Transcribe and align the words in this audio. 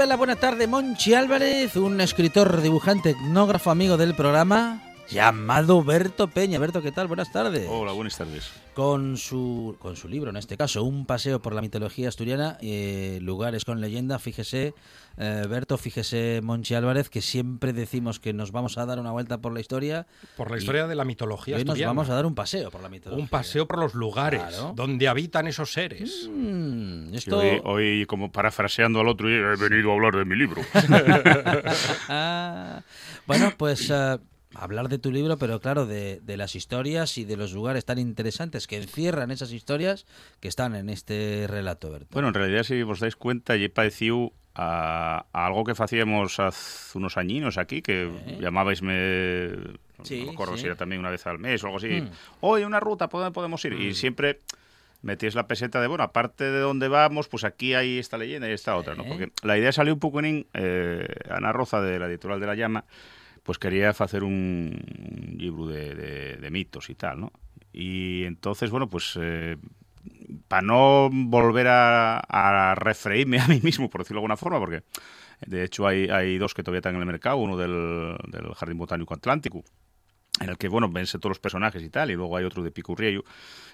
Y 0.00 0.02
vuelve 0.02 0.12
a 0.12 0.14
la 0.14 0.16
buena 0.16 0.36
tarde 0.36 0.66
Monchi 0.66 1.12
Álvarez, 1.12 1.76
un 1.76 2.00
escritor, 2.00 2.62
dibujante, 2.62 3.10
etnógrafo 3.10 3.70
amigo 3.70 3.98
del 3.98 4.14
programa 4.14 4.89
llamado 5.10 5.82
Berto 5.82 6.28
Peña. 6.28 6.58
Berto, 6.58 6.82
¿qué 6.82 6.92
tal? 6.92 7.06
Buenas 7.08 7.32
tardes. 7.32 7.66
Hola, 7.68 7.92
buenas 7.92 8.16
tardes. 8.16 8.50
Con 8.74 9.16
su, 9.16 9.76
con 9.80 9.96
su 9.96 10.08
libro, 10.08 10.30
en 10.30 10.36
este 10.36 10.56
caso, 10.56 10.84
Un 10.84 11.04
paseo 11.04 11.42
por 11.42 11.54
la 11.54 11.60
mitología 11.60 12.08
asturiana, 12.08 12.56
eh, 12.62 13.18
lugares 13.20 13.64
con 13.64 13.80
leyenda, 13.80 14.18
fíjese, 14.18 14.74
eh, 15.18 15.44
Berto, 15.48 15.76
fíjese 15.76 16.40
Monchi 16.42 16.74
Álvarez, 16.74 17.10
que 17.10 17.20
siempre 17.20 17.72
decimos 17.72 18.20
que 18.20 18.32
nos 18.32 18.52
vamos 18.52 18.78
a 18.78 18.86
dar 18.86 18.98
una 19.00 19.10
vuelta 19.10 19.38
por 19.38 19.52
la 19.52 19.60
historia. 19.60 20.06
Por 20.36 20.50
la 20.50 20.58
historia 20.58 20.86
de 20.86 20.94
la 20.94 21.04
mitología 21.04 21.56
Hoy 21.56 21.64
nos 21.64 21.72
asturiana. 21.72 21.90
vamos 21.90 22.08
a 22.10 22.14
dar 22.14 22.24
un 22.26 22.34
paseo 22.34 22.70
por 22.70 22.80
la 22.80 22.88
mitología. 22.88 23.22
Un 23.22 23.28
paseo 23.28 23.66
por 23.66 23.80
los 23.80 23.94
lugares 23.94 24.40
Claro. 24.42 24.72
donde 24.76 25.08
habitan 25.08 25.46
esos 25.48 25.72
seres. 25.72 26.28
Mm, 26.32 27.12
esto... 27.14 27.38
hoy, 27.38 27.60
hoy, 27.64 28.06
como 28.06 28.30
parafraseando 28.32 29.00
al 29.00 29.08
otro, 29.08 29.28
he 29.28 29.56
venido 29.56 29.90
a 29.90 29.94
hablar 29.94 30.14
de 30.16 30.24
mi 30.24 30.36
libro. 30.36 30.62
Ah, 32.08 32.82
bueno, 33.26 33.52
pues 33.56 33.88
eh, 33.90 34.18
hablar 34.54 34.88
de 34.88 34.98
tu 34.98 35.12
libro, 35.12 35.36
pero 35.38 35.60
claro, 35.60 35.86
de, 35.86 36.20
de 36.22 36.36
las 36.36 36.56
historias 36.56 37.16
y 37.18 37.24
de 37.24 37.36
los 37.36 37.52
lugares 37.52 37.84
tan 37.84 37.98
interesantes 37.98 38.66
que 38.66 38.76
encierran 38.78 39.30
esas 39.30 39.52
historias 39.52 40.06
que 40.40 40.48
están 40.48 40.74
en 40.74 40.88
este 40.90 41.46
relato, 41.48 41.90
Berto. 41.90 42.08
bueno, 42.12 42.28
en 42.28 42.34
realidad, 42.34 42.62
si 42.64 42.82
os 42.82 42.98
dais 43.00 43.14
cuenta, 43.16 43.54
lle 43.56 43.68
parecido 43.70 44.32
a, 44.56 45.26
a 45.32 45.46
algo 45.46 45.62
que 45.62 45.74
facíamos 45.76 46.40
hace 46.40 46.98
unos 46.98 47.16
añinos 47.16 47.58
aquí, 47.58 47.80
que 47.82 48.10
Eh. 48.10 48.38
llamábaisme, 48.40 49.78
Sí, 50.02 50.20
no 50.20 50.26
me 50.26 50.32
acuerdo 50.32 50.54
sí. 50.56 50.62
si 50.62 50.66
era 50.66 50.76
también 50.76 50.98
una 51.00 51.10
vez 51.10 51.26
al 51.26 51.38
mes 51.38 51.62
o 51.62 51.66
algo 51.66 51.76
así, 51.78 51.88
Mm. 52.00 52.08
hoy 52.40 52.64
una 52.64 52.80
ruta, 52.80 53.08
¿por 53.08 53.20
dónde 53.20 53.34
podemos 53.34 53.64
ir? 53.66 53.74
Y 53.74 53.94
siempre 53.94 54.40
metíais 55.02 55.34
la 55.34 55.46
peseta 55.46 55.80
de, 55.80 55.86
bueno, 55.86 56.04
aparte 56.04 56.44
de 56.44 56.58
dónde 56.60 56.88
vamos, 56.88 57.28
pues 57.28 57.44
aquí 57.44 57.74
hay 57.74 57.98
esta 57.98 58.18
leyenda 58.18 58.48
y 58.48 58.52
esta 58.52 58.76
otra, 58.76 58.94
¿no? 58.94 59.04
Porque 59.04 59.30
la 59.42 59.56
idea 59.56 59.72
salió 59.72 59.92
un 59.94 60.00
poco 60.00 60.20
en 60.20 60.46
eh, 60.54 61.06
Ana 61.30 61.52
Roza, 61.52 61.80
de 61.80 61.98
la 61.98 62.06
editorial 62.06 62.40
de 62.40 62.46
La 62.46 62.54
Llama, 62.54 62.84
pues 63.42 63.58
quería 63.58 63.90
hacer 63.90 64.24
un, 64.24 65.36
libro 65.38 65.66
de, 65.66 66.48
mitos 66.50 66.90
y 66.90 66.94
tal, 66.94 67.20
¿no? 67.20 67.32
Y 67.72 68.24
entonces, 68.24 68.70
bueno, 68.70 68.88
pues 68.88 69.18
para 70.48 70.62
no 70.62 71.10
volver 71.12 71.68
a, 71.68 72.18
a 72.18 72.74
refreírme 72.74 73.38
a 73.40 73.48
mí 73.48 73.60
mismo, 73.62 73.90
por 73.90 74.02
decirlo 74.02 74.18
de 74.18 74.24
alguna 74.24 74.36
forma, 74.36 74.58
porque 74.58 74.82
de 75.46 75.64
hecho 75.64 75.86
hay, 75.86 76.08
hay 76.08 76.38
dos 76.38 76.54
que 76.54 76.62
todavía 76.62 76.78
están 76.78 76.94
en 76.94 77.00
el 77.00 77.06
mercado, 77.06 77.36
uno 77.36 77.56
del 77.56 78.16
Jardín 78.54 78.78
Botánico 78.78 79.14
Atlántico, 79.14 79.64
en 80.38 80.48
el 80.48 80.56
que, 80.56 80.68
bueno, 80.68 80.88
vense 80.88 81.18
todos 81.18 81.30
los 81.30 81.38
personajes 81.40 81.82
y 81.82 81.90
tal, 81.90 82.10
y 82.10 82.14
luego 82.14 82.36
hay 82.36 82.44
otro 82.44 82.62
de 82.62 82.70
Picurriello. 82.70 83.24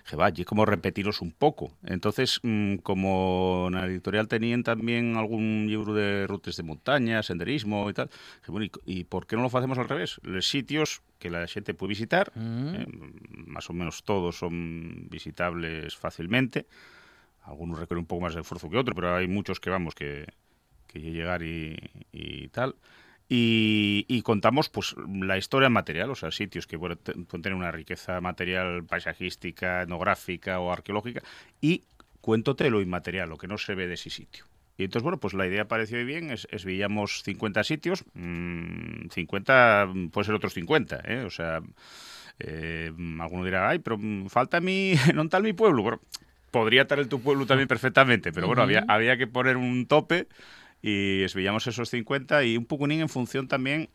Dije, 0.05 0.17
va, 0.17 0.31
y 0.35 0.45
como 0.45 0.65
repetiros 0.65 1.21
un 1.21 1.33
poco. 1.33 1.73
Entonces, 1.85 2.41
mm, 2.43 2.77
como 2.77 3.67
en 3.69 3.75
la 3.75 3.87
editorial 3.87 4.27
tenían 4.27 4.63
también 4.65 5.17
algún 5.17 5.67
libro 5.69 5.93
de 5.95 6.27
rutas 6.27 6.57
de 6.57 6.63
montaña, 6.63 7.23
senderismo 7.23 7.89
y 7.91 7.93
tal, 7.93 8.09
dije, 8.09 8.51
bueno, 8.53 8.65
¿y, 8.87 9.01
y 9.01 9.05
por 9.05 9.27
qué 9.27 9.37
no 9.37 9.43
lo 9.43 9.49
hacemos 9.49 9.79
al 9.79 9.89
revés? 9.89 10.19
Los 10.23 10.49
sitios 10.49 11.03
que 11.19 11.31
la 11.31 11.47
gente 11.47 11.75
puede 11.75 11.91
visitar, 11.91 12.33
Mm. 12.35 12.75
eh, 12.75 12.87
más 13.47 13.69
o 13.71 13.73
menos 13.73 14.03
todos 14.03 14.37
son 14.39 15.09
visitables 15.11 15.95
fácilmente. 15.97 16.67
Algunos 17.45 17.79
requieren 17.79 18.01
un 18.01 18.07
poco 18.07 18.23
más 18.23 18.35
de 18.35 18.41
esfuerzo 18.41 18.69
que 18.69 18.77
otros, 18.77 18.95
pero 18.95 19.15
hay 19.15 19.29
muchos 19.29 19.61
que 19.61 19.71
vamos 19.71 19.95
que, 19.95 20.27
que 20.89 20.99
llegar 21.01 21.43
y, 21.45 21.77
y 22.13 22.49
tal. 22.49 22.75
Y, 23.29 24.05
y 24.09 24.23
contamos 24.23 24.69
pues 24.69 24.95
la 25.21 25.37
historia 25.37 25.69
material, 25.69 26.11
o 26.11 26.15
sea, 26.15 26.31
sitios 26.31 26.67
que 26.67 26.79
pueden 26.79 26.99
te- 26.99 27.13
pueden 27.13 27.43
tener 27.43 27.55
una 27.55 27.73
riqueza 27.73 28.21
material 28.21 28.85
paisajística, 28.85 29.83
etnográfica 29.83 30.61
o 30.61 30.71
arqueológica, 30.71 31.23
y 31.61 31.83
cuéntote 32.21 32.71
lo 32.71 32.81
inmaterial, 32.81 33.29
lo 33.29 33.37
que 33.37 33.49
no 33.49 33.59
se 33.59 33.75
ve 33.75 33.89
de 33.89 33.95
ese 33.95 34.11
sitio. 34.11 34.45
Y 34.79 34.85
entonces, 34.85 35.03
bueno, 35.03 35.19
pues 35.19 35.35
la 35.35 35.47
idea 35.47 35.67
pareció 35.67 36.05
bien, 36.05 36.31
es, 36.31 36.47
es 36.53 36.65
veíamos 36.65 37.23
50 37.25 37.65
sitios, 37.65 38.05
mm, 38.15 39.09
50 39.11 39.87
mm, 39.93 40.09
puede 40.11 40.27
ser 40.27 40.35
otros 40.35 40.53
50, 40.55 41.01
¿eh? 41.05 41.25
O 41.27 41.31
sea, 41.31 41.63
eh, 42.39 42.93
alguno 43.21 43.45
dirá, 43.45 43.69
ay, 43.69 43.79
pero 43.81 43.97
mm, 43.99 44.27
falta 44.29 44.61
mi, 44.61 44.95
non 45.17 45.27
tal 45.33 45.43
mi 45.43 45.53
pueblo. 45.57 45.83
Bueno, 45.83 45.99
podría 46.53 46.83
estar 46.83 46.99
el 47.01 47.09
tu 47.09 47.21
pueblo 47.25 47.47
también 47.47 47.67
perfectamente, 47.73 48.31
pero 48.33 48.47
bueno, 48.47 48.63
había, 48.63 48.85
había 48.87 49.17
que 49.17 49.27
poner 49.27 49.57
un 49.57 49.87
tope 49.87 50.29
y 50.83 51.23
veíamos 51.35 51.67
esos 51.67 51.91
50 51.91 52.45
y 52.45 52.57
un 52.57 52.65
poco 52.65 52.87
en 52.89 53.09
función 53.09 53.49
también 53.49 53.89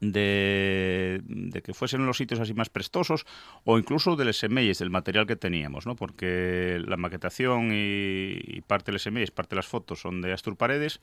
de, 0.00 1.20
de 1.24 1.62
que 1.62 1.74
fuesen 1.74 2.06
los 2.06 2.16
sitios 2.16 2.40
así 2.40 2.54
más 2.54 2.68
prestosos 2.68 3.26
o 3.64 3.78
incluso 3.78 4.16
de 4.16 4.24
los 4.24 4.38
semelles, 4.38 4.78
del 4.78 4.90
material 4.90 5.26
que 5.26 5.36
teníamos, 5.36 5.86
¿no? 5.86 5.96
Porque 5.96 6.80
la 6.86 6.96
maquetación 6.96 7.70
y, 7.72 8.38
y 8.44 8.60
parte 8.62 8.86
de 8.86 8.92
los 8.94 9.02
semelles, 9.02 9.30
parte 9.30 9.50
de 9.50 9.56
las 9.56 9.66
fotos 9.66 10.00
son 10.00 10.20
de 10.22 10.32
Astur 10.32 10.56
Paredes, 10.56 11.00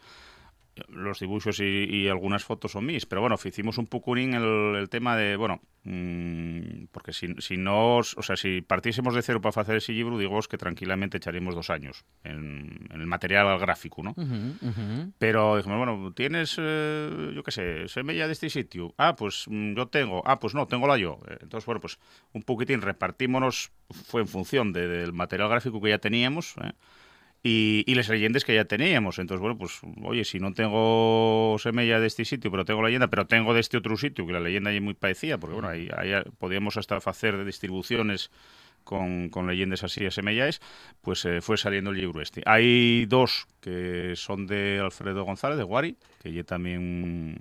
los 0.87 1.19
dibujos 1.19 1.59
y, 1.59 1.63
y 1.85 2.07
algunas 2.07 2.43
fotos 2.43 2.71
son 2.71 2.85
mis, 2.85 3.05
pero 3.05 3.21
bueno, 3.21 3.37
hicimos 3.49 3.77
un 3.77 3.87
poco 3.87 4.15
el, 4.35 4.75
el 4.75 4.89
tema 4.89 5.15
de, 5.15 5.35
bueno, 5.35 5.61
mmm, 5.83 6.85
porque 6.91 7.13
si, 7.13 7.33
si 7.39 7.57
no, 7.57 7.97
o 7.97 8.03
sea, 8.03 8.35
si 8.35 8.61
partiésemos 8.61 9.13
de 9.15 9.21
cero 9.21 9.41
para 9.41 9.61
hacer 9.61 9.75
ese 9.77 9.91
libro, 9.93 10.17
digo 10.17 10.33
que 10.47 10.57
tranquilamente 10.57 11.17
echaríamos 11.17 11.55
dos 11.55 11.69
años 11.69 12.05
en, 12.23 12.87
en 12.91 13.01
el 13.01 13.07
material 13.07 13.57
gráfico, 13.59 14.03
¿no? 14.03 14.11
Ujú, 14.11 14.57
ujú. 14.69 15.13
Pero 15.17 15.57
dijimos, 15.57 15.77
bueno, 15.77 16.13
¿tienes, 16.15 16.55
eh, 16.59 17.31
yo 17.35 17.43
qué 17.43 17.51
sé, 17.51 17.87
semilla 17.87 18.27
de 18.27 18.33
este 18.33 18.49
sitio? 18.49 18.93
Ah, 18.97 19.15
pues 19.15 19.45
mm, 19.47 19.73
yo 19.75 19.87
tengo. 19.87 20.21
Ah, 20.25 20.39
pues 20.39 20.53
no, 20.55 20.67
tengo 20.67 20.87
la 20.87 20.97
yo. 20.97 21.19
Eh, 21.29 21.37
Entonces, 21.41 21.65
bueno, 21.65 21.81
pues 21.81 21.99
un 22.33 22.43
poquitín 22.43 22.81
repartímonos, 22.81 23.71
fue 23.89 24.21
en 24.21 24.27
función 24.27 24.71
de- 24.73 24.87
del 24.87 25.13
material 25.13 25.49
gráfico 25.49 25.81
que 25.81 25.89
ya 25.89 25.97
teníamos 25.99 26.55
¿eh? 26.63 26.71
Y, 27.43 27.83
y 27.87 27.95
las 27.95 28.09
leyendas 28.09 28.43
que 28.43 28.55
ya 28.55 28.65
teníamos. 28.65 29.19
Entonces, 29.19 29.41
bueno, 29.41 29.57
pues, 29.57 29.79
oye, 30.03 30.25
si 30.25 30.39
no 30.39 30.53
tengo 30.53 31.55
semilla 31.59 31.99
de 31.99 32.07
este 32.07 32.25
sitio, 32.25 32.51
pero 32.51 32.65
tengo 32.65 32.83
leyenda, 32.83 33.07
pero 33.07 33.27
tengo 33.27 33.53
de 33.53 33.61
este 33.61 33.77
otro 33.77 33.97
sitio, 33.97 34.25
que 34.25 34.33
la 34.33 34.39
leyenda 34.39 34.71
ahí 34.71 34.79
muy 34.79 34.93
parecía, 34.93 35.37
porque, 35.37 35.53
bueno, 35.53 35.69
ahí, 35.69 35.89
ahí 35.95 36.11
podíamos 36.37 36.77
hasta 36.77 36.97
hacer 36.97 37.43
distribuciones 37.45 38.31
con, 38.83 39.29
con 39.29 39.47
leyendas 39.47 39.83
así 39.83 40.05
asemelladas, 40.05 40.61
pues 41.01 41.23
eh, 41.25 41.41
fue 41.41 41.57
saliendo 41.57 41.91
el 41.91 41.97
libro 41.97 42.21
este. 42.21 42.41
Hay 42.45 43.05
dos 43.05 43.47
que 43.61 44.13
son 44.15 44.47
de 44.47 44.79
Alfredo 44.79 45.23
González, 45.23 45.57
de 45.57 45.63
Guari, 45.63 45.95
que 46.21 46.33
ya 46.33 46.43
también 46.43 47.37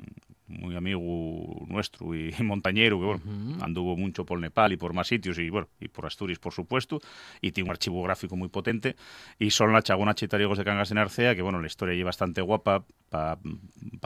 muy 0.49 0.77
amigo 0.77 1.65
nuestro 1.69 2.15
y, 2.15 2.33
montañero, 2.43 2.99
que 2.99 3.07
bueno, 3.07 3.65
anduvo 3.65 3.97
mucho 3.97 4.25
por 4.25 4.41
Nepal 4.41 4.73
y 4.73 4.77
por 4.77 4.93
más 4.93 5.09
sitios 5.09 5.39
y 5.39 5.51
bueno, 5.51 5.69
y 5.81 5.89
por 5.89 6.07
Asturias, 6.07 6.39
por 6.39 6.53
supuesto, 6.53 7.01
y 7.41 7.53
tiene 7.53 7.69
un 7.69 7.73
archivo 7.73 8.03
gráfico 8.03 8.37
muy 8.37 8.49
potente, 8.49 8.97
y 9.39 9.51
son 9.51 9.73
la 9.73 9.83
Chagona 9.83 10.15
Chitariegos 10.15 10.59
de 10.59 10.65
Cangas 10.65 10.89
de 10.89 10.97
Narcea, 10.97 11.35
que 11.35 11.43
bueno, 11.43 11.61
la 11.61 11.67
historia 11.67 11.95
es 11.95 12.05
bastante 12.05 12.41
guapa, 12.41 12.85
para 13.11 13.39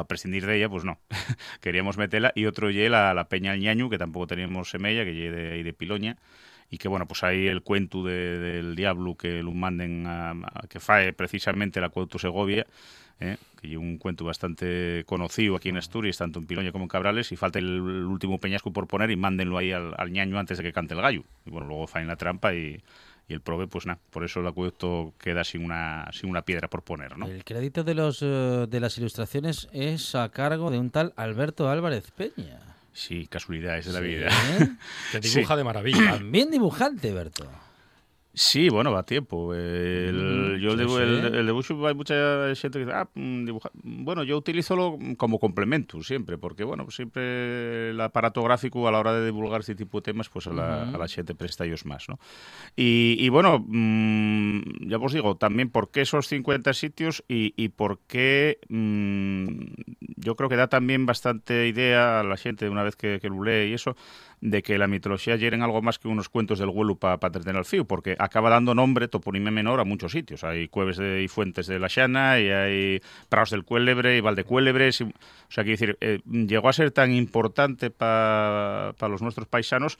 prescindir 0.07 0.47
de 0.47 0.57
ella, 0.57 0.69
pues 0.69 0.85
no, 0.85 0.99
queríamos 1.61 1.97
meterla, 1.97 2.33
y 2.35 2.47
otro 2.47 2.71
ye 2.71 2.89
la, 2.89 3.15
la 3.15 3.29
Peña 3.29 3.53
al 3.53 3.61
Ñañu, 3.61 3.89
que 3.91 3.99
tampoco 3.99 4.27
teníamos 4.27 4.71
semella, 4.71 5.05
que 5.05 5.15
ye 5.15 5.31
de, 5.31 5.63
de 5.63 5.73
Piloña, 5.73 6.19
y 6.73 6.79
que 6.79 6.89
bueno, 6.89 7.07
pues 7.07 7.23
ahí 7.23 7.49
el 7.49 7.61
cuento 7.61 8.03
de, 8.03 8.39
del 8.39 8.75
diablo 8.75 9.15
que 9.15 9.43
lo 9.43 9.53
manden 9.53 10.07
a, 10.07 10.31
a, 10.31 10.67
que 10.71 10.81
fae 10.81 11.13
precisamente 11.13 11.83
la 11.83 11.91
Cuauto 11.91 12.19
Segovia, 12.19 12.67
¿eh? 13.21 13.37
que 13.61 13.71
es 13.71 13.77
un 13.77 13.99
cuento 13.99 14.25
bastante 14.25 15.05
conocido 15.05 15.55
aquí 15.55 15.69
en 15.69 15.77
Asturias, 15.77 16.17
tanto 16.17 16.39
en 16.39 16.47
Piloña 16.47 16.73
como 16.73 16.85
en 16.85 16.89
Cabrales, 16.89 17.31
y 17.31 17.37
falta 17.37 17.59
el, 17.59 17.67
el 17.67 18.07
último 18.07 18.39
peñasco 18.39 18.73
por 18.73 18.87
poner 18.87 19.11
y 19.11 19.17
mándenlo 19.17 19.59
ahí 19.59 19.71
al, 19.71 19.93
al, 19.99 20.11
ñaño 20.11 20.39
antes 20.39 20.57
de 20.57 20.65
que 20.65 20.73
cante 20.73 20.95
el 20.95 21.03
gallo. 21.03 21.25
Y 21.45 21.51
bueno, 21.51 21.67
luego 21.67 21.87
faen 21.87 22.07
la 22.07 22.17
trampa 22.17 22.55
y, 22.55 22.83
y 23.29 23.35
el 23.35 23.43
prove, 23.43 23.67
pues 23.67 23.85
nada, 23.85 24.01
por 24.09 24.25
eso 24.25 24.41
el 24.41 24.47
acueducto 24.47 25.13
queda 25.19 25.45
sin 25.45 25.67
una, 25.67 26.09
sin 26.11 26.31
una 26.31 26.41
piedra 26.41 26.69
por 26.69 26.83
poner, 26.83 27.19
¿no? 27.19 27.27
El 27.27 27.45
crédito 27.45 27.85
de, 27.85 27.95
los, 27.95 28.23
uh, 28.23 28.67
de 28.67 28.81
las 28.81 28.97
ilustraciones 28.97 29.69
es 29.75 30.15
a 30.15 30.31
cargo 30.31 30.71
de 30.71 30.79
un 30.79 30.89
tal 30.89 31.13
Alberto 31.17 31.69
Álvarez 31.69 32.11
Peña. 32.13 32.61
Sí, 32.93 33.27
casualidades 33.27 33.87
de 33.87 33.93
la 33.93 34.01
vida. 34.01 34.29
Que 35.11 35.21
dibuja 35.21 35.55
sí. 35.55 35.59
de 35.59 35.65
maravilla. 35.65 36.11
También 36.13 36.51
dibujante, 36.51 37.13
Berto. 37.13 37.49
Sí, 38.35 38.71
va 38.71 38.99
a 38.99 39.03
tiempo. 39.03 39.55
El, 39.55 40.59
yo 40.59 40.71
sí, 40.77 41.03
el, 41.03 41.35
el, 41.35 41.47
dibujo 41.47 41.87
hay 41.87 41.95
mucha 41.95 42.55
gente 42.55 42.79
que 42.79 42.87
dice, 42.87 42.93
ah, 42.97 43.07
dibuja. 43.15 43.71
Bueno, 43.75 44.25
yo 44.25 44.39
utilizo 44.39 44.99
como 45.19 45.39
complemento 45.39 46.03
siempre, 46.03 46.39
porque 46.39 46.65
bueno, 46.65 46.91
siempre 46.91 47.91
el 47.91 48.01
aparato 48.01 48.43
gráfico 48.43 48.89
a 48.89 48.93
la 48.93 49.01
hora 49.01 49.13
de 49.13 49.27
divulgar 49.27 49.61
este 49.61 49.75
tipo 49.75 49.99
de 49.99 50.03
temas, 50.03 50.31
pues 50.31 50.47
a 50.47 50.53
la, 50.55 50.63
uh 50.63 50.87
-huh. 50.87 50.95
a 50.95 50.99
la 50.99 51.09
gente 51.09 51.35
presta 51.35 51.67
ellos 51.67 51.85
más, 51.85 52.09
¿no? 52.09 52.19
Y, 52.75 53.17
y 53.19 53.29
bueno, 53.29 53.63
mmm, 53.69 54.89
ya 54.89 54.97
os 54.97 55.13
digo, 55.13 55.37
también 55.37 55.69
por 55.69 55.91
qué 55.91 56.01
esos 56.01 56.27
50 56.29 56.73
sitios 56.73 57.25
y, 57.29 57.53
y 57.63 57.69
por 57.69 57.99
qué 58.07 58.59
mmm, 58.69 59.75
yo 60.17 60.37
creo 60.37 60.49
que 60.49 60.57
da 60.57 60.69
también 60.69 61.05
bastante 61.05 61.69
idea 61.69 62.21
a 62.21 62.25
la 62.25 62.39
gente 62.39 62.69
una 62.71 62.83
vez 62.83 62.97
que, 62.97 63.19
que 63.21 63.29
lo 63.29 63.43
lee 63.43 63.71
y 63.71 63.75
eso, 63.75 63.95
de 64.43 64.61
que 64.61 64.77
la 64.77 64.89
mitología 64.89 65.37
lleguen 65.37 65.63
algo 65.63 65.81
más 65.83 66.01
que 66.01 66.09
unos 66.09 66.29
cuentos 66.29 66.59
del 66.59 66.69
huelu 66.69 66.99
para 66.99 67.19
pa 67.19 67.29
entretener 67.29 67.57
al 67.57 67.65
fío, 67.65 67.85
porque 67.85 68.17
acaba 68.19 68.51
dando 68.51 68.75
nombre, 68.75 69.07
toponime 69.07 69.53
menor, 69.53 69.79
a 69.79 69.85
muchos 69.85 70.11
sitios. 70.11 70.43
Hay 70.43 70.67
cueves 70.67 70.97
de, 70.97 71.23
y 71.23 71.29
fuentes 71.29 71.69
de 71.69 71.79
la 71.79 71.89
Xana, 71.89 72.41
y 72.41 72.51
hay 72.51 73.01
prados 73.29 73.51
del 73.51 73.63
Cuélebre 73.63 74.17
y 74.17 74.21
Valdecuélebres. 74.21 75.01
Y, 75.01 75.05
o 75.05 75.11
sea, 75.49 75.63
quiero 75.63 75.79
decir, 75.79 75.97
eh, 76.01 76.19
llegó 76.27 76.69
a 76.69 76.73
ser 76.73 76.91
tan 76.91 77.13
importante 77.15 77.91
para 77.91 78.95
pa 78.99 79.09
los 79.09 79.23
nuestros 79.23 79.47
paisanos 79.47 79.97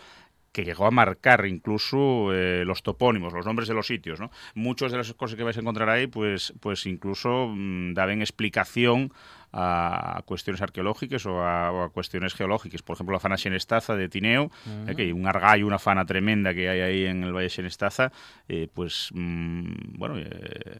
que 0.53 0.65
llegó 0.65 0.87
a 0.87 0.91
marcar 0.91 1.47
incluso 1.47 2.33
eh, 2.33 2.65
los 2.65 2.83
topónimos, 2.83 3.33
los 3.33 3.47
nombres 3.47 3.69
de 3.69 3.75
los 3.75 3.87
sitios, 3.87 4.21
¿no? 4.21 4.31
Muchas 4.55 4.93
de 4.93 4.99
las 4.99 5.13
cosas 5.15 5.37
que 5.37 5.43
vais 5.43 5.57
a 5.57 5.61
encontrar 5.61 5.89
ahí, 5.89 6.07
pues, 6.07 6.53
pues 6.61 6.87
incluso 6.87 7.49
mmm, 7.49 7.95
daban 7.95 8.21
explicación 8.21 9.13
a 9.53 10.23
cuestiones 10.25 10.63
arqueológicas 10.63 11.27
o 11.27 11.43
a, 11.43 11.71
o 11.73 11.83
a, 11.83 11.91
cuestiones 11.91 12.35
geológicas. 12.35 12.83
Por 12.83 12.95
ejemplo, 12.95 13.13
la 13.13 13.21
fana 13.21 13.37
Xenestaza 13.37 13.97
de 13.97 14.09
Tineo, 14.09 14.45
uh 14.45 14.49
-huh. 14.49 14.91
eh, 14.91 14.97
que 14.97 15.03
hay 15.03 15.13
un 15.13 15.27
argallo, 15.27 15.67
una 15.67 15.79
fana 15.79 16.05
tremenda 16.07 16.55
que 16.55 16.69
hay 16.69 16.81
ahí 16.81 17.05
en 17.05 17.23
el 17.25 17.33
Valle 17.33 17.51
Xenestaza, 17.51 18.13
eh, 18.49 18.69
pues, 18.73 19.11
mmm, 19.13 19.99
bueno, 19.99 20.19
eh, 20.19 20.79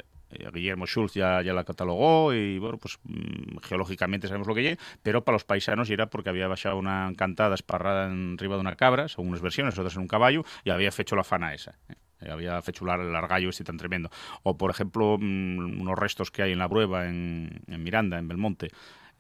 Guillermo 0.53 0.87
Schultz 0.87 1.15
ya, 1.15 1.43
la 1.43 1.65
catalogó 1.65 2.33
y 2.33 2.59
bueno, 2.59 2.79
pues 2.79 2.99
mmm, 3.05 3.59
geológicamente 3.63 4.29
sabemos 4.29 4.49
lo 4.49 4.55
que 4.55 4.73
es, 4.73 4.79
pero 5.03 5.25
para 5.25 5.35
los 5.35 5.45
paisanos 5.45 5.91
era 5.91 6.07
porque 6.07 6.31
había 6.31 6.49
bajado 6.49 6.77
una 6.79 7.09
encantada 7.09 7.55
esparrada 7.55 8.07
en 8.07 8.39
riba 8.39 8.57
de 8.57 8.61
una 8.61 8.77
cabra, 8.77 9.09
según 9.09 9.29
unas 9.29 9.43
versiones, 9.43 9.79
otras 9.79 9.97
en 9.97 10.03
un 10.03 10.09
caballo, 10.09 10.45
y 10.65 10.71
había 10.71 10.91
hecho 10.97 11.17
la 11.17 11.25
fana 11.25 11.55
esa. 11.55 11.79
¿eh? 11.89 11.95
había 12.31 12.61
fechular 12.63 13.01
el 13.01 13.15
argallo 13.15 13.51
este 13.51 13.65
tan 13.65 13.77
tremendo. 13.77 14.11
O, 14.43 14.57
por 14.57 14.71
ejemplo, 14.71 15.17
mmm, 15.19 15.81
unos 15.81 15.99
restos 15.99 16.31
que 16.31 16.43
hay 16.43 16.53
en 16.53 16.59
la 16.59 16.69
Brueva, 16.69 17.09
en, 17.09 17.63
Miranda, 17.67 18.19
en 18.19 18.29
Belmonte, 18.29 18.69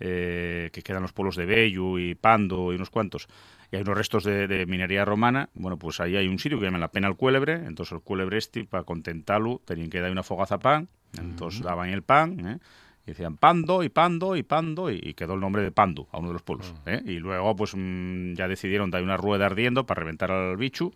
eh, 0.01 0.71
que 0.73 0.83
quedan 0.83 1.03
los 1.03 1.13
pueblos 1.13 1.37
de 1.37 1.47
Bellu 1.47 1.99
y 1.99 2.15
Pando 2.15 2.73
y 2.73 2.77
unos 2.77 2.91
cuantos, 2.91 3.29
y 3.73 3.77
hay 3.77 3.83
unos 3.83 3.97
restos 3.97 4.23
de, 4.25 4.47
de, 4.47 4.67
minería 4.67 5.05
romana, 5.05 5.49
bueno, 5.55 5.79
pues 5.79 5.99
ahí 5.99 6.15
hay 6.15 6.29
un 6.29 6.39
sitio 6.39 6.59
que 6.59 6.67
llaman 6.67 6.83
la 6.83 6.93
pena 6.93 7.09
al 7.09 7.17
cuélebre, 7.17 7.55
entonces 7.55 7.93
el 7.93 8.03
cuélebre 8.03 8.37
este, 8.37 8.65
para 8.65 8.85
contentarlo, 8.85 9.63
tenían 9.65 9.89
que 9.89 10.01
dar 10.01 10.13
una 10.13 10.23
fogaza 10.23 10.59
pan, 10.59 10.89
entonces 11.19 11.61
uh 11.61 11.65
-huh. 11.65 11.67
daban 11.67 11.89
el 11.89 12.03
pan, 12.03 12.47
¿eh? 12.47 12.59
y 13.07 13.11
decían 13.11 13.39
Pando 13.39 13.83
y 13.83 13.89
Pando 13.89 14.37
y 14.37 14.43
Pando 14.43 14.91
y, 14.91 15.15
quedó 15.15 15.35
el 15.35 15.41
nombre 15.41 15.63
de 15.63 15.73
Pando 15.73 16.07
a 16.13 16.19
uno 16.19 16.29
de 16.29 16.35
los 16.35 16.43
pueblos. 16.43 16.73
¿eh? 16.87 17.03
Y 17.05 17.19
luego 17.19 17.57
pues 17.57 17.75
mmm, 17.75 18.35
ya 18.35 18.47
decidieron 18.47 18.91
dar 18.91 19.03
una 19.03 19.17
rueda 19.17 19.47
ardiendo 19.47 19.87
para 19.87 20.01
reventar 20.01 20.31
al 20.31 20.57
bicho 20.57 20.93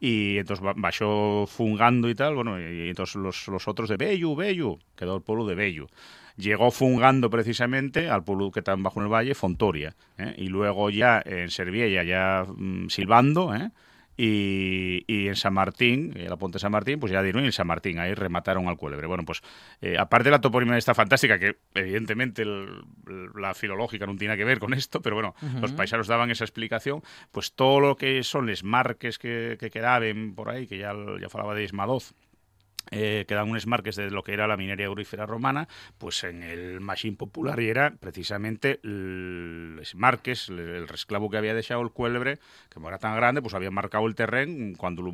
y 0.00 0.38
entonces 0.38 0.64
bajó 0.76 1.46
fungando 1.46 2.08
y 2.08 2.14
tal, 2.14 2.34
bueno, 2.34 2.60
y 2.60 2.88
entonces 2.88 3.16
los, 3.16 3.48
los 3.48 3.66
otros 3.66 3.88
de 3.88 3.96
Bellu, 3.96 4.36
Bellu, 4.36 4.78
quedó 4.94 5.16
el 5.16 5.22
pueblo 5.22 5.46
de 5.46 5.54
Bellu. 5.54 5.88
Llegó 6.38 6.70
fungando 6.70 7.30
precisamente 7.30 8.08
al 8.08 8.22
pueblo 8.22 8.52
que 8.52 8.60
está 8.60 8.76
bajo 8.76 9.00
en 9.00 9.06
el 9.06 9.12
valle, 9.12 9.34
Fontoria, 9.34 9.96
¿eh? 10.16 10.34
y 10.38 10.46
luego 10.48 10.88
ya 10.88 11.20
en 11.24 11.50
Serviella, 11.50 12.04
ya 12.04 12.46
mmm, 12.46 12.86
silbando, 12.88 13.54
¿eh? 13.54 13.70
Y, 14.20 15.04
y, 15.06 15.28
en 15.28 15.36
San 15.36 15.54
Martín, 15.54 16.12
en 16.16 16.28
la 16.28 16.36
Ponte 16.36 16.56
de 16.56 16.60
San 16.60 16.72
Martín, 16.72 16.98
pues 16.98 17.12
ya 17.12 17.22
dieron 17.22 17.44
en 17.44 17.52
San 17.52 17.68
Martín, 17.68 18.00
ahí 18.00 18.14
remataron 18.14 18.66
al 18.66 18.76
cuélebre. 18.76 19.06
Bueno, 19.06 19.24
pues 19.24 19.42
eh, 19.80 19.96
aparte 19.96 20.24
de 20.24 20.30
la 20.32 20.40
toponimia 20.40 20.76
esta 20.76 20.92
fantástica, 20.92 21.38
que 21.38 21.58
evidentemente 21.74 22.42
el, 22.42 22.82
la 23.36 23.54
filológica 23.54 24.06
no 24.06 24.16
tiene 24.16 24.36
que 24.36 24.44
ver 24.44 24.58
con 24.58 24.74
esto, 24.74 25.00
pero 25.02 25.14
bueno, 25.14 25.36
uh 25.40 25.46
-huh. 25.46 25.60
los 25.60 25.72
paisanos 25.72 26.08
daban 26.08 26.32
esa 26.32 26.42
explicación, 26.42 27.00
pues 27.30 27.52
todo 27.52 27.78
lo 27.78 27.96
que 27.96 28.24
son 28.24 28.46
les 28.46 28.64
marques 28.64 29.20
que, 29.20 29.56
que 29.60 29.70
quedaban 29.70 30.34
por 30.34 30.50
ahí, 30.50 30.66
que 30.66 30.78
ya, 30.78 30.92
ya 31.20 31.28
falaba 31.28 31.54
de 31.54 31.62
Ismadoz, 31.62 32.12
eh, 32.90 33.24
quedan 33.28 33.50
unos 33.50 33.66
marques 33.66 33.96
de 33.96 34.10
lo 34.10 34.22
que 34.22 34.32
era 34.32 34.46
la 34.46 34.56
minería 34.56 34.86
aurífera 34.86 35.26
romana, 35.26 35.68
pues 35.98 36.24
en 36.24 36.42
el 36.42 36.80
machín 36.80 37.16
popular 37.16 37.60
y 37.60 37.68
era 37.68 37.94
precisamente 37.98 38.80
los 38.82 39.94
marques, 39.94 40.48
el 40.48 40.88
resclavo 40.88 41.30
que 41.30 41.36
había 41.36 41.54
dejado 41.54 41.82
el 41.82 41.90
cuélebre, 41.90 42.36
que 42.68 42.74
como 42.74 42.88
era 42.88 42.98
tan 42.98 43.16
grande, 43.16 43.42
pues 43.42 43.54
había 43.54 43.70
marcado 43.70 44.06
el 44.06 44.14
terreno 44.14 44.76
cuando 44.76 45.02
lo, 45.02 45.12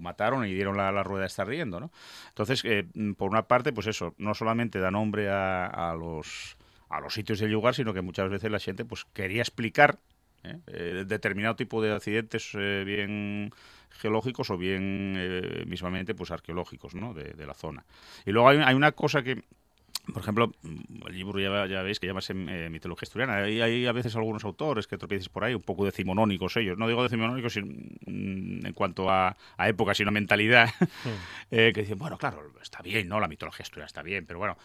mataron 0.00 0.46
y 0.46 0.54
dieron 0.54 0.76
la, 0.76 0.92
la, 0.92 1.02
rueda 1.02 1.22
de 1.22 1.26
estar 1.26 1.46
riendo, 1.46 1.80
¿no? 1.80 1.90
Entonces, 2.28 2.62
eh, 2.64 2.86
por 3.16 3.30
una 3.30 3.42
parte, 3.42 3.72
pues 3.72 3.86
eso, 3.86 4.14
no 4.18 4.34
solamente 4.34 4.78
da 4.78 4.90
nombre 4.90 5.28
a, 5.28 5.94
los 5.98 6.56
a 6.88 7.00
los 7.00 7.12
sitios 7.12 7.40
del 7.40 7.50
lugar, 7.50 7.74
sino 7.74 7.92
que 7.92 8.00
muchas 8.00 8.30
veces 8.30 8.50
la 8.50 8.58
gente 8.58 8.84
pues 8.84 9.04
quería 9.12 9.42
explicar 9.42 9.98
¿eh? 10.44 10.58
Eh, 10.68 11.04
determinado 11.06 11.56
tipo 11.56 11.82
de 11.82 11.92
accidentes 11.92 12.52
bien 12.54 13.52
geológicos 13.90 14.50
o 14.50 14.58
bien 14.58 15.14
eh, 15.16 15.64
mismamente 15.66 16.14
pues 16.14 16.30
arqueológicos 16.30 16.94
¿no? 16.94 17.14
de, 17.14 17.32
de, 17.32 17.46
la 17.46 17.54
zona. 17.54 17.84
Y 18.24 18.32
luego 18.32 18.48
hay, 18.48 18.58
hay, 18.58 18.74
una 18.74 18.92
cosa 18.92 19.22
que, 19.22 19.42
por 20.12 20.22
ejemplo, 20.22 20.52
el 21.06 21.14
libro 21.14 21.38
ya, 21.38 21.66
ya 21.66 21.82
veis 21.82 22.00
que 22.00 22.06
llama 22.06 22.20
eh, 22.28 22.68
mitología 22.70 23.06
asturiana. 23.06 23.36
Hay, 23.36 23.60
hay, 23.60 23.86
a 23.86 23.92
veces 23.92 24.16
algunos 24.16 24.44
autores 24.44 24.86
que 24.86 24.96
tropieces 24.96 25.28
por 25.28 25.44
ahí, 25.44 25.54
un 25.54 25.62
poco 25.62 25.84
decimonónicos 25.84 26.56
ellos. 26.56 26.78
No 26.78 26.88
digo 26.88 27.02
decimonónicos 27.02 27.56
en, 27.56 27.98
en 28.06 28.72
cuanto 28.72 29.10
a, 29.10 29.36
a, 29.56 29.68
época, 29.68 29.94
sino 29.94 30.10
mentalidad. 30.10 30.68
Sí. 31.02 31.10
eh, 31.50 31.72
que 31.74 31.82
dicen, 31.82 31.98
bueno, 31.98 32.18
claro, 32.18 32.52
está 32.62 32.82
bien, 32.82 33.08
¿no? 33.08 33.20
La 33.20 33.28
mitología 33.28 33.62
asturiana 33.62 33.86
está 33.86 34.02
bien, 34.02 34.26
pero 34.26 34.38
bueno, 34.38 34.56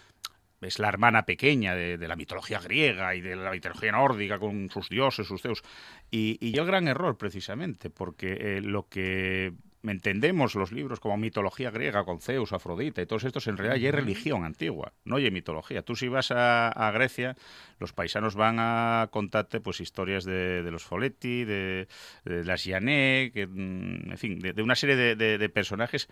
es 0.60 0.78
la 0.78 0.88
hermana 0.88 1.26
pequeña 1.26 1.74
de, 1.74 1.98
de, 1.98 2.08
la 2.08 2.16
mitología 2.16 2.58
griega 2.58 3.14
y 3.14 3.20
de 3.20 3.36
la 3.36 3.50
mitología 3.50 3.92
nórdica 3.92 4.38
con 4.38 4.70
sus 4.70 4.88
dioses, 4.88 5.26
sus 5.26 5.42
zeus. 5.42 5.62
Y, 6.10 6.38
y 6.40 6.56
el 6.58 6.66
gran 6.66 6.88
error, 6.88 7.16
precisamente, 7.18 7.90
porque 7.90 8.32
eh, 8.40 8.60
lo 8.60 8.88
que 8.88 9.52
entendemos 9.90 10.54
los 10.54 10.72
libros 10.72 11.00
como 11.00 11.16
mitología 11.16 11.70
griega 11.70 12.04
con 12.04 12.20
Zeus, 12.20 12.52
Afrodita 12.52 13.02
y 13.02 13.06
todos 13.06 13.24
estos, 13.24 13.46
en 13.46 13.56
realidad 13.56 13.76
ya 13.76 13.88
es 13.90 13.94
religión 13.94 14.44
antigua, 14.44 14.92
no 15.04 15.16
hay 15.16 15.30
mitología. 15.30 15.82
Tú 15.82 15.96
si 15.96 16.08
vas 16.08 16.30
a, 16.30 16.68
a, 16.68 16.90
Grecia, 16.90 17.36
los 17.78 17.92
paisanos 17.92 18.34
van 18.34 18.56
a 18.58 19.08
contarte 19.10 19.60
pues 19.60 19.80
historias 19.80 20.24
de, 20.24 20.62
de 20.62 20.70
los 20.70 20.84
Foleti, 20.84 21.44
de, 21.44 21.88
de 22.24 22.44
las 22.44 22.64
Yané, 22.64 23.30
que, 23.34 23.46
mm, 23.46 24.12
en 24.12 24.18
fin, 24.18 24.38
de, 24.40 24.52
de 24.52 24.62
una 24.62 24.74
serie 24.74 24.96
de, 24.96 25.16
de 25.16 25.48
personajes 25.48 26.08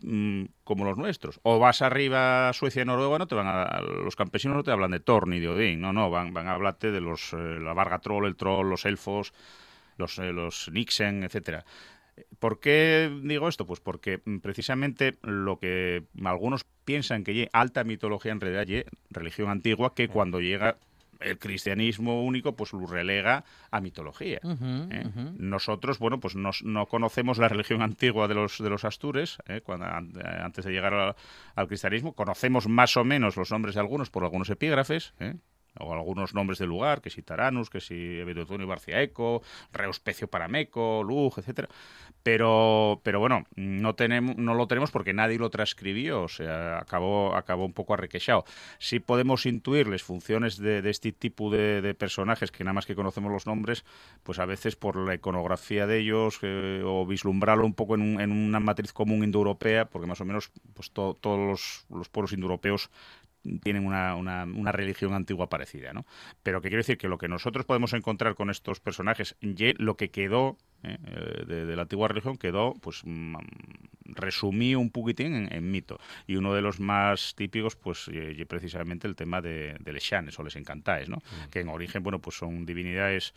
mmm, 0.00 0.44
como 0.64 0.84
los 0.84 0.96
nuestros. 0.96 1.40
O 1.42 1.58
vas 1.58 1.82
arriba 1.82 2.48
a 2.48 2.52
Suecia 2.52 2.82
y 2.82 2.84
Noruega, 2.84 3.18
no 3.18 3.26
te 3.26 3.34
van 3.34 3.46
a, 3.46 3.80
los 3.80 4.16
campesinos 4.16 4.56
no 4.56 4.62
te 4.62 4.70
hablan 4.70 4.90
de 4.90 5.00
Thor 5.00 5.28
ni 5.28 5.40
de 5.40 5.48
Odín, 5.48 5.80
no, 5.80 5.92
no, 5.92 6.10
van, 6.10 6.32
van 6.32 6.48
a 6.48 6.54
hablarte 6.54 6.90
de 6.90 7.00
los 7.00 7.32
eh, 7.32 7.36
la 7.60 7.74
Varga 7.74 7.98
Troll, 7.98 8.26
el 8.26 8.36
Troll, 8.36 8.68
los 8.68 8.84
elfos, 8.84 9.32
los, 9.96 10.18
eh, 10.18 10.32
los 10.32 10.70
Nixen, 10.72 11.24
etcétera. 11.24 11.64
¿Por 12.38 12.60
qué 12.60 13.10
digo 13.22 13.48
esto? 13.48 13.66
Pues 13.66 13.80
porque 13.80 14.20
mm, 14.24 14.38
precisamente 14.38 15.18
lo 15.22 15.58
que 15.58 16.04
algunos 16.24 16.64
piensan 16.84 17.24
que 17.24 17.32
hay 17.32 17.48
alta 17.52 17.84
mitología 17.84 18.32
en 18.32 18.40
realidad 18.40 18.64
hay 18.68 18.84
religión 19.10 19.50
antigua 19.50 19.94
que 19.94 20.08
cuando 20.08 20.40
llega 20.40 20.78
el 21.20 21.38
cristianismo 21.38 22.22
único 22.22 22.54
pues 22.54 22.72
lo 22.72 22.86
relega 22.86 23.44
a 23.70 23.80
mitología. 23.80 24.40
¿eh? 24.42 25.10
Nosotros, 25.38 25.98
bueno, 25.98 26.20
pues 26.20 26.34
no 26.36 26.86
conocemos 26.86 27.38
la 27.38 27.48
religión 27.48 27.82
antigua 27.82 28.28
de 28.28 28.34
los, 28.34 28.58
de 28.58 28.70
los 28.70 28.84
astures, 28.84 29.38
¿eh? 29.46 29.60
cuando, 29.62 29.86
antes 29.86 30.64
de 30.64 30.72
llegar 30.72 31.16
al 31.54 31.68
cristianismo, 31.68 32.12
conocemos 32.12 32.68
más 32.68 32.96
o 32.96 33.04
menos 33.04 33.36
los 33.36 33.50
nombres 33.50 33.74
de 33.74 33.80
algunos 33.80 34.10
por 34.10 34.24
algunos 34.24 34.50
epígrafes, 34.50 35.14
¿eh? 35.20 35.34
O 35.80 35.92
algunos 35.92 36.34
nombres 36.34 36.58
del 36.58 36.68
lugar, 36.68 37.00
que 37.00 37.10
si 37.10 37.22
Taranus, 37.22 37.70
que 37.70 37.80
si 37.80 37.94
y 37.94 38.64
Barciaeco, 38.64 39.42
Reuspecio 39.72 40.28
Parameco, 40.28 41.02
Lug, 41.02 41.34
etcétera. 41.38 41.68
Pero, 42.22 43.00
pero 43.04 43.20
bueno, 43.20 43.44
no 43.54 43.94
tenemos, 43.94 44.36
no 44.36 44.54
lo 44.54 44.66
tenemos 44.66 44.90
porque 44.90 45.12
nadie 45.12 45.38
lo 45.38 45.48
transcribió, 45.48 46.22
o 46.22 46.28
sea, 46.28 46.78
acabó, 46.78 47.36
acabó 47.36 47.64
un 47.64 47.72
poco 47.72 47.94
arrequechado. 47.94 48.44
Sí 48.78 48.98
podemos 48.98 49.46
intuirles 49.46 50.02
funciones 50.02 50.58
de, 50.58 50.78
este 50.90 51.12
tipo 51.12 51.50
de, 51.50 51.94
personajes 51.94 52.50
que 52.50 52.64
nada 52.64 52.74
más 52.74 52.86
que 52.86 52.96
conocemos 52.96 53.30
los 53.30 53.46
nombres, 53.46 53.84
pues 54.24 54.40
a 54.40 54.44
veces 54.44 54.74
por 54.74 54.96
la 54.96 55.14
iconografía 55.14 55.86
de 55.86 55.98
ellos 55.98 56.40
eh, 56.42 56.82
o 56.84 57.06
vislumbrarlo 57.06 57.64
un 57.64 57.74
poco 57.74 57.94
en, 57.94 58.32
una 58.32 58.58
matriz 58.58 58.92
común 58.92 59.22
indoeuropea, 59.22 59.84
porque 59.84 60.08
más 60.08 60.20
o 60.20 60.24
menos 60.24 60.50
pues 60.74 60.90
todos 60.90 61.84
los 61.88 62.08
pueblos 62.08 62.32
indoeuropeos 62.32 62.90
tienen 63.62 63.86
una, 63.86 64.14
una, 64.16 64.72
religión 64.72 65.14
antigua 65.14 65.48
parecida, 65.48 65.92
¿no? 65.92 66.06
Pero 66.42 66.60
que 66.60 66.68
quiero 66.68 66.80
decir 66.80 66.98
que 66.98 67.08
lo 67.08 67.18
que 67.18 67.28
nosotros 67.28 67.64
podemos 67.64 67.92
encontrar 67.92 68.34
con 68.34 68.50
estos 68.50 68.80
personajes, 68.80 69.36
lo 69.40 69.96
que 69.96 70.10
quedó 70.10 70.56
¿eh? 70.82 70.98
Eh, 71.06 71.44
de, 71.46 71.76
la 71.76 71.82
antigua 71.82 72.08
religión 72.08 72.36
quedó, 72.36 72.74
pues, 72.74 73.02
mm, 73.04 73.36
resumí 74.04 74.74
un 74.74 74.90
poquitín 74.90 75.48
en, 75.50 75.70
mito. 75.70 75.98
Y 76.26 76.36
uno 76.36 76.54
de 76.54 76.62
los 76.62 76.80
más 76.80 77.34
típicos, 77.34 77.76
pues, 77.76 78.10
precisamente 78.48 79.06
el 79.06 79.16
tema 79.16 79.40
de, 79.40 79.76
de 79.80 79.92
les 79.92 80.12
o 80.38 80.42
les 80.42 80.56
encantáis, 80.56 81.08
¿no? 81.08 81.16
Mm. 81.16 81.50
Que 81.50 81.60
en 81.60 81.68
origen, 81.68 82.02
bueno, 82.02 82.20
pues 82.20 82.36
son 82.36 82.64
divinidades 82.66 83.34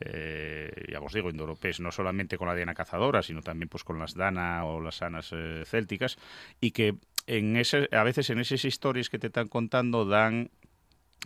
eh, 0.00 0.88
ya 0.90 1.00
os 1.00 1.12
digo, 1.12 1.30
indoeuropeos, 1.30 1.80
no 1.80 1.90
solamente 1.90 2.36
con 2.36 2.48
la 2.48 2.54
diana 2.54 2.74
cazadora, 2.74 3.22
sino 3.22 3.40
también 3.40 3.70
pues 3.70 3.82
con 3.82 3.98
las 3.98 4.14
dana 4.14 4.64
o 4.66 4.80
las 4.80 4.96
sanas 4.96 5.32
célticas, 5.64 6.18
y 6.60 6.72
que 6.72 6.96
en 7.26 7.56
ese, 7.56 7.88
a 7.92 8.02
veces 8.02 8.30
en 8.30 8.38
esas 8.38 8.64
historias 8.64 9.10
que 9.10 9.18
te 9.18 9.28
están 9.28 9.48
contando 9.48 10.04
dan 10.04 10.50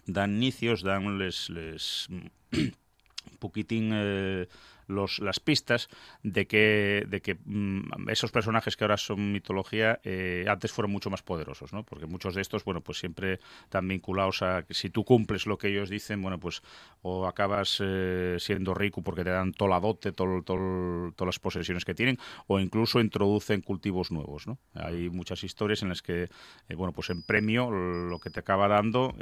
dan 0.06 0.36
inicios, 0.36 0.82
dan 0.82 1.18
les, 1.18 1.50
les 1.50 2.08
un 2.52 3.36
poquitín 3.38 3.90
eh, 3.92 4.48
los, 4.90 5.20
las 5.20 5.40
pistas 5.40 5.88
de 6.22 6.46
que, 6.46 7.06
de 7.08 7.20
que 7.22 7.38
mm, 7.44 8.08
esos 8.10 8.30
personajes 8.30 8.76
que 8.76 8.84
ahora 8.84 8.96
son 8.96 9.32
mitología 9.32 10.00
eh, 10.04 10.44
antes 10.48 10.72
fueron 10.72 10.90
mucho 10.90 11.10
más 11.10 11.22
poderosos, 11.22 11.72
¿no? 11.72 11.84
Porque 11.84 12.06
muchos 12.06 12.34
de 12.34 12.42
estos, 12.42 12.64
bueno, 12.64 12.80
pues 12.80 12.98
siempre 12.98 13.38
están 13.64 13.88
vinculados 13.88 14.42
a 14.42 14.62
que 14.62 14.74
si 14.74 14.90
tú 14.90 15.04
cumples 15.04 15.46
lo 15.46 15.58
que 15.58 15.68
ellos 15.68 15.88
dicen, 15.88 16.20
bueno, 16.20 16.38
pues 16.38 16.62
o 17.02 17.26
acabas 17.26 17.78
eh, 17.80 18.36
siendo 18.38 18.74
rico 18.74 19.02
porque 19.02 19.24
te 19.24 19.30
dan 19.30 19.52
toda 19.52 19.70
la 19.70 19.80
dote, 19.80 20.12
todas 20.12 21.14
las 21.18 21.38
posesiones 21.38 21.84
que 21.84 21.94
tienen, 21.94 22.18
o 22.46 22.58
incluso 22.60 23.00
introducen 23.00 23.62
cultivos 23.62 24.10
nuevos, 24.10 24.46
¿no? 24.46 24.58
Hay 24.74 25.08
muchas 25.08 25.44
historias 25.44 25.82
en 25.82 25.88
las 25.90 26.02
que, 26.02 26.24
eh, 26.68 26.74
bueno, 26.74 26.92
pues 26.92 27.10
en 27.10 27.22
premio 27.22 27.70
lo 27.70 28.18
que 28.18 28.30
te 28.30 28.40
acaba 28.40 28.68
dando, 28.68 29.14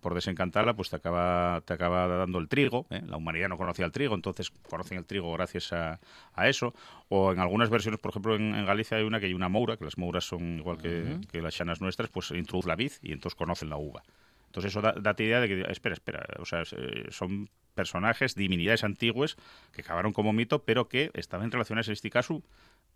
por 0.00 0.14
desencantarla, 0.14 0.74
pues 0.74 0.90
te 0.90 0.96
acaba, 0.96 1.62
te 1.64 1.72
acaba 1.72 2.06
dando 2.06 2.38
el 2.38 2.48
trigo, 2.48 2.86
la 2.90 3.16
humanidad 3.16 3.48
no 3.48 3.56
conocía 3.56 3.84
el 3.84 3.92
trigo, 3.92 4.14
entonces 4.14 4.50
conocen 4.68 4.98
el 4.98 5.03
trigo 5.04 5.32
gracias 5.32 5.72
a, 5.72 5.98
eso. 6.46 6.74
O 7.08 7.32
en 7.32 7.38
algunas 7.38 7.70
versiones, 7.70 8.00
por 8.00 8.10
ejemplo, 8.10 8.36
en, 8.36 8.64
Galicia 8.64 8.96
hay 8.96 9.04
una 9.04 9.20
que 9.20 9.26
hay 9.26 9.34
una 9.34 9.48
moura, 9.48 9.76
que 9.76 9.84
las 9.84 9.98
mouras 9.98 10.24
son 10.24 10.58
igual 10.58 10.78
que, 10.78 11.40
las 11.40 11.54
chanas 11.54 11.80
nuestras, 11.80 12.10
pues 12.10 12.30
introduce 12.30 12.68
la 12.68 12.76
vid 12.76 12.92
y 13.02 13.12
entonces 13.12 13.36
conocen 13.36 13.70
la 13.70 13.76
uva. 13.76 14.02
Entonces 14.46 14.70
eso 14.70 14.80
da, 14.80 15.14
idea 15.18 15.40
de 15.40 15.48
que, 15.48 15.70
espera, 15.70 15.94
espera, 15.94 16.26
o 16.38 16.44
sea, 16.44 16.62
son 17.10 17.48
personajes, 17.74 18.34
divinidades 18.34 18.84
antiguas 18.84 19.36
que 19.72 19.82
acabaron 19.82 20.12
como 20.12 20.32
mito, 20.32 20.62
pero 20.62 20.88
que 20.88 21.10
estaban 21.14 21.50
relacionadas 21.50 21.88
en 21.88 21.94
este 21.94 22.10
caso 22.10 22.42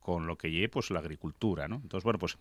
con 0.00 0.26
lo 0.26 0.38
que 0.38 0.50
lleve 0.50 0.68
pues 0.68 0.90
la 0.90 1.00
agricultura, 1.00 1.68
¿no? 1.68 1.76
Entonces, 1.76 2.04
bueno, 2.04 2.18
pues 2.18 2.38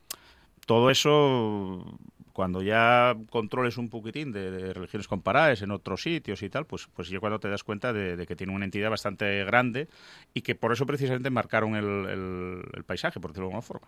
todo 0.68 0.92
eso, 0.92 1.98
cuando 2.34 2.62
ya 2.62 3.16
controles 3.32 3.78
un 3.78 3.90
poquitín 3.90 4.34
de, 4.34 4.74
religiones 4.74 5.08
comparadas 5.08 5.62
en 5.62 5.72
otros 5.72 6.04
sitios 6.04 6.44
y 6.44 6.50
tal, 6.50 6.66
pues, 6.66 6.88
pues 6.94 7.10
ya 7.10 7.20
cuando 7.20 7.40
te 7.40 7.48
das 7.48 7.64
cuenta 7.64 7.94
de, 7.94 8.28
que 8.28 8.36
tiene 8.36 8.54
una 8.54 8.66
entidad 8.66 8.90
bastante 8.90 9.46
grande 9.46 9.88
y 10.34 10.42
que 10.42 10.56
por 10.56 10.74
eso 10.74 10.86
precisamente 10.86 11.30
marcaron 11.30 11.76
el, 11.76 12.84
paisaje, 12.86 13.20
por 13.20 13.32
decirlo 13.32 13.48
de 13.48 13.56
alguna 13.56 13.62
forma. 13.62 13.88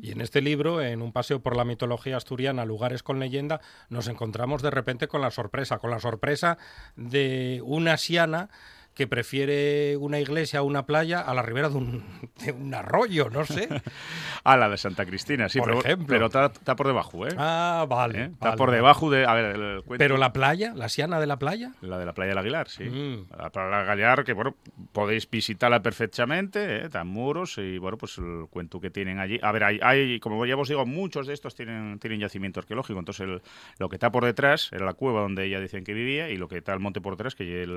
Y 0.00 0.12
en 0.12 0.20
este 0.20 0.40
libro, 0.40 0.80
en 0.80 1.02
un 1.02 1.12
paseo 1.12 1.40
por 1.40 1.56
la 1.56 1.64
mitología 1.64 2.16
asturiana, 2.16 2.64
lugares 2.64 3.02
con 3.02 3.18
leyenda, 3.18 3.60
nos 3.90 4.06
encontramos 4.06 4.62
de 4.62 4.70
repente 4.70 5.08
con 5.08 5.20
la 5.20 5.32
sorpresa, 5.32 5.78
con 5.78 5.90
la 5.90 5.98
sorpresa 5.98 6.56
de 6.94 7.60
una 7.64 7.96
siana 7.96 8.48
que 8.94 9.06
prefiere 9.06 9.96
una 9.96 10.20
iglesia 10.20 10.62
o 10.62 10.66
una 10.66 10.84
playa 10.84 11.20
a 11.20 11.32
la 11.34 11.42
ribera 11.42 11.70
de 11.70 11.76
un, 11.76 12.74
arroyo, 12.74 13.30
no 13.30 13.44
sé. 13.44 13.68
a 14.44 14.56
la 14.56 14.68
de 14.68 14.76
Santa 14.76 15.06
Cristina, 15.06 15.48
sí, 15.48 15.60
por 15.60 15.82
pero, 15.82 16.06
pero 16.06 16.26
está, 16.26 16.76
por 16.76 16.86
debajo, 16.86 17.26
¿eh? 17.26 17.30
Ah, 17.38 17.86
vale. 17.88 18.20
¿Eh? 18.20 18.30
Está 18.32 18.56
por 18.56 18.70
debajo 18.70 19.10
de. 19.10 19.24
A 19.24 19.34
ver, 19.34 19.56
el 19.56 19.82
Pero 19.96 20.18
la 20.18 20.32
playa, 20.32 20.74
la 20.74 20.88
siana 20.88 21.20
de 21.20 21.26
la 21.26 21.38
playa. 21.38 21.72
La 21.80 21.98
de 21.98 22.06
la 22.06 22.12
playa 22.12 22.30
del 22.30 22.38
Aguilar, 22.38 22.68
sí. 22.68 22.84
Mm. 22.84 23.28
La 23.38 23.50
playa 23.50 23.78
del 23.78 23.90
Aguilar, 23.90 24.24
que 24.24 24.34
bueno, 24.34 24.54
podéis 24.92 25.28
visitarla 25.30 25.82
perfectamente, 25.82 26.84
¿eh? 26.84 26.88
dan 26.88 27.08
muros 27.08 27.56
y 27.58 27.78
bueno, 27.78 27.96
pues 27.96 28.18
el 28.18 28.46
cuento 28.50 28.80
que 28.80 28.90
tienen 28.90 29.18
allí. 29.18 29.38
A 29.42 29.52
ver, 29.52 29.64
hay, 29.64 29.78
hay 29.82 30.20
como 30.20 30.44
ya 30.44 30.56
os 30.56 30.68
digo, 30.68 30.84
muchos 30.84 31.26
de 31.26 31.34
estos 31.34 31.54
tienen, 31.54 31.98
tienen 31.98 32.20
yacimiento 32.20 32.60
arqueológico, 32.60 32.98
entonces 32.98 33.26
el, 33.26 33.42
lo 33.78 33.88
que 33.88 33.96
está 33.96 34.12
por 34.12 34.24
detrás 34.24 34.70
era 34.72 34.84
la 34.84 34.94
cueva 34.94 35.22
donde 35.22 35.46
ella 35.46 35.60
dicen 35.60 35.82
que 35.82 35.94
vivía 35.94 36.28
y 36.28 36.36
lo 36.36 36.48
que 36.48 36.58
está 36.58 36.74
el 36.74 36.80
monte 36.80 37.00
por 37.00 37.14
detrás, 37.14 37.34
que 37.34 37.44
es 37.44 37.68
el, 37.68 37.72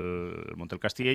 el 0.48 0.56
Monte 0.56 0.74
del 0.74 0.80
Castillo 0.80 1.05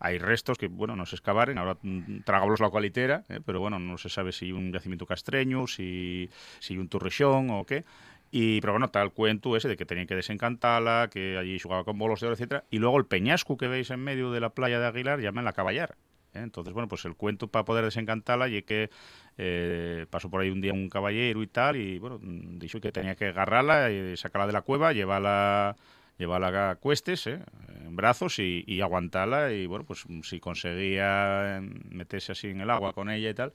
hay 0.00 0.18
restos 0.18 0.58
que, 0.58 0.68
bueno, 0.68 0.96
no 0.96 1.06
se 1.06 1.16
excavaren, 1.16 1.58
ahora 1.58 1.76
tragamos 2.24 2.60
la 2.60 2.70
cualitera, 2.70 3.24
eh, 3.28 3.40
pero 3.44 3.60
bueno, 3.60 3.78
no 3.78 3.98
se 3.98 4.08
sabe 4.08 4.32
si 4.32 4.52
un 4.52 4.72
yacimiento 4.72 5.06
castreño, 5.06 5.66
si, 5.66 6.30
si 6.60 6.78
un 6.78 6.88
turrixón 6.88 7.50
o 7.50 7.64
qué. 7.64 7.84
Y, 8.30 8.60
pero 8.60 8.74
bueno, 8.74 8.90
tal 8.90 9.12
cuento 9.12 9.56
ese 9.56 9.68
de 9.68 9.76
que 9.76 9.86
tenían 9.86 10.06
que 10.06 10.14
desencantarla, 10.14 11.08
que 11.10 11.38
allí 11.38 11.58
jugaba 11.58 11.84
con 11.84 11.98
bolos 11.98 12.20
de 12.20 12.26
oro, 12.26 12.34
etcétera. 12.34 12.64
Y 12.70 12.78
luego 12.78 12.98
el 12.98 13.06
peñasco 13.06 13.56
que 13.56 13.68
veis 13.68 13.90
en 13.90 14.00
medio 14.00 14.30
de 14.30 14.40
la 14.40 14.50
playa 14.50 14.78
de 14.78 14.86
Aguilar 14.86 15.20
llaman 15.20 15.44
la 15.44 15.54
caballar. 15.54 15.96
¿eh? 16.34 16.40
Entonces, 16.40 16.74
bueno, 16.74 16.88
pues 16.88 17.04
el 17.06 17.16
cuento 17.16 17.48
para 17.48 17.64
poder 17.64 17.84
desencantarla 17.84 18.48
y 18.48 18.62
que 18.62 18.90
eh, 19.38 20.06
pasó 20.10 20.30
por 20.30 20.42
ahí 20.42 20.50
un 20.50 20.60
día 20.60 20.74
un 20.74 20.90
caballero 20.90 21.42
y 21.42 21.46
tal, 21.46 21.76
y 21.76 21.98
bueno, 21.98 22.20
dijo 22.22 22.80
que 22.80 22.92
tenía 22.92 23.16
que 23.16 23.28
agarrarla 23.28 23.90
y 23.90 24.16
sacarla 24.16 24.46
de 24.46 24.52
la 24.52 24.62
cueva, 24.62 24.92
llevarla 24.92 25.76
llevarla 26.18 26.70
a 26.70 26.74
cuestes, 26.76 27.26
¿eh? 27.28 27.40
En 27.88 27.96
brazos 27.96 28.38
y, 28.38 28.80
aguantarla. 28.80 29.52
Y 29.52 29.66
bueno, 29.66 29.84
pues 29.84 30.04
si 30.22 30.40
conseguía 30.40 31.60
meterse 31.90 32.32
así 32.32 32.48
en 32.48 32.60
el 32.60 32.70
agua 32.70 32.92
con 32.92 33.10
ella 33.10 33.30
y 33.30 33.34
tal, 33.34 33.52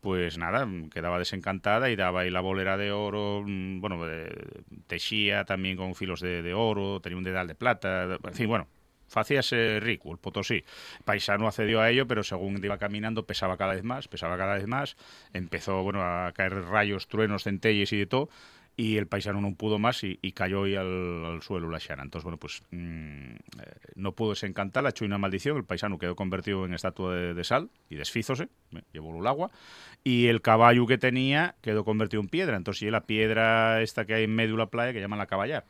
pues 0.00 0.38
nada, 0.38 0.66
quedaba 0.92 1.18
desencantada 1.18 1.90
y 1.90 1.96
daba 1.96 2.20
ahí 2.20 2.30
la 2.30 2.40
bolera 2.40 2.76
de 2.76 2.92
oro, 2.92 3.42
mm, 3.44 3.80
bueno, 3.80 4.00
tejía 4.86 5.44
también 5.44 5.76
con 5.76 5.94
filos 5.94 6.20
de, 6.20 6.54
oro, 6.54 7.00
tenía 7.00 7.18
un 7.18 7.24
dedal 7.24 7.48
de 7.48 7.54
plata, 7.54 8.18
en 8.22 8.34
fin, 8.34 8.48
bueno, 8.48 8.68
ese 9.28 9.80
rico, 9.80 10.12
el 10.12 10.18
Potosí. 10.18 10.64
Paisano 11.04 11.46
accedió 11.46 11.80
a 11.80 11.90
ello, 11.90 12.06
pero 12.06 12.22
según 12.22 12.62
iba 12.62 12.78
caminando 12.78 13.26
pesaba 13.26 13.56
cada 13.56 13.74
vez 13.74 13.84
más, 13.84 14.08
pesaba 14.08 14.36
cada 14.36 14.54
vez 14.54 14.66
más. 14.66 14.96
Empezó, 15.32 15.82
bueno, 15.82 16.02
a 16.02 16.32
caer 16.32 16.54
rayos, 16.64 17.08
truenos, 17.08 17.44
centelles 17.44 17.92
y 17.92 17.98
de 17.98 18.06
todo 18.06 18.28
y 18.76 18.98
el 18.98 19.06
paisano 19.06 19.40
no 19.40 19.54
pudo 19.54 19.78
más 19.78 20.04
y, 20.04 20.16
cayó 20.32 20.64
ahí 20.64 20.76
al, 20.76 21.40
suelo 21.42 21.70
la 21.70 21.78
Shana. 21.78 22.02
Entonces, 22.02 22.24
bueno, 22.24 22.36
pues 22.36 22.62
mm, 22.70 23.34
eh, 23.34 23.36
no 23.94 24.12
pudo 24.12 24.30
desencantarla, 24.30 24.90
echó 24.90 25.06
una 25.06 25.16
maldición, 25.16 25.56
el 25.56 25.64
paisano 25.64 25.98
quedó 25.98 26.14
convertido 26.14 26.66
en 26.66 26.74
estatua 26.74 27.14
de, 27.14 27.44
sal 27.44 27.70
y 27.88 27.96
desfízose, 27.96 28.48
llevó 28.92 29.18
el 29.18 29.26
agua, 29.26 29.50
y 30.04 30.26
el 30.26 30.42
caballo 30.42 30.86
que 30.86 30.98
tenía 30.98 31.54
quedó 31.62 31.84
convertido 31.84 32.20
en 32.20 32.28
piedra. 32.28 32.56
Entonces, 32.56 32.82
y 32.82 32.90
la 32.90 33.06
piedra 33.06 33.80
esta 33.80 34.04
que 34.04 34.14
hay 34.14 34.24
en 34.24 34.34
medio 34.34 34.52
de 34.52 34.58
la 34.58 34.66
playa 34.66 34.92
que 34.92 35.00
llaman 35.00 35.18
la 35.18 35.26
caballar. 35.26 35.64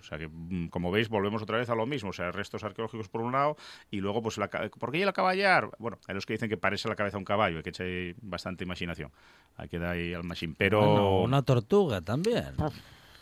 O 0.00 0.04
sea 0.04 0.18
que, 0.18 0.28
mm, 0.28 0.68
como 0.68 0.90
veis, 0.90 1.08
volvemos 1.08 1.42
otra 1.42 1.58
vez 1.58 1.68
a 1.70 1.74
lo 1.74 1.86
mismo. 1.86 2.10
O 2.10 2.12
sea, 2.12 2.30
restos 2.30 2.64
arqueológicos 2.64 3.08
por 3.08 3.20
un 3.20 3.32
lado 3.32 3.56
y 3.90 4.00
luego, 4.00 4.22
pues, 4.22 4.38
la, 4.38 4.48
¿por 4.48 4.92
qué 4.92 5.04
la 5.04 5.12
caballar? 5.12 5.70
Bueno, 5.78 5.98
hay 6.06 6.14
los 6.14 6.26
que 6.26 6.34
dicen 6.34 6.48
que 6.48 6.56
parece 6.56 6.88
la 6.88 6.96
cabeza 6.96 7.16
de 7.16 7.20
un 7.20 7.24
caballo, 7.24 7.58
hay 7.58 7.62
que 7.62 7.70
echar 7.70 7.86
bastante 8.22 8.64
imaginación. 8.64 9.10
Hay 9.56 9.68
que 9.68 9.78
dar 9.78 9.90
ahí 9.90 10.14
al 10.14 10.24
machín. 10.24 10.54
Pero... 10.54 11.22
una 11.22 11.42
tortuga 11.42 12.00
también 12.00 12.54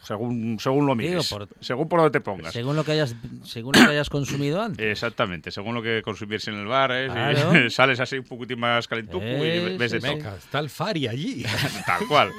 según, 0.07 0.59
según 0.61 0.87
lo 0.87 0.95
mires, 0.95 1.35
según 1.61 1.89
por 1.89 1.99
donde 1.99 2.13
te 2.13 2.21
pongas. 2.21 2.53
Según 2.53 2.77
lo 2.77 2.85
que 2.85 2.93
hayas, 2.93 3.17
según 3.43 3.75
lo 3.77 3.85
que 3.85 3.91
hayas 3.91 4.09
consumido 4.09 4.63
antes. 4.63 4.87
Exactamente, 4.87 5.51
según 5.51 5.75
lo 5.75 5.83
que 5.83 6.01
consumires 6.03 6.47
en 6.47 6.55
el 6.55 6.67
bar, 6.67 6.93
¿eh? 6.93 7.71
sales 7.71 7.99
así 7.99 8.19
un 8.19 8.25
poquitín 8.25 8.61
más 8.61 8.87
calentuco 8.87 9.25
y 9.25 9.77
ves 9.77 9.91
de 9.91 10.01
todo. 10.01 10.37
Está 10.37 10.61
el 10.61 10.71
Fari 10.71 11.09
allí. 11.09 11.45
Tal 11.87 12.07
cual. 12.07 12.31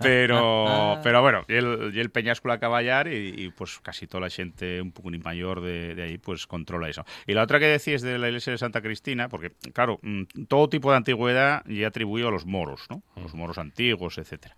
Pero, 0.00 0.98
pero 1.02 1.20
bueno, 1.20 1.44
y 1.46 1.54
el, 1.54 1.92
y 1.94 2.00
el 2.00 2.10
Peñáscula 2.10 2.58
Caballar 2.58 3.08
y, 3.12 3.50
pues 3.50 3.80
casi 3.80 4.06
toda 4.06 4.22
la 4.22 4.30
gente 4.30 4.80
un 4.80 4.92
poco 4.92 5.10
mayor 5.22 5.60
de, 5.60 5.94
de, 5.94 6.02
ahí 6.02 6.18
pues 6.18 6.46
controla 6.46 6.88
eso. 6.88 7.04
Y 7.26 7.34
la 7.34 7.42
otra 7.42 7.58
que 7.58 7.66
decís 7.66 8.00
de 8.00 8.18
la 8.18 8.28
iglesia 8.28 8.52
de 8.52 8.58
Santa 8.58 8.80
Cristina, 8.80 9.28
porque 9.28 9.52
claro, 9.74 9.98
mm, 10.02 10.22
todo 10.48 10.70
tipo 10.70 10.90
de 10.90 10.96
antigüedad 10.96 11.64
ya 11.66 11.88
atribuido 11.88 12.28
a 12.28 12.30
los 12.30 12.46
moros, 12.46 12.86
¿no? 12.88 13.02
los 13.16 13.34
moros 13.34 13.58
antiguos, 13.58 14.16
etcétera. 14.16 14.56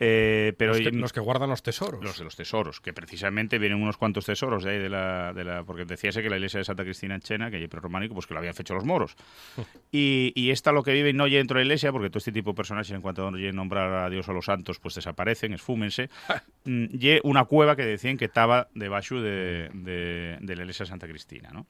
Eh, 0.00 0.54
pero 0.58 0.72
los 0.72 0.80
que, 0.80 0.90
los, 0.90 1.12
que, 1.12 1.20
guardan 1.20 1.48
los 1.48 1.62
tesoros. 1.62 2.02
Los 2.02 2.18
de 2.18 2.24
los 2.24 2.36
tesoros, 2.36 2.80
que 2.80 2.92
precisamente 2.92 3.58
vienen 3.58 3.80
unos 3.80 3.96
cuantos 3.96 4.26
tesoros 4.26 4.64
de 4.64 4.72
ahí 4.72 4.78
de 4.78 4.88
la... 4.88 5.32
De 5.32 5.44
la 5.44 5.64
porque 5.64 5.84
decíase 5.84 6.22
que 6.22 6.28
la 6.28 6.36
iglesia 6.36 6.58
de 6.58 6.64
Santa 6.64 6.82
Cristina 6.82 7.14
en 7.14 7.20
Chena, 7.20 7.50
que 7.50 7.56
hay 7.56 7.66
románico, 7.66 8.14
pues 8.14 8.26
que 8.26 8.34
lo 8.34 8.40
habían 8.40 8.54
hecho 8.58 8.74
los 8.74 8.84
moros. 8.84 9.16
y, 9.92 10.32
y 10.34 10.50
esta 10.50 10.72
lo 10.72 10.82
que 10.82 10.92
vive 10.92 11.12
no 11.12 11.26
llega 11.26 11.38
dentro 11.38 11.58
de 11.58 11.64
la 11.64 11.68
iglesia, 11.68 11.92
porque 11.92 12.10
todo 12.10 12.18
este 12.18 12.32
tipo 12.32 12.50
de 12.50 12.56
personajes, 12.56 12.90
en 12.90 13.02
cuanto 13.02 13.26
a 13.26 13.30
nombrar 13.30 13.92
a 13.92 14.10
Dios 14.10 14.28
o 14.28 14.32
a 14.32 14.34
los 14.34 14.46
santos, 14.46 14.78
pues 14.78 14.94
desaparecen, 14.94 15.52
esfúmense. 15.52 16.10
Mm, 16.66 16.86
y 16.98 17.18
una 17.24 17.44
cueva 17.44 17.76
que 17.76 17.84
decían 17.84 18.16
que 18.16 18.24
estaba 18.24 18.68
debajo 18.74 19.20
de, 19.20 19.68
de, 19.74 20.38
de 20.40 20.56
la 20.56 20.62
iglesia 20.62 20.84
de 20.84 20.88
Santa 20.88 21.06
Cristina, 21.06 21.50
¿no? 21.52 21.66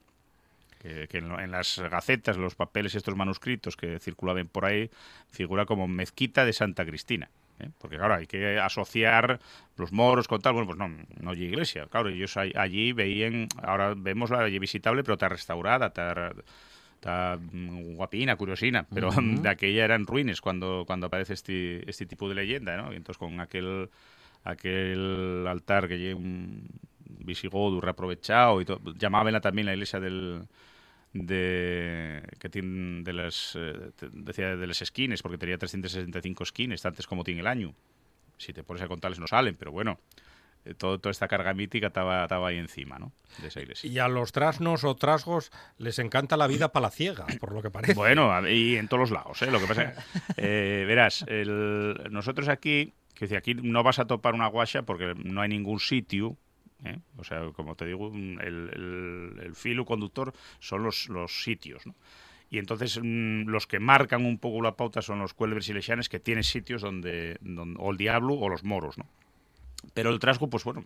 que, 1.09 1.17
en, 1.17 1.51
las 1.51 1.79
gacetas, 1.79 2.37
los 2.37 2.55
papeles, 2.55 2.95
estos 2.95 3.15
manuscritos 3.15 3.75
que 3.75 3.99
circulaban 3.99 4.47
por 4.47 4.65
ahí, 4.65 4.89
figura 5.29 5.65
como 5.65 5.87
mezquita 5.87 6.45
de 6.45 6.53
Santa 6.53 6.85
Cristina. 6.85 7.29
¿Eh? 7.59 7.69
Porque 7.77 7.97
claro, 7.97 8.15
hay 8.15 8.27
que 8.27 8.59
asociar 8.59 9.39
los 9.77 9.91
moros 9.91 10.27
con 10.27 10.41
tal, 10.41 10.53
bueno, 10.53 10.67
pues 10.67 10.77
no, 10.77 10.89
no 11.19 11.31
hay 11.31 11.43
iglesia. 11.43 11.87
Claro, 11.87 12.09
ellos 12.09 12.35
allí 12.37 12.93
veían, 12.93 13.47
ahora 13.61 13.93
vemos 13.95 14.29
la 14.29 14.39
allí 14.39 14.59
visitable, 14.59 15.03
pero 15.03 15.13
está 15.13 15.29
restaurada, 15.29 15.87
está, 15.87 16.33
está 16.95 17.39
guapina, 17.95 18.35
curiosina, 18.35 18.85
pero 18.93 19.09
de 19.11 19.49
aquella 19.49 19.85
eran 19.85 20.05
ruines 20.05 20.41
cuando, 20.41 20.83
cuando 20.85 21.07
aparece 21.07 21.33
este, 21.33 21.89
este 21.89 22.05
tipo 22.05 22.27
de 22.29 22.35
leyenda, 22.35 22.77
¿no? 22.77 22.93
Y 22.93 22.97
entonces 22.97 23.17
con 23.17 23.39
aquel 23.39 23.89
aquel 24.45 25.45
altar 25.47 25.87
que 25.87 25.97
lleva 25.97 26.19
un 26.19 26.67
visigodo 27.07 27.81
reaprovechado 27.81 28.61
y 28.61 28.65
todo, 28.65 28.79
llamaban 28.93 29.41
también 29.41 29.65
la 29.65 29.73
iglesia 29.73 29.99
del 29.99 30.43
de 31.15 32.21
que 32.39 32.49
tiene 32.49 33.03
de 33.03 33.13
las 33.13 33.53
eh, 33.55 33.91
decía 34.11 34.57
de 34.57 34.67
las 34.67 34.79
skins 34.79 35.21
porque 35.21 35.37
tenía 35.37 35.57
365 35.57 36.45
skins 36.45 36.85
antes 36.85 37.07
como 37.07 37.23
tiene 37.23 37.39
el 37.39 37.47
año 37.47 37.73
si 38.37 38.51
te 38.51 38.63
pones 38.63 38.83
a 38.83 38.87
contarles 38.89 39.19
no 39.19 39.27
salen 39.27 39.55
pero 39.55 39.71
bueno 39.71 39.97
eh, 40.65 40.73
todo, 40.73 40.99
toda 40.99 41.11
esta 41.11 41.29
carga 41.29 41.53
mítica 41.53 41.87
estaba, 41.87 42.23
estaba 42.23 42.49
ahí 42.49 42.57
encima 42.57 42.99
¿no? 42.99 43.13
de 43.41 43.47
esa 43.47 43.61
iglesia 43.61 43.89
y 43.89 43.97
a 43.99 44.09
los 44.09 44.33
trasnos 44.33 44.83
o 44.83 44.95
trasgos 44.95 45.51
les 45.77 45.99
encanta 45.99 46.35
la 46.35 46.47
vida 46.47 46.73
palaciega 46.73 47.25
por 47.39 47.53
lo 47.53 47.61
que 47.61 47.71
parece 47.71 47.93
bueno 47.93 48.45
y 48.49 48.75
en 48.75 48.89
todos 48.89 48.99
los 48.99 49.11
lados 49.11 49.41
¿eh? 49.41 49.49
lo 49.49 49.61
que 49.61 49.67
pasa 49.67 49.93
eh, 50.35 50.83
verás 50.85 51.23
el, 51.29 52.09
nosotros 52.11 52.49
aquí 52.49 52.93
que 53.13 53.37
aquí 53.37 53.53
no 53.53 53.83
vas 53.83 53.99
a 53.99 54.05
topar 54.05 54.33
una 54.33 54.47
guacha 54.47 54.81
porque 54.81 55.13
no 55.15 55.39
hay 55.39 55.47
ningún 55.47 55.79
sitio 55.79 56.35
¿eh? 56.85 56.99
O 57.17 57.23
sea, 57.23 57.51
como 57.53 57.75
te 57.75 57.85
digo, 57.85 58.11
el, 58.13 59.39
el, 59.41 59.55
filo 59.55 59.85
conductor 59.85 60.33
son 60.59 60.83
los, 60.83 61.09
los 61.09 61.43
sitios, 61.43 61.85
¿no? 61.85 61.95
Y 62.49 62.59
entonces 62.59 62.99
mm, 63.01 63.47
los 63.47 63.67
que 63.67 63.79
marcan 63.79 64.25
un 64.25 64.37
poco 64.37 64.61
la 64.61 64.75
pauta 64.75 65.01
son 65.01 65.19
los 65.19 65.33
cuelbres 65.33 65.67
y 65.69 65.73
lexianes 65.73 66.09
que 66.09 66.19
tienen 66.19 66.43
sitios 66.43 66.81
donde, 66.81 67.37
donde, 67.41 67.79
o 67.79 67.91
el 67.91 67.97
diablo 67.97 68.35
o 68.35 68.49
los 68.49 68.63
moros, 68.63 68.97
¿no? 68.97 69.07
Pero 69.93 70.09
el 70.09 70.19
trasgo, 70.19 70.49
pues 70.49 70.63
bueno, 70.63 70.83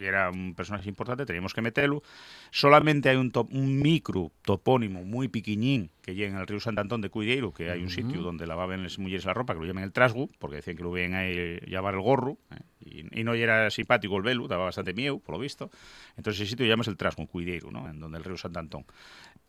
era 0.00 0.30
un 0.30 0.54
personaje 0.54 0.88
importante, 0.88 1.26
teníamos 1.26 1.54
que 1.54 1.62
meterlo. 1.62 2.02
Solamente 2.50 3.08
hay 3.08 3.16
un, 3.16 3.32
un 3.50 3.80
micro 3.80 4.32
topónimo 4.42 5.04
muy 5.04 5.28
piquiñín 5.28 5.90
que 6.02 6.14
llega 6.14 6.34
en 6.34 6.40
el 6.40 6.46
río 6.46 6.60
Sant 6.60 6.78
Antón 6.78 7.00
de 7.00 7.10
Cuideiro, 7.10 7.52
que 7.52 7.70
hay 7.70 7.82
un 7.82 7.90
sitio 7.90 8.22
donde 8.22 8.46
lavaban 8.46 8.82
las 8.82 8.98
mujeres 8.98 9.24
la 9.24 9.34
ropa, 9.34 9.54
que 9.54 9.60
lo 9.60 9.66
llaman 9.66 9.84
el 9.84 9.92
trasgo, 9.92 10.28
porque 10.38 10.56
decían 10.56 10.76
que 10.76 10.82
lo 10.82 10.90
veían 10.90 11.14
ahí 11.14 11.58
llevar 11.66 11.94
el 11.94 12.00
gorro, 12.00 12.38
¿eh? 12.50 13.04
y, 13.12 13.24
no 13.24 13.34
era 13.34 13.70
simpático 13.70 14.16
el 14.16 14.22
velo, 14.22 14.48
daba 14.48 14.64
bastante 14.64 14.94
miedo, 14.94 15.18
por 15.18 15.34
lo 15.34 15.40
visto. 15.40 15.70
Entonces 16.16 16.40
ese 16.40 16.50
sitio 16.50 16.66
llamas 16.66 16.88
el 16.88 16.96
trasgo, 16.96 17.26
Cuideiro, 17.26 17.70
¿no? 17.70 17.88
en 17.88 18.00
donde 18.00 18.18
el 18.18 18.24
río 18.24 18.36
Sant 18.36 18.56
Antón. 18.56 18.84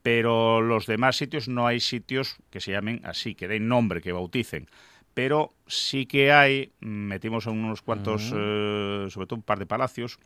Pero 0.04 0.62
los 0.62 0.88
demás 0.88 1.16
sitios 1.16 1.48
no 1.48 1.68
hay 1.68 1.80
sitios 1.80 2.38
que 2.50 2.60
se 2.60 2.72
llamen 2.72 3.02
así, 3.04 3.36
que 3.36 3.48
den 3.48 3.68
nombre, 3.68 4.02
que 4.02 4.12
bauticen 4.12 4.68
pero 5.14 5.54
sí 5.68 6.06
que 6.06 6.32
hay, 6.32 6.72
metimos 6.80 7.48
en 7.48 7.64
unos 7.64 7.82
cuantos, 7.82 8.32
eh, 8.36 9.08
sobre 9.10 9.28
todo 9.28 9.38
un 9.38 9.44
par 9.44 9.60
de 9.60 9.66
palacios, 9.66 10.20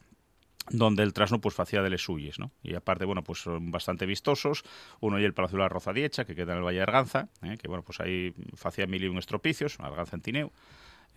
donde 0.69 1.03
el 1.03 1.13
trasno 1.13 1.39
pues 1.39 1.53
facía 1.53 1.81
de 1.81 1.89
les 1.89 2.01
suyes, 2.01 2.39
¿no? 2.39 2.51
Y 2.63 2.73
aparte, 2.73 3.05
bueno, 3.05 3.23
pues 3.23 3.39
son 3.39 3.71
bastante 3.71 4.05
vistosos. 4.05 4.63
Uno 4.99 5.19
y 5.19 5.23
el 5.23 5.33
Palacio 5.33 5.57
de 5.57 5.63
la 5.63 5.69
Rozadiecha, 5.69 6.25
que 6.25 6.35
queda 6.35 6.53
en 6.53 6.59
el 6.59 6.63
Valle 6.63 6.77
de 6.77 6.83
Arganza, 6.83 7.29
¿eh? 7.43 7.57
que 7.61 7.67
bueno, 7.67 7.83
pues 7.83 7.99
ahí 7.99 8.33
facía 8.55 8.87
mil 8.87 9.03
y 9.03 9.07
un 9.07 9.17
estropicios, 9.17 9.79
Arganza 9.79 10.15
en 10.15 10.21
Tineo, 10.21 10.51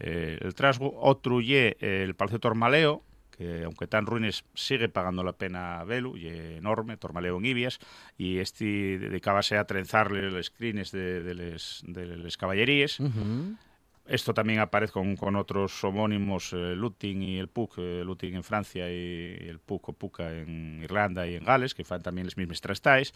eh, 0.00 0.38
el 0.40 0.54
trasgo. 0.54 0.98
Otro 1.00 1.40
y 1.40 1.54
el 1.54 2.14
Palacio 2.14 2.40
Tormaleo, 2.40 3.02
que 3.38 3.62
aunque 3.64 3.86
tan 3.86 4.04
ruines 4.04 4.44
sigue 4.54 4.88
pagando 4.88 5.22
la 5.22 5.32
pena 5.32 5.82
velu, 5.84 6.16
y 6.16 6.28
enorme, 6.28 6.96
Tormaleo 6.96 7.38
en 7.38 7.46
Ibias, 7.46 7.78
y 8.18 8.38
este 8.38 8.98
dedicábase 8.98 9.56
a 9.56 9.64
trenzarle 9.64 10.30
los 10.30 10.46
screens 10.46 10.92
de, 10.92 11.22
de, 11.22 11.34
les, 11.34 11.82
de 11.86 12.30
caballerías. 12.36 12.98
Esto 14.08 14.32
también 14.32 14.58
aparece 14.60 14.94
con, 14.94 15.36
otros 15.36 15.84
homónimos, 15.84 16.54
eh, 16.54 16.74
Lutin 16.74 17.22
y 17.22 17.38
el 17.38 17.48
Puc, 17.48 17.74
eh, 17.76 18.02
Lutin 18.02 18.36
en 18.36 18.42
Francia 18.42 18.90
y 18.90 19.36
el 19.46 19.58
Puc 19.58 19.90
o 19.90 19.92
Puca 19.92 20.32
en 20.34 20.80
Irlanda 20.82 21.26
y 21.26 21.34
en 21.34 21.44
Gales, 21.44 21.74
que 21.74 21.84
fan 21.84 22.02
también 22.02 22.26
los 22.26 22.38
mismos 22.38 22.62
trastais. 22.62 23.12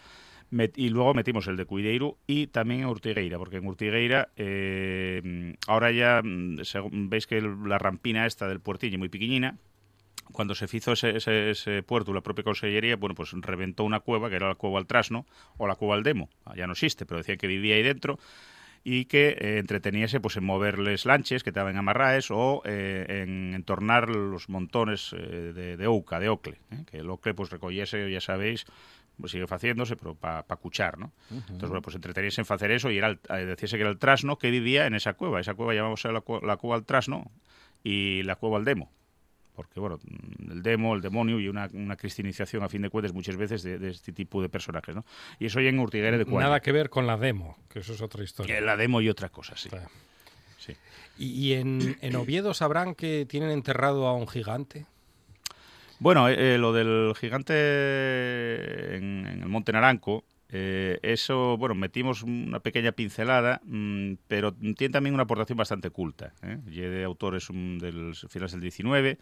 Met, 0.50 0.76
y 0.76 0.90
luego 0.90 1.14
metimos 1.14 1.46
el 1.46 1.56
de 1.56 1.64
Cuideiro 1.64 2.18
y 2.26 2.48
también 2.48 2.80
en 2.80 2.88
Urtigueira, 2.88 3.38
porque 3.38 3.56
en 3.56 3.66
Urtigueira 3.66 4.28
eh, 4.36 5.56
ahora 5.66 5.90
ya 5.92 6.20
mm, 6.22 6.58
veis 7.08 7.26
que 7.26 7.40
la 7.40 7.78
rampina 7.78 8.26
esta 8.26 8.46
del 8.46 8.60
puertillo 8.60 8.98
muy 8.98 9.08
pequeñina, 9.08 9.56
cuando 10.30 10.54
se 10.54 10.66
hizo 10.76 10.92
ese, 10.92 11.16
ese, 11.16 11.50
ese, 11.50 11.82
puerto, 11.82 12.12
la 12.12 12.20
propia 12.20 12.44
consellería, 12.44 12.96
bueno, 12.96 13.14
pues 13.14 13.32
reventó 13.32 13.84
una 13.84 14.00
cueva, 14.00 14.28
que 14.28 14.36
era 14.36 14.48
la 14.48 14.56
cueva 14.56 14.78
al 14.78 14.86
trasno, 14.86 15.24
o 15.56 15.66
la 15.66 15.74
cueva 15.74 15.94
al 15.94 16.02
demo. 16.02 16.28
Ah, 16.44 16.54
ya 16.54 16.66
no 16.66 16.72
existe, 16.72 17.06
pero 17.06 17.18
decía 17.18 17.38
que 17.38 17.46
vivía 17.46 17.76
ahí 17.76 17.82
dentro 17.82 18.18
y 18.84 19.04
que 19.04 19.28
eh, 19.38 19.58
entreteniese 19.58 20.20
pues, 20.20 20.36
en 20.36 20.44
moverles 20.44 21.06
lanches 21.06 21.42
que 21.42 21.50
estaban 21.50 21.76
amarraes 21.76 22.30
o 22.30 22.62
eh, 22.64 23.22
en 23.22 23.54
entornar 23.54 24.08
los 24.08 24.48
montones 24.48 25.12
eh, 25.16 25.52
de, 25.54 25.76
de 25.76 25.86
ouca, 25.86 26.18
de 26.18 26.28
ocle, 26.28 26.58
que 26.90 26.98
el 26.98 27.10
ocle 27.10 27.34
pues 27.34 27.50
recogiese, 27.50 28.10
ya 28.10 28.20
sabéis, 28.20 28.66
pues 29.20 29.32
sigue 29.32 29.44
haciéndose, 29.48 29.94
pero 29.96 30.14
para 30.14 30.42
pa 30.42 30.56
cuchar, 30.56 30.98
¿no? 30.98 31.12
Uh 31.30 31.34
-huh. 31.34 31.38
Entonces, 31.50 31.68
bueno, 31.68 31.82
pues 31.82 31.94
entreteniese 31.94 32.40
en 32.40 32.46
hacer 32.48 32.70
eso 32.72 32.90
y 32.90 32.98
era 32.98 33.08
el, 33.08 33.20
decíase 33.46 33.76
que 33.76 33.82
era 33.82 33.90
el 33.90 33.98
trasno 33.98 34.36
que 34.36 34.50
vivía 34.50 34.86
en 34.86 34.94
esa 34.94 35.12
cueva. 35.14 35.38
Esa 35.40 35.54
cueva 35.54 35.74
llamamos 35.74 36.02
la, 36.04 36.22
la 36.42 36.56
cueva 36.56 36.76
al 36.76 36.84
trasno 36.84 37.30
y 37.84 38.22
la 38.24 38.36
cueva 38.36 38.58
al 38.58 38.64
demo 38.64 38.90
porque 39.54 39.80
bueno, 39.80 39.98
el 40.50 40.62
demo, 40.62 40.94
el 40.94 41.00
demonio 41.00 41.38
y 41.38 41.48
una, 41.48 41.68
una 41.72 41.96
cristinización 41.96 42.62
a 42.62 42.68
fin 42.68 42.82
de 42.82 42.90
cuentas 42.90 43.12
muchas 43.12 43.36
veces 43.36 43.62
de, 43.62 43.78
de 43.78 43.90
este 43.90 44.12
tipo 44.12 44.40
de 44.40 44.48
personajes, 44.48 44.94
¿no? 44.94 45.04
Y 45.38 45.46
eso 45.46 45.60
ya 45.60 45.68
en 45.68 45.78
Urtiguera 45.78 46.16
de 46.16 46.24
Cuadra. 46.24 46.48
Nada 46.48 46.60
que 46.60 46.72
ver 46.72 46.90
con 46.90 47.06
la 47.06 47.16
demo, 47.16 47.56
que 47.68 47.80
eso 47.80 47.92
es 47.92 48.00
otra 48.00 48.24
historia. 48.24 48.54
Que 48.54 48.60
la 48.60 48.76
demo 48.76 49.00
y 49.00 49.08
otra 49.08 49.28
cosa, 49.28 49.56
sí. 49.56 49.68
Claro. 49.68 49.88
sí. 50.58 50.74
¿Y, 51.18 51.48
y 51.48 51.52
en, 51.54 51.98
en, 52.00 52.16
Oviedo 52.16 52.54
sabrán 52.54 52.94
que 52.94 53.26
tienen 53.26 53.50
enterrado 53.50 54.06
a 54.06 54.14
un 54.14 54.26
gigante? 54.26 54.86
Bueno, 55.98 56.28
eh, 56.28 56.58
lo 56.58 56.72
del 56.72 57.14
gigante 57.14 58.96
en, 58.96 59.26
en 59.26 59.42
el 59.42 59.48
Monte 59.48 59.72
Naranco, 59.72 60.24
eh, 60.54 60.98
eso, 61.02 61.56
bueno, 61.56 61.74
metimos 61.74 62.22
una 62.22 62.60
pequeña 62.60 62.92
pincelada, 62.92 63.62
mmm, 63.64 64.14
pero 64.28 64.52
tiene 64.52 64.90
también 64.92 65.14
una 65.14 65.22
aportación 65.22 65.56
bastante 65.56 65.88
culta. 65.88 66.34
¿eh? 66.42 66.58
Y 66.70 66.80
de 66.80 67.04
autores 67.04 67.48
um, 67.48 67.78
del 67.78 68.14
finales 68.28 68.52
del 68.52 68.60
19. 68.60 69.18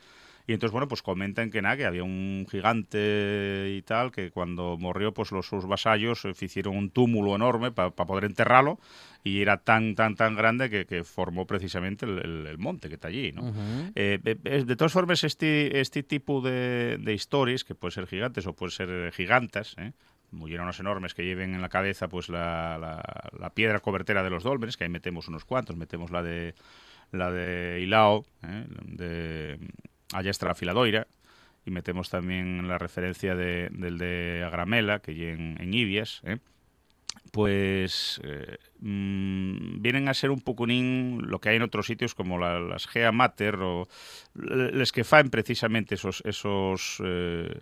Y 0.48 0.52
entonces, 0.54 0.72
bueno, 0.72 0.88
pues 0.88 1.02
comentan 1.02 1.50
que 1.50 1.62
nada, 1.62 1.76
que 1.76 1.84
había 1.84 2.02
un 2.02 2.46
gigante 2.50 3.72
y 3.76 3.82
tal, 3.82 4.10
que 4.10 4.32
cuando 4.32 4.76
murió, 4.76 5.14
pues 5.14 5.30
los 5.30 5.46
sus 5.46 5.66
vasallos 5.66 6.24
eh, 6.24 6.32
hicieron 6.40 6.76
un 6.76 6.90
túmulo 6.90 7.36
enorme 7.36 7.70
para 7.70 7.90
pa 7.90 8.06
poder 8.06 8.24
enterrarlo, 8.24 8.80
y 9.22 9.40
era 9.42 9.58
tan, 9.58 9.94
tan, 9.94 10.16
tan 10.16 10.34
grande 10.34 10.68
que, 10.68 10.84
que 10.86 11.04
formó 11.04 11.46
precisamente 11.46 12.06
el, 12.06 12.18
el, 12.18 12.46
el, 12.48 12.58
monte 12.58 12.88
que 12.88 12.94
está 12.94 13.06
allí, 13.06 13.30
¿no? 13.30 13.42
Uh 13.42 13.52
-huh. 13.52 13.92
eh, 13.94 14.64
de 14.64 14.76
todas 14.76 14.92
formas, 14.92 15.22
este, 15.22 15.78
este 15.80 16.02
tipo 16.02 16.40
de, 16.40 16.98
de 16.98 17.14
historias, 17.14 17.62
que 17.62 17.76
pueden 17.76 17.92
ser 17.92 18.08
gigantes 18.08 18.44
o 18.48 18.52
pueden 18.52 18.72
ser 18.72 19.12
gigantas, 19.12 19.76
¿eh? 19.78 19.92
Mullerones 20.32 20.78
enormes 20.80 21.14
que 21.14 21.24
lleven 21.24 21.54
en 21.54 21.62
la 21.62 21.68
cabeza 21.68 22.08
pues 22.08 22.28
la, 22.28 22.78
la, 23.38 23.50
piedra 23.50 23.80
cobertera 23.80 24.22
de 24.22 24.30
los 24.30 24.42
dólmenes, 24.42 24.76
que 24.76 24.84
ahí 24.84 24.90
metemos 24.90 25.28
unos 25.28 25.44
cuantos, 25.44 25.76
metemos 25.76 26.10
la 26.10 26.22
de 26.22 26.54
la 27.12 27.30
de 27.30 27.80
Ilao, 27.82 28.24
¿eh? 28.42 28.66
de 28.84 29.58
la 30.12 30.54
filadoira, 30.54 31.06
y 31.64 31.70
metemos 31.70 32.08
también 32.10 32.68
la 32.68 32.78
referencia 32.78 33.34
de, 33.34 33.68
del 33.70 33.98
de 33.98 34.44
Agramela, 34.46 35.00
que 35.00 35.32
en, 35.32 35.60
en 35.60 35.74
Ibias, 35.74 36.20
¿eh? 36.24 36.38
pues 37.32 38.20
eh, 38.24 38.58
mmm, 38.80 39.80
vienen 39.80 40.08
a 40.08 40.14
ser 40.14 40.30
un 40.30 40.40
pocunín 40.40 41.22
lo 41.28 41.40
que 41.40 41.50
hay 41.50 41.56
en 41.56 41.62
otros 41.62 41.86
sitios 41.86 42.14
como 42.14 42.38
la, 42.38 42.60
las 42.60 42.86
Gea 42.86 43.12
Mater 43.12 43.56
o 43.56 43.88
les 44.34 44.92
que 44.92 45.04
faen 45.04 45.30
precisamente 45.30 45.94
esos 45.94 46.22
esos 46.24 47.00
eh, 47.04 47.60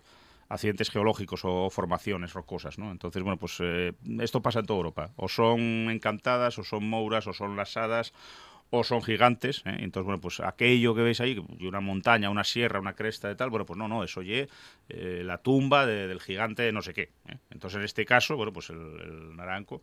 accidentes 0.49 0.89
geológicos 0.89 1.41
o 1.45 1.69
formaciones 1.69 2.33
rocosas, 2.33 2.77
¿no? 2.77 2.91
Entonces, 2.91 3.21
bueno, 3.23 3.37
pues 3.37 3.57
eh, 3.61 3.93
esto 4.19 4.41
pasa 4.41 4.59
en 4.59 4.65
toda 4.65 4.77
Europa. 4.77 5.11
O 5.15 5.29
son 5.29 5.89
encantadas, 5.89 6.57
o 6.59 6.63
son 6.63 6.89
mouras, 6.89 7.27
o 7.27 7.33
son 7.33 7.55
lasadas, 7.55 8.13
o 8.71 8.83
son 8.83 9.01
gigantes, 9.01 9.63
¿eh? 9.65 9.77
entonces, 9.79 10.05
bueno, 10.05 10.21
pues 10.21 10.39
aquello 10.41 10.93
que 10.93 11.01
veis 11.01 11.19
ahí, 11.21 11.43
una 11.61 11.79
montaña, 11.79 12.29
una 12.29 12.43
sierra, 12.43 12.79
una 12.79 12.93
cresta 12.93 13.27
de 13.27 13.35
tal, 13.35 13.49
bueno, 13.49 13.65
pues 13.65 13.77
no, 13.77 13.87
no, 13.87 14.03
eso 14.03 14.19
oye 14.19 14.47
eh, 14.89 15.23
la 15.25 15.39
tumba 15.39 15.87
de, 15.87 16.07
del 16.07 16.19
gigante 16.19 16.71
no 16.71 16.81
sé 16.81 16.93
qué. 16.93 17.09
¿eh? 17.27 17.37
Entonces, 17.49 17.77
en 17.77 17.85
este 17.85 18.05
caso, 18.05 18.37
bueno, 18.37 18.53
pues 18.53 18.69
el, 18.69 18.77
el 18.77 19.35
naranco 19.35 19.81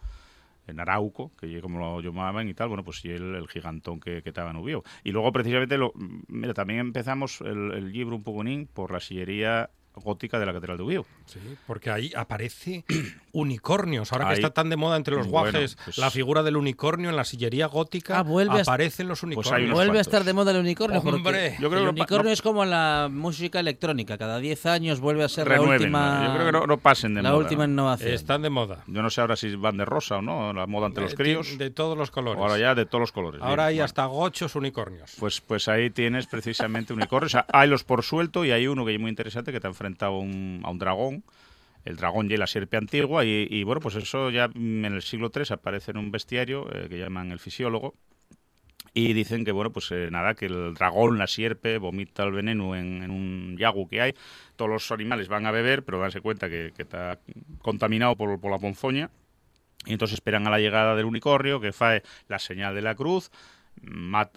en 0.69 0.81
Arauco, 0.81 1.33
que 1.39 1.61
como 1.61 1.79
lo 1.79 2.01
llamaban 2.01 2.49
y 2.49 2.55
tal, 2.55 2.69
bueno, 2.69 2.85
pues 2.85 3.05
y 3.05 3.11
el, 3.11 3.47
gigantón 3.49 4.01
que, 4.01 4.23
estaba 4.25 4.51
en 4.51 4.57
Ubió. 4.57 4.83
Y 5.05 5.13
luego 5.13 5.33
precisamente, 5.33 5.79
lo, 5.79 5.93
mira, 6.29 6.55
también 6.55 6.81
empezamos 6.81 7.41
el, 7.41 7.73
el 7.73 7.93
libro 7.93 8.17
un 8.17 8.23
poco 8.23 8.43
por 8.73 8.93
la 8.93 9.01
sillería 9.01 9.71
gótica 9.97 10.39
de 10.39 10.47
la 10.47 10.53
Catedral 10.53 10.77
de 10.77 10.83
Ubió. 10.83 11.07
Sí, 11.27 11.41
porque 11.67 11.91
ahí 11.91 12.13
aparece 12.17 12.85
unicornios. 13.33 14.13
Ahora 14.13 14.29
que 14.29 14.35
está 14.35 14.51
tan 14.51 14.71
de 14.71 14.77
moda 14.77 14.97
entre 14.97 15.17
los 15.17 15.27
guajes 15.27 15.77
pues 15.85 15.99
la 15.99 16.11
figura 16.11 16.43
del 16.43 16.57
unicornio 16.57 17.11
en 17.11 17.17
la 17.17 17.25
sillería 17.25 17.67
gótica, 17.67 18.19
ah, 18.19 18.23
vuelve 18.23 18.61
aparecen 18.61 19.09
los 19.09 19.21
pues 19.21 19.37
unicornios. 19.37 19.73
vuelve 19.73 19.99
a 19.99 20.01
estar 20.01 20.25
de 20.25 20.33
moda 20.33 20.53
el 20.53 20.59
unicornio. 20.59 21.01
Hombre, 21.01 21.57
yo 21.61 21.71
creo 21.71 21.83
el 21.83 21.89
unicornio 21.89 22.33
es 22.33 22.43
como 22.43 22.65
la 22.65 23.09
música 23.11 23.61
electrónica. 23.61 24.19
Cada 24.19 24.39
10 24.39 24.67
años 24.67 25.01
vuelve 25.01 25.25
a 25.25 25.29
ser 25.29 25.49
la 25.49 25.61
última. 25.61 26.27
Yo 26.27 26.35
creo 26.35 26.63
que 26.63 26.69
no, 26.69 26.79
pasen 26.79 27.15
de 27.15 27.23
la 27.23 27.31
moda. 27.31 27.39
La 27.39 27.45
última 27.45 27.65
innovación. 27.65 28.13
Están 28.13 28.43
de 28.43 28.51
moda. 28.51 28.85
Yo 28.87 29.03
no 29.03 29.11
sé 29.11 29.21
ahora 29.21 29.37
si 29.37 29.55
van 29.57 29.77
de 29.77 29.85
rosa 29.85 30.17
o 30.17 30.23
no, 30.23 30.53
la 30.53 30.67
moda 30.67 30.87
ante 30.87 31.01
los 31.01 31.15
críos. 31.15 31.59
De 31.59 31.71
todos 31.71 31.97
los 31.97 32.11
colores. 32.11 32.41
Ahora 32.41 32.59
ya 32.59 32.75
de 32.75 32.87
todos 32.87 33.01
los 33.01 33.13
colores. 33.13 33.41
Ahora 33.43 33.67
hay 33.67 33.81
hasta 33.81 34.05
gochos 34.07 34.55
unicornios. 34.55 35.13
Pues, 35.19 35.41
pues 35.41 35.69
ahí 35.69 35.91
tienes 35.91 36.27
precisamente 36.27 36.93
unicornios. 36.93 37.37
hay 37.53 37.69
los 37.69 37.85
por 37.85 38.03
suelto 38.03 38.45
y 38.45 38.51
hay 38.51 38.67
uno 38.67 38.85
que 38.85 38.95
es 38.95 39.01
muy 39.01 39.11
interesante 39.11 39.53
que 39.53 39.61
te 39.61 39.67
ha 39.67 39.71
enfrentado 39.87 40.15
a 40.15 40.19
un, 40.19 40.61
a 40.65 40.71
un 40.71 40.79
dragón 40.79 41.25
el 41.87 41.97
dragón 41.97 42.31
y 42.31 42.37
la 42.37 42.49
sierpe 42.49 42.77
antigua 42.77 43.25
y, 43.25 43.63
bueno, 43.63 43.81
pues 43.81 43.95
eso 43.95 44.31
ya 44.31 44.51
en 44.55 44.85
el 44.85 45.03
siglo 45.03 45.31
III 45.35 45.45
aparece 45.51 45.93
en 45.93 45.99
un 45.99 46.11
bestiario 46.11 46.69
eh, 46.75 46.89
que 46.89 46.99
llaman 46.99 47.31
el 47.31 47.39
fisiólogo 47.39 47.95
y 48.93 49.13
dicen 49.13 49.45
que, 49.45 49.53
bueno, 49.53 49.71
pues 49.71 49.93
eh, 49.93 50.09
nada, 50.11 50.35
que 50.35 50.47
el 50.47 50.75
dragón, 50.75 51.17
la 51.17 51.29
sierpe, 51.29 51.79
vomita 51.79 52.25
el 52.25 52.33
veneno 52.33 52.75
en, 52.75 53.09
un 53.09 53.57
yagu 53.57 53.87
que 53.89 54.01
hay, 54.01 54.15
todos 54.57 54.71
los 54.71 54.91
animales 54.91 55.29
van 55.29 55.47
a 55.47 55.53
beber, 55.53 55.85
pero 55.85 56.01
danse 56.01 56.21
cuenta 56.21 56.49
que, 56.49 56.73
está 56.77 57.21
contaminado 57.63 58.17
por, 58.17 58.41
por 58.41 58.51
la 58.51 58.59
ponzoña. 58.59 59.11
Y 59.85 59.93
entonces 59.93 60.15
esperan 60.15 60.47
a 60.49 60.51
la 60.51 60.59
llegada 60.59 60.97
del 60.97 61.05
unicornio 61.05 61.61
que 61.61 61.73
fae 61.73 62.03
la 62.27 62.41
señal 62.41 62.75
de 62.75 62.83
la 62.83 62.97
cruz 62.97 63.31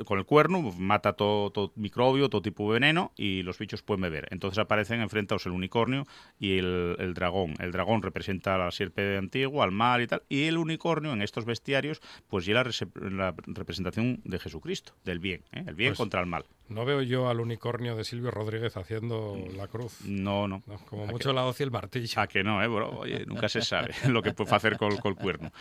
con 0.05 0.19
el 0.19 0.25
cuerno, 0.25 0.61
mata 0.77 1.13
todo, 1.13 1.71
microbio, 1.75 2.29
todo 2.29 2.41
tipo 2.41 2.67
de 2.67 2.79
veneno 2.79 3.11
y 3.15 3.43
los 3.43 3.57
bichos 3.57 3.81
pueden 3.81 4.01
beber. 4.01 4.27
Entonces 4.31 4.59
aparecen 4.59 5.01
enfrentados 5.01 5.45
el 5.45 5.51
unicornio 5.51 6.05
y 6.39 6.57
el, 6.57 7.13
dragón. 7.13 7.55
El 7.59 7.71
dragón 7.71 8.01
representa 8.01 8.55
a 8.55 8.57
la 8.57 8.71
sierpe 8.71 9.17
antigua, 9.17 9.63
al 9.63 9.71
mal 9.71 10.01
y 10.01 10.07
tal. 10.07 10.23
Y 10.29 10.43
el 10.43 10.57
unicornio 10.57 11.13
en 11.13 11.21
estos 11.21 11.45
bestiarios, 11.45 12.01
pues 12.27 12.45
ya 12.45 12.53
la, 12.53 12.63
la 13.09 13.35
representación 13.47 14.21
de 14.23 14.39
Jesucristo, 14.39 14.93
del 15.03 15.19
bien, 15.19 15.43
¿eh? 15.51 15.63
el 15.67 15.75
bien 15.75 15.91
pues 15.91 15.97
contra 15.99 16.19
el 16.21 16.27
mal. 16.27 16.45
No 16.69 16.85
veo 16.85 17.01
yo 17.01 17.29
al 17.29 17.39
unicornio 17.39 17.95
de 17.95 18.03
Silvio 18.03 18.29
Rodríguez 18.29 18.77
haciendo 18.77 19.35
la 19.57 19.67
cruz. 19.67 20.01
No, 20.05 20.47
no. 20.47 20.61
como 20.87 21.07
mucho 21.07 21.33
la 21.33 21.45
hoz 21.45 21.59
y 21.59 21.63
el 21.63 21.71
martillo. 21.71 22.21
A 22.21 22.27
que 22.27 22.43
no, 22.43 22.61
¿eh, 22.61 22.67
bro? 22.67 22.91
Oye, 22.91 23.25
nunca 23.27 23.49
se 23.49 23.61
sabe 23.61 23.93
lo 24.07 24.21
que 24.21 24.33
puede 24.33 24.55
hacer 24.55 24.77
con, 24.77 24.91
el 24.91 25.15
cuerno. 25.15 25.51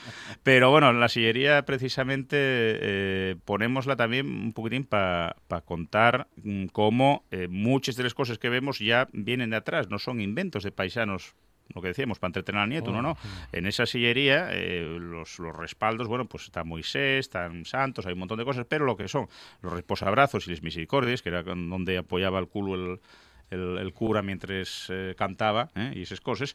Pero 0.42 0.70
bueno, 0.70 0.92
la 0.92 1.08
sillería 1.08 1.64
precisamente 1.64 2.36
eh, 2.38 3.36
ponemosla 3.68 3.96
también 3.96 4.26
un 4.26 4.52
poquitín 4.52 4.84
para 4.84 5.34
contar 5.64 6.26
mm, 6.42 6.66
cómo 6.66 7.24
eh, 7.30 7.48
muchas 7.48 7.96
de 7.96 8.04
las 8.04 8.14
cosas 8.14 8.38
que 8.38 8.48
vemos 8.48 8.78
ya 8.78 9.08
vienen 9.12 9.50
de 9.50 9.56
atrás, 9.56 9.90
no 9.90 9.98
son 9.98 10.20
inventos 10.20 10.64
de 10.64 10.72
paisanos 10.72 11.34
lo 11.74 11.82
que 11.82 11.88
decíamos, 11.88 12.18
para 12.18 12.30
entretener 12.30 12.62
al 12.62 12.70
nieto, 12.70 12.92
no, 12.92 13.02
no. 13.02 13.18
En 13.52 13.66
esa 13.66 13.84
sillería, 13.84 14.48
eh, 14.52 14.96
los, 14.98 15.38
los, 15.38 15.54
respaldos, 15.54 16.08
bueno, 16.08 16.24
pues 16.24 16.44
está 16.44 16.64
Moisés, 16.64 17.26
están 17.26 17.66
santos, 17.66 18.06
hay 18.06 18.14
un 18.14 18.20
montón 18.20 18.38
de 18.38 18.46
cosas, 18.46 18.64
pero 18.66 18.86
lo 18.86 18.96
que 18.96 19.06
son 19.06 19.28
los 19.60 19.74
reposabrazos 19.74 20.46
y 20.46 20.52
las 20.52 20.62
misericordias, 20.62 21.20
que 21.20 21.28
era 21.28 21.42
donde 21.42 21.98
apoyaba 21.98 22.38
el 22.38 22.48
culo 22.48 22.98
el, 23.50 23.78
el, 23.78 23.92
cura 23.92 24.22
mientras 24.22 24.86
eh, 24.88 25.14
cantaba 25.18 25.68
eh, 25.74 25.92
y 25.94 26.02
esas 26.02 26.22
cosas, 26.22 26.54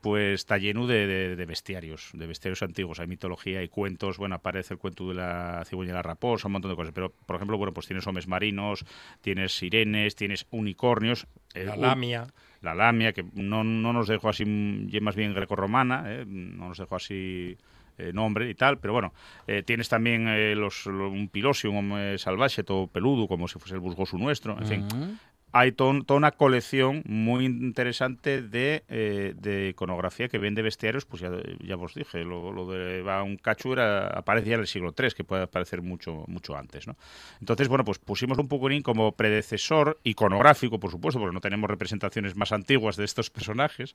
pues 0.00 0.34
está 0.34 0.58
lleno 0.58 0.86
de, 0.86 1.36
de, 1.36 1.46
bestiarios, 1.46 2.10
de 2.12 2.26
bestiarios 2.26 2.62
antiguos. 2.62 3.00
Hay 3.00 3.08
mitología, 3.08 3.58
hay 3.58 3.68
cuentos, 3.68 4.18
bueno, 4.18 4.36
aparece 4.36 4.74
el 4.74 4.78
cuento 4.78 5.08
de 5.08 5.14
la 5.14 5.64
cigüeña 5.66 5.90
y 5.90 5.94
la 5.94 6.02
raposa, 6.02 6.46
un 6.48 6.52
montón 6.52 6.70
de 6.70 6.76
cosas. 6.76 6.92
Pero, 6.94 7.10
por 7.26 7.36
ejemplo, 7.36 7.58
bueno, 7.58 7.72
pues 7.72 7.86
tienes 7.86 8.06
hombres 8.06 8.28
marinos, 8.28 8.84
tienes 9.20 9.52
sirenes, 9.52 10.14
tienes 10.14 10.46
unicornios. 10.50 11.26
la 11.54 11.76
lamia 11.76 12.28
la 12.62 12.74
lamia, 12.74 13.12
que 13.12 13.24
no, 13.34 13.64
no 13.64 13.92
nos 13.92 14.08
dejó 14.08 14.28
así, 14.28 14.44
más 14.46 15.16
bien 15.16 15.34
grecorromana, 15.34 16.04
¿eh? 16.06 16.24
no 16.26 16.68
nos 16.68 16.78
dejó 16.78 16.96
así 16.96 17.58
eh, 17.98 18.12
nombre 18.14 18.48
y 18.48 18.54
tal, 18.54 18.78
pero 18.78 18.92
bueno, 18.92 19.12
eh, 19.46 19.62
tienes 19.62 19.88
también 19.88 20.58
los, 20.58 20.86
un 20.86 21.28
pilosio, 21.28 21.70
un 21.70 21.78
hombre 21.78 22.18
salvaje, 22.18 22.62
todo 22.62 22.86
peludo, 22.86 23.26
como 23.26 23.48
si 23.48 23.58
fuese 23.58 23.74
el 23.74 23.80
busgoso 23.80 24.16
nuestro, 24.16 24.56
en 24.58 24.66
fin 24.66 25.18
hay 25.52 25.72
toda 25.72 26.02
una 26.08 26.32
colección 26.32 27.02
muy 27.06 27.44
interesante 27.44 28.40
de, 28.42 28.84
eh, 28.88 29.34
de, 29.36 29.68
iconografía 29.68 30.28
que 30.28 30.38
vende 30.38 30.62
bestiarios, 30.62 31.04
pues 31.04 31.20
ya, 31.20 31.30
ya 31.60 31.76
os 31.76 31.94
dije, 31.94 32.24
lo, 32.24 32.70
de 32.70 33.02
un 33.22 33.36
cacho 33.36 33.74
era, 33.74 34.06
aparece 34.06 34.48
ya 34.48 34.54
en 34.54 34.60
el 34.60 34.66
siglo 34.66 34.94
III, 34.98 35.10
que 35.10 35.24
puede 35.24 35.42
aparecer 35.42 35.82
mucho, 35.82 36.24
mucho 36.26 36.56
antes. 36.56 36.86
¿no? 36.86 36.96
Entonces, 37.40 37.68
bueno, 37.68 37.84
pues 37.84 37.98
pusimos 37.98 38.38
un 38.38 38.48
poco 38.48 38.62
como 38.82 39.12
predecesor 39.12 39.98
iconográfico, 40.04 40.78
por 40.78 40.90
supuesto, 40.90 41.18
porque 41.20 41.34
no 41.34 41.40
tenemos 41.40 41.68
representaciones 41.68 42.36
más 42.36 42.52
antiguas 42.52 42.96
de 42.96 43.04
estos 43.04 43.28
personajes, 43.28 43.94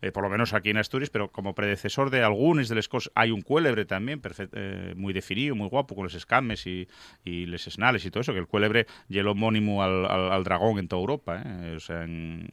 eh, 0.00 0.10
por 0.10 0.24
lo 0.24 0.30
menos 0.30 0.54
aquí 0.54 0.70
en 0.70 0.78
Asturias, 0.78 1.10
pero 1.10 1.30
como 1.30 1.54
predecesor 1.54 2.10
de 2.10 2.22
algunos 2.22 2.68
de 2.68 2.74
las 2.74 2.88
hay 3.14 3.30
un 3.30 3.42
cuélebre 3.42 3.84
también, 3.84 4.22
eh, 4.52 4.94
muy 4.96 5.12
definido, 5.12 5.54
muy 5.54 5.68
guapo, 5.68 5.94
con 5.94 6.04
los 6.04 6.14
escames 6.14 6.66
y, 6.66 6.88
y 7.24 7.46
les 7.46 7.66
esnales 7.66 8.04
y 8.06 8.10
todo 8.10 8.22
eso, 8.22 8.32
que 8.32 8.38
el 8.38 8.46
cuélebre 8.46 8.86
y 9.08 9.18
el 9.18 9.28
homónimo 9.28 9.82
al, 9.82 10.06
al, 10.06 10.32
al 10.32 10.44
dragón 10.44 10.78
en 10.78 10.88
Europa, 10.98 11.42
¿eh? 11.44 11.74
o 11.76 11.80
sea, 11.80 12.04
en, 12.04 12.48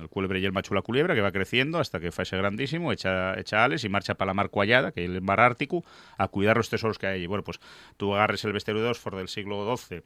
el 0.00 0.08
culebre 0.08 0.40
y 0.40 0.44
el 0.44 0.52
macho 0.52 0.74
la 0.74 0.82
culebra, 0.82 1.14
que 1.14 1.20
va 1.20 1.32
creciendo 1.32 1.78
hasta 1.78 2.00
que 2.00 2.08
ese 2.08 2.36
grandísimo, 2.36 2.92
echa, 2.92 3.38
echa 3.38 3.64
ales 3.64 3.84
y 3.84 3.88
marcha 3.88 4.14
para 4.14 4.28
la 4.28 4.34
mar 4.34 4.50
Cuallada, 4.50 4.92
que 4.92 5.04
es 5.04 5.10
el 5.10 5.22
mar 5.22 5.40
Ártico, 5.40 5.84
a 6.16 6.28
cuidar 6.28 6.56
los 6.56 6.70
tesoros 6.70 6.98
que 6.98 7.06
hay 7.06 7.16
allí. 7.16 7.26
Bueno, 7.26 7.44
pues 7.44 7.60
tú 7.96 8.14
agarres 8.14 8.44
el 8.44 8.52
bestiario 8.52 8.82
de 8.82 8.90
Oxford 8.90 9.16
del 9.16 9.28
siglo 9.28 9.76
XII, 9.76 10.02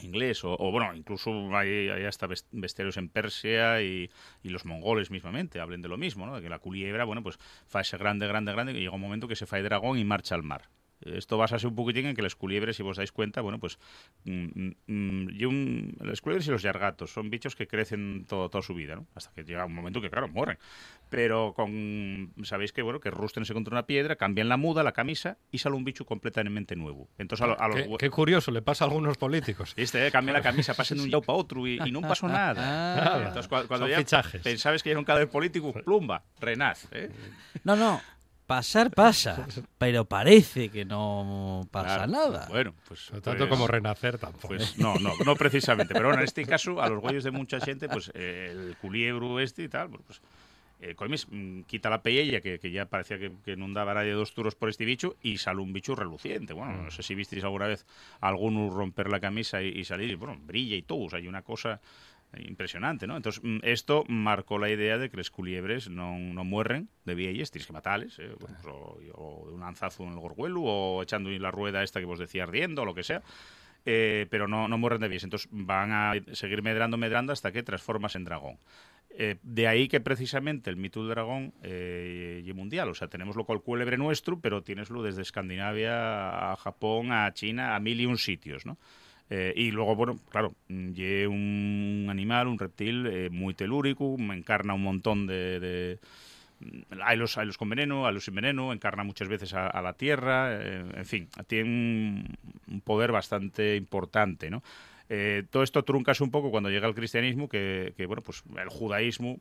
inglés 0.00 0.42
o, 0.44 0.56
bueno 0.72 0.94
incluso 0.94 1.30
hay, 1.56 1.88
hasta 2.04 2.26
bestiarios 2.50 2.96
en 2.96 3.08
Persia 3.08 3.82
y, 3.82 4.10
los 4.42 4.64
mongoles 4.64 5.10
mismamente 5.10 5.60
hablen 5.60 5.82
de 5.82 5.88
lo 5.88 5.96
mismo 5.96 6.26
¿no? 6.26 6.36
de 6.36 6.42
que 6.42 6.48
la 6.48 6.58
culebra 6.58 7.04
bueno 7.04 7.22
pues 7.22 7.38
fa 7.66 7.80
ese 7.80 7.96
grande 7.96 8.26
grande 8.26 8.52
grande 8.52 8.72
y 8.72 8.80
llega 8.80 8.94
un 8.94 9.00
momento 9.00 9.28
que 9.28 9.36
se 9.36 9.46
fa 9.46 9.60
dragón 9.60 9.98
y 9.98 10.04
marcha 10.04 10.34
al 10.34 10.42
mar 10.42 10.68
esto 11.04 11.38
basase 11.38 11.66
un 11.66 11.74
poquitín 11.74 12.06
en 12.06 12.16
que 12.16 12.22
las 12.22 12.34
culiebres, 12.34 12.76
si 12.76 12.82
vos 12.82 12.96
dais 12.96 13.12
cuenta, 13.12 13.40
bueno, 13.40 13.58
pues 13.58 13.78
mm, 14.24 14.70
mm, 14.86 15.28
y 15.30 15.44
un, 15.44 15.96
las 16.00 16.20
culiebres 16.20 16.46
y 16.48 16.50
los 16.50 16.62
yargatos 16.62 17.12
son 17.12 17.30
bichos 17.30 17.56
que 17.56 17.66
crecen 17.66 18.24
todo, 18.28 18.48
toda 18.48 18.62
su 18.62 18.74
vida, 18.74 18.96
¿no? 18.96 19.06
Hasta 19.14 19.32
que 19.32 19.44
llega 19.44 19.64
un 19.64 19.74
momento 19.74 20.00
que, 20.00 20.10
claro, 20.10 20.28
mueren. 20.28 20.58
Pero 21.10 21.52
con, 21.54 22.32
sabéis 22.42 22.72
que, 22.72 22.82
bueno, 22.82 23.00
que 23.00 23.10
rustrense 23.10 23.54
contra 23.54 23.72
una 23.72 23.86
piedra, 23.86 24.16
cambian 24.16 24.48
la 24.48 24.56
muda, 24.56 24.82
la 24.82 24.92
camisa 24.92 25.38
y 25.50 25.58
sale 25.58 25.76
un 25.76 25.84
bicho 25.84 26.04
completamente 26.04 26.76
nuevo. 26.76 27.08
Entonces, 27.18 27.46
a, 27.46 27.70
qué, 27.98 28.10
curioso, 28.10 28.50
le 28.50 28.62
pasa 28.62 28.84
a 28.84 28.88
algunos 28.88 29.16
políticos. 29.16 29.74
¿Viste? 29.76 30.06
Eh? 30.06 30.10
Cambian 30.10 30.34
la 30.34 30.42
camisa, 30.42 30.74
pasan 30.74 30.98
de 30.98 31.04
un 31.04 31.10
yao 31.12 31.22
para 31.22 31.38
otro 31.38 31.66
y, 31.66 31.78
no 31.92 32.00
pasó 32.02 32.26
nada. 32.28 32.54
Ah, 32.56 33.24
Entonces, 33.28 33.48
cuando, 33.48 33.86
ya 33.86 34.02
pensabas 34.42 34.82
que 34.82 34.90
era 34.90 34.98
un 34.98 35.04
cadáver 35.04 35.28
político, 35.28 35.72
plumba, 35.72 36.24
renaz. 36.40 36.88
¿eh? 36.92 37.10
No, 37.62 37.76
no, 37.76 38.00
Pasar 38.46 38.90
pasa, 38.90 39.46
pero 39.78 40.04
parece 40.04 40.68
que 40.68 40.84
no 40.84 41.66
pasa 41.70 42.06
nada. 42.06 42.46
Bueno, 42.50 42.74
pues... 42.86 43.10
tanto 43.22 43.36
pues 43.36 43.48
como 43.48 43.66
renacer 43.66 44.18
tampoco. 44.18 44.48
Pues 44.48 44.78
no, 44.78 44.96
no, 44.96 45.12
no 45.24 45.34
precisamente. 45.36 45.94
Pero 45.94 46.08
bueno, 46.08 46.20
en 46.20 46.26
este 46.26 46.44
caso, 46.46 46.82
a 46.82 46.88
los 46.90 47.02
huellos 47.02 47.24
de 47.24 47.30
mucha 47.30 47.58
gente, 47.60 47.88
pues 47.88 48.10
eh, 48.14 48.48
el 48.50 48.76
culiebro 48.76 49.40
este 49.40 49.62
y 49.62 49.68
tal, 49.68 49.88
pues... 49.90 50.20
Eh, 50.80 50.94
mm, 50.94 51.62
quita 51.62 51.88
la 51.88 52.02
pellella, 52.02 52.42
que, 52.42 52.58
que 52.58 52.70
ya 52.70 52.84
parecía 52.84 53.18
que, 53.18 53.32
que, 53.42 53.56
no 53.56 53.66
daba 53.72 53.94
nadie 53.94 54.12
dos 54.12 54.34
turos 54.34 54.54
por 54.54 54.68
este 54.68 54.84
bicho, 54.84 55.16
y 55.22 55.38
sale 55.38 55.62
un 55.62 55.72
bicho 55.72 55.94
reluciente. 55.94 56.52
Bueno, 56.52 56.82
no 56.82 56.90
sé 56.90 57.02
si 57.02 57.14
visteis 57.14 57.44
alguna 57.44 57.68
vez 57.68 57.86
a 58.20 58.28
alguno 58.28 58.68
romper 58.68 59.08
la 59.08 59.20
camisa 59.20 59.62
y, 59.62 59.68
y 59.68 59.84
salir, 59.84 60.10
y 60.10 60.14
bueno, 60.16 60.36
brilla 60.44 60.76
y 60.76 60.82
todo. 60.82 61.04
O 61.04 61.08
sea, 61.08 61.20
hay 61.20 61.28
una 61.28 61.40
cosa 61.40 61.80
impresionante, 62.38 63.06
¿no? 63.06 63.16
Entonces, 63.16 63.42
mm, 63.42 63.58
esto 63.62 64.04
marcó 64.08 64.58
la 64.58 64.70
idea 64.70 64.98
de 64.98 65.10
que 65.10 65.16
los 65.16 65.30
culiebres 65.30 65.88
no, 65.88 66.18
no 66.18 66.44
mueren 66.44 66.88
de 67.04 67.14
vielles, 67.14 67.50
tienes 67.50 67.66
que 67.66 67.72
matarles, 67.72 68.18
eh, 68.18 68.34
pues, 68.38 68.52
o, 68.66 68.98
de 69.00 69.54
un 69.54 69.60
lanzazo 69.60 70.04
en 70.04 70.10
el 70.10 70.18
gorguelo, 70.18 70.62
o 70.62 71.02
echando 71.02 71.30
la 71.30 71.50
rueda 71.50 71.82
esta 71.82 72.00
que 72.00 72.06
vos 72.06 72.18
decía 72.18 72.44
ardiendo, 72.44 72.82
o 72.82 72.84
lo 72.84 72.94
que 72.94 73.02
sea. 73.02 73.22
Eh, 73.86 74.26
pero 74.30 74.48
no, 74.48 74.66
no 74.66 74.78
mueren 74.78 75.00
de 75.00 75.08
vielles. 75.08 75.24
Entonces 75.24 75.48
van 75.52 75.92
a 75.92 76.14
seguir 76.32 76.62
medrando, 76.62 76.96
medrando 76.96 77.32
hasta 77.32 77.52
que 77.52 77.62
transformas 77.62 78.16
en 78.16 78.24
dragón. 78.24 78.58
Eh, 79.16 79.36
de 79.44 79.68
ahí 79.68 79.86
que 79.86 80.00
precisamente 80.00 80.70
el 80.70 80.76
mito 80.76 81.00
del 81.00 81.10
dragón 81.10 81.54
eh, 81.62 82.42
y 82.44 82.52
mundial. 82.52 82.88
O 82.88 82.94
sea, 82.94 83.08
tenemos 83.08 83.36
lo 83.36 83.44
cual 83.44 83.60
cuélebre 83.60 83.96
nuestro, 83.96 84.40
pero 84.40 84.62
tienes 84.62 84.90
lo 84.90 85.02
desde 85.02 85.22
Escandinavia 85.22 86.52
a 86.52 86.56
Japón, 86.56 87.12
a 87.12 87.32
China, 87.32 87.76
a 87.76 87.80
mil 87.80 88.00
y 88.00 88.06
un 88.06 88.18
sitios, 88.18 88.66
¿no? 88.66 88.76
Eh, 89.30 89.52
y 89.56 89.70
luego, 89.70 89.96
bueno, 89.96 90.18
claro, 90.30 90.54
lle 90.68 91.26
un 91.26 92.06
animal, 92.10 92.46
un 92.46 92.58
reptil 92.58 93.06
eh, 93.06 93.30
muy 93.30 93.54
telúrico, 93.54 94.16
encarna 94.18 94.74
un 94.74 94.82
montón 94.82 95.26
de... 95.26 95.98
hay, 97.02 97.16
los, 97.16 97.38
hay 97.38 97.46
los 97.46 97.56
con 97.56 97.68
veneno, 97.68 98.06
hay 98.06 98.14
los 98.14 98.24
sin 98.24 98.34
veneno, 98.34 98.72
encarna 98.72 99.02
muchas 99.02 99.28
veces 99.28 99.54
a, 99.54 99.80
la 99.80 99.94
tierra, 99.94 100.52
eh, 100.52 100.84
en 100.94 101.06
fin, 101.06 101.28
tiene 101.46 101.68
un, 102.68 102.80
poder 102.82 103.12
bastante 103.12 103.76
importante, 103.76 104.50
¿no? 104.50 104.62
todo 105.50 105.62
esto 105.62 105.84
truncas 105.84 106.20
un 106.20 106.30
poco 106.30 106.50
cuando 106.50 106.70
llega 106.70 106.88
el 106.88 106.94
cristianismo, 106.94 107.48
que, 107.48 107.94
que, 107.96 108.06
bueno, 108.06 108.22
pues 108.22 108.42
el 108.56 108.68
judaísmo 108.68 109.38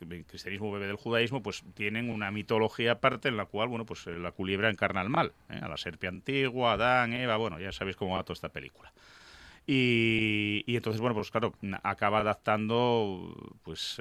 el 0.00 0.24
cristianismo 0.26 0.72
bebe 0.72 0.86
del 0.86 0.96
judaísmo, 0.96 1.42
pues 1.42 1.62
tienen 1.74 2.10
una 2.10 2.30
mitología 2.30 2.92
aparte 2.92 3.28
en 3.28 3.36
la 3.36 3.46
cual, 3.46 3.68
bueno, 3.68 3.86
pues 3.86 4.06
la 4.06 4.32
culebra 4.32 4.68
encarna 4.68 5.00
el 5.00 5.08
mal, 5.08 5.32
a 5.48 5.68
la 5.68 5.76
serpiente 5.76 6.08
antigua, 6.08 6.72
Adán, 6.72 7.12
Eva, 7.12 7.36
bueno, 7.36 7.58
ya 7.58 7.72
sabéis 7.72 7.96
cómo 7.96 8.16
va 8.16 8.24
toda 8.24 8.34
esta 8.34 8.48
película. 8.50 8.92
Y, 9.66 10.62
entonces, 10.68 11.00
bueno, 11.00 11.14
pues 11.14 11.30
claro, 11.30 11.54
acaba 11.82 12.20
adaptando, 12.20 13.34
pues... 13.62 14.00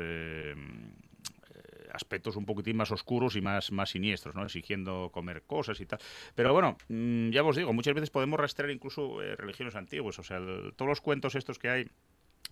aspectos 1.91 2.35
un 2.35 2.45
poquitín 2.45 2.75
más 2.75 2.91
oscuros 2.91 3.37
y 3.37 3.41
más, 3.41 3.71
más 3.71 3.89
siniestros, 3.91 4.35
¿no? 4.35 4.43
Exigiendo 4.43 5.09
comer 5.13 5.43
cosas 5.43 5.79
y 5.79 5.85
tal. 5.85 5.99
Pero 6.35 6.51
bueno, 6.51 6.77
mm, 6.89 7.29
ya 7.29 7.41
os 7.41 7.55
digo, 7.55 7.71
muchas 7.71 7.93
veces 7.93 8.09
podemos 8.09 8.37
rastrear 8.37 8.69
incluso 8.69 9.21
religiones 9.37 9.75
antiguas. 9.75 10.19
O 10.19 10.23
sea, 10.23 10.39
todos 10.75 10.89
los 10.89 10.99
cuentos 10.99 11.35
estos 11.35 11.57
que 11.57 11.69
hay 11.69 11.87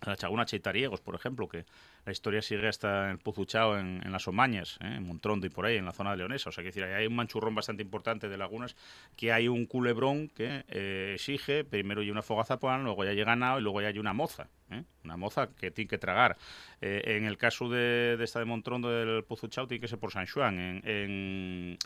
la 0.02 0.16
Chaguna 0.16 0.44
Cheitariegos, 0.44 1.00
por 1.00 1.14
ejemplo, 1.14 1.48
que 1.48 1.64
la 2.04 2.12
historia 2.12 2.42
sigue 2.42 2.68
hasta 2.68 3.10
en 3.10 3.18
Puzuchao, 3.18 3.78
en, 3.78 4.00
las 4.10 4.28
Omañas, 4.28 4.78
¿eh? 4.82 4.96
en 4.96 5.04
Montrondo 5.04 5.46
y 5.46 5.50
por 5.50 5.66
ahí, 5.66 5.76
en 5.76 5.84
la 5.84 5.92
zona 5.92 6.10
de 6.10 6.18
Leonesa. 6.18 6.50
O 6.50 6.52
sea, 6.52 6.62
que 6.62 6.68
decir, 6.68 6.84
hay 6.84 7.06
un 7.06 7.16
manchurrón 7.16 7.54
bastante 7.54 7.82
importante 7.82 8.28
de 8.28 8.36
lagunas, 8.36 8.76
que 9.16 9.32
hay 9.32 9.48
un 9.48 9.66
culebrón 9.66 10.28
que 10.28 10.64
eh, 10.68 11.12
exige, 11.14 11.64
primero 11.64 12.02
hay 12.02 12.10
una 12.10 12.22
fogazapán, 12.22 12.84
luego 12.84 13.04
ya 13.04 13.10
hay 13.10 13.24
ganado 13.24 13.58
y 13.58 13.62
luego 13.62 13.80
ya 13.80 13.88
hay 13.88 13.98
una 13.98 14.12
moza. 14.12 14.48
¿eh? 14.70 14.82
Una 15.04 15.16
moza 15.16 15.48
que 15.48 15.70
tiene 15.70 15.88
que 15.88 15.98
tragar. 15.98 16.36
en 16.80 17.24
el 17.24 17.38
caso 17.38 17.68
de, 17.68 18.18
esta 18.20 18.40
de 18.40 18.44
Montrondo 18.44 18.90
del 18.90 19.24
Puzuchao, 19.24 19.66
tiene 19.66 19.80
que 19.80 19.88
ser 19.88 19.98
por 19.98 20.12
San 20.12 20.26
Juan. 20.26 20.58
en 20.58 20.82
en 20.84 21.78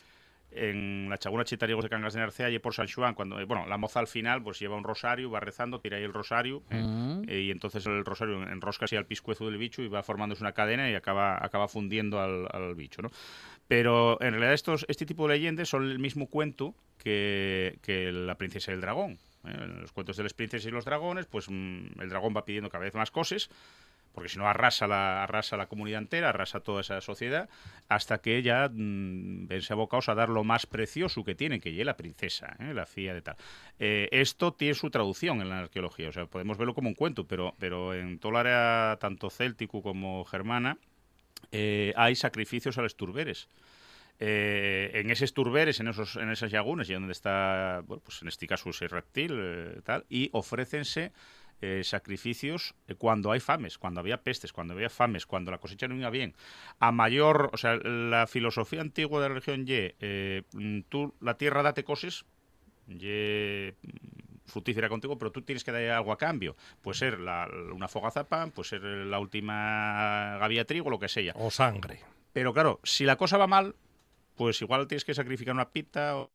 la 0.50 1.18
Chaguna 1.18 1.44
Chitariegos 1.44 1.84
de 1.84 1.90
Cangas 1.90 2.14
de 2.14 2.20
Narcea 2.20 2.50
y 2.50 2.58
por 2.58 2.74
San 2.74 2.88
Juan, 2.88 3.14
cuando, 3.14 3.38
eh, 3.38 3.44
bueno, 3.44 3.66
la 3.66 3.76
moza 3.76 4.00
al 4.00 4.06
final 4.06 4.42
pues 4.42 4.58
lleva 4.58 4.76
un 4.76 4.84
rosario, 4.84 5.30
va 5.30 5.40
rezando, 5.40 5.80
tira 5.80 5.98
ahí 5.98 6.04
el 6.04 6.12
rosario 6.12 6.62
eh, 6.70 6.82
mm. 6.82 7.28
eh, 7.28 7.40
y 7.40 7.50
entonces 7.50 7.84
el 7.87 8.04
rosario 8.04 8.42
enrosca 8.42 8.87
así 8.87 8.96
al 8.96 9.06
piscuezo 9.06 9.46
del 9.46 9.58
bicho 9.58 9.82
y 9.82 9.88
va 9.88 10.02
formándose 10.02 10.42
una 10.42 10.52
cadena 10.52 10.90
y 10.90 10.94
acaba, 10.94 11.44
acaba 11.44 11.68
fundiendo 11.68 12.20
al, 12.20 12.74
bicho, 12.74 13.02
¿no? 13.02 13.11
Pero 13.66 14.20
en 14.22 14.30
realidad 14.30 14.54
estos, 14.54 14.87
este 14.88 15.04
tipo 15.04 15.28
de 15.28 15.34
leyendas 15.34 15.68
son 15.68 15.90
el 15.90 15.98
mismo 15.98 16.26
cuento 16.28 16.74
que, 16.96 17.78
que 17.82 18.11
la 18.12 18.37
princesa 18.37 18.70
y 18.70 18.74
el 18.74 18.80
dragón. 18.80 19.18
En 19.44 19.82
los 19.82 19.92
cuentos 19.92 20.16
de 20.16 20.24
las 20.24 20.34
princesas 20.34 20.66
y 20.66 20.70
los 20.70 20.84
dragones, 20.84 21.26
pues 21.26 21.48
mm, 21.48 22.00
el 22.00 22.08
dragón 22.08 22.34
va 22.37 22.44
pidiendo 22.44 22.70
cada 22.70 22.84
vez 22.84 22.94
más 22.94 23.11
cosas 23.11 23.50
porque 24.18 24.31
si 24.31 24.38
no 24.40 24.48
arrasa 24.48 24.88
la, 24.88 25.22
arrasa 25.22 25.57
la 25.57 25.68
comunidad 25.68 26.00
entera, 26.00 26.31
arrasa 26.31 26.59
toda 26.59 26.81
esa 26.81 27.00
sociedad, 27.00 27.48
hasta 27.88 28.18
que 28.18 28.42
ya 28.42 28.68
mmm, 28.68 29.46
vense 29.46 29.72
abocados 29.72 30.09
a 30.09 30.16
dar 30.16 30.28
lo 30.28 30.42
más 30.42 30.66
precioso 30.66 31.22
que 31.22 31.37
tiene, 31.37 31.61
que 31.61 31.70
es 31.70 31.87
la 31.87 31.96
princesa, 31.96 32.57
¿eh? 32.59 32.74
la 32.74 32.85
fía 32.85 33.14
de 33.14 33.22
tal. 33.22 33.37
Eh, 33.78 34.09
esto 34.11 34.52
tiene 34.54 34.74
su 34.74 34.90
traducción 34.90 35.40
en 35.40 35.50
la 35.50 35.61
arqueología, 35.61 36.09
o 36.09 36.12
sea, 36.12 36.26
podemos 36.26 36.59
verlo 36.59 36.74
como 36.74 36.88
un 36.88 36.96
cuento, 36.96 37.28
pero, 37.28 37.54
pero 37.61 37.94
en 37.94 38.18
toda 38.18 38.35
la 38.35 38.40
área, 38.40 38.98
tanto 38.98 39.31
céltico 39.31 39.83
como 39.83 40.24
germana, 40.24 40.78
eh, 41.52 41.92
hay 41.94 42.16
sacrificios 42.16 42.76
a 42.76 42.83
los 42.83 42.96
turberes. 42.96 43.48
en 44.18 45.12
esos 45.12 45.33
turberes, 45.33 45.78
en 45.78 45.87
esos 45.87 46.16
en 46.16 46.28
esas 46.28 46.50
lagunas, 46.50 46.90
y 46.90 46.94
donde 46.94 47.12
está, 47.12 47.85
bueno, 47.87 48.02
pues 48.04 48.20
en 48.22 48.26
este 48.26 48.48
caso 48.48 48.70
ese 48.70 48.88
reptil, 48.88 49.81
tal, 49.85 50.07
y 50.09 50.28
ofrécense 50.33 51.12
eh, 51.60 51.82
sacrificios 51.82 52.74
eh, 52.86 52.94
cuando 52.94 53.32
hay 53.32 53.40
fames, 53.40 53.78
cuando 53.78 54.00
había 54.00 54.22
pestes, 54.22 54.52
cuando 54.52 54.74
había 54.74 54.90
fames, 54.90 55.26
cuando 55.26 55.50
la 55.50 55.58
cosecha 55.58 55.88
no 55.88 55.96
iba 55.96 56.08
bien. 56.10 56.34
A 56.78 56.92
mayor, 56.92 57.50
o 57.52 57.56
sea, 57.56 57.76
la 57.76 58.26
filosofía 58.28 58.80
antigua 58.80 59.20
de 59.20 59.28
la 59.28 59.34
religión 59.34 59.64
Y, 59.66 59.72
eh, 59.72 60.42
mm, 60.52 60.82
tú 60.88 61.14
la 61.20 61.36
tierra 61.36 61.62
date 61.62 61.82
cosas, 61.82 62.24
Y 62.88 63.72
mm, 63.82 64.46
fructífera 64.46 64.88
contigo, 64.88 65.18
pero 65.18 65.32
tú 65.32 65.42
tienes 65.42 65.64
que 65.64 65.72
dar 65.72 65.82
algo 65.90 66.12
a 66.12 66.18
cambio. 66.18 66.56
Puede 66.80 66.96
ser 66.96 67.18
la, 67.18 67.48
una 67.74 67.88
fogazapa, 67.88 68.46
puede 68.46 68.68
ser 68.68 68.82
la 68.82 69.18
última 69.18 70.38
gavia 70.38 70.64
trigo, 70.64 70.90
lo 70.90 70.98
que 70.98 71.08
sea. 71.08 71.32
O 71.36 71.50
sangre. 71.50 72.00
Pero 72.32 72.52
claro, 72.52 72.80
si 72.84 73.04
la 73.04 73.16
cosa 73.16 73.36
va 73.36 73.46
mal, 73.46 73.74
pues 74.36 74.62
igual 74.62 74.86
tienes 74.86 75.04
que 75.04 75.14
sacrificar 75.14 75.54
una 75.54 75.70
pita 75.70 76.16
o 76.16 76.30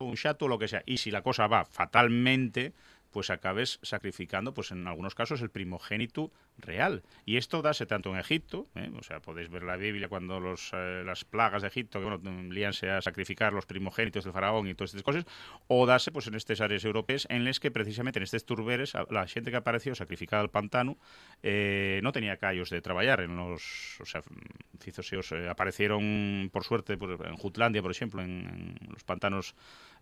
un 0.00 0.16
chato 0.16 0.46
o 0.46 0.48
lo 0.48 0.58
que 0.58 0.68
sea. 0.68 0.82
Y 0.84 0.98
si 0.98 1.10
la 1.10 1.22
cosa 1.22 1.46
va 1.46 1.64
fatalmente, 1.64 2.72
pues 3.12 3.30
acabes 3.30 3.78
sacrificando, 3.82 4.54
pues 4.54 4.70
en 4.70 4.86
algunos 4.86 5.14
casos, 5.14 5.42
el 5.42 5.50
primogénito 5.50 6.32
real. 6.58 7.02
Y 7.24 7.36
esto 7.36 7.62
dase 7.62 7.86
tanto 7.86 8.10
en 8.10 8.18
Egipto, 8.18 8.66
¿eh? 8.74 8.90
o 8.98 9.02
sea, 9.02 9.20
podéis 9.20 9.50
ver 9.50 9.62
la 9.62 9.76
Biblia 9.76 10.08
cuando 10.08 10.40
los, 10.40 10.70
eh, 10.72 11.02
las 11.04 11.24
plagas 11.24 11.62
de 11.62 11.68
Egipto, 11.68 12.00
que 12.00 12.06
bueno, 12.06 12.42
líanse 12.50 12.90
a 12.90 13.00
sacrificar 13.02 13.52
los 13.52 13.66
primogénitos 13.66 14.24
del 14.24 14.32
faraón 14.32 14.66
y 14.66 14.74
todas 14.74 14.90
estas 14.90 15.02
cosas, 15.02 15.24
o 15.68 15.86
dase 15.86 16.10
pues 16.10 16.26
en 16.26 16.34
estas 16.34 16.60
áreas 16.60 16.84
europeas 16.84 17.26
en 17.30 17.44
las 17.44 17.60
que 17.60 17.70
precisamente 17.70 18.18
en 18.18 18.24
estos 18.24 18.44
turberes 18.44 18.94
la 19.10 19.26
gente 19.26 19.50
que 19.50 19.56
apareció 19.56 19.94
sacrificada 19.94 20.42
al 20.42 20.50
pantano 20.50 20.96
eh, 21.42 22.00
no 22.02 22.12
tenía 22.12 22.38
callos 22.38 22.70
de 22.70 22.80
trabajar 22.80 23.20
en 23.20 23.36
los, 23.36 24.00
o 24.00 24.04
sea, 24.04 24.22
aparecieron 25.50 26.50
por 26.52 26.64
suerte 26.64 26.94
en 26.94 27.36
Jutlandia, 27.36 27.82
por 27.82 27.90
ejemplo, 27.90 28.22
en 28.22 28.76
los 28.88 29.04
pantanos 29.04 29.54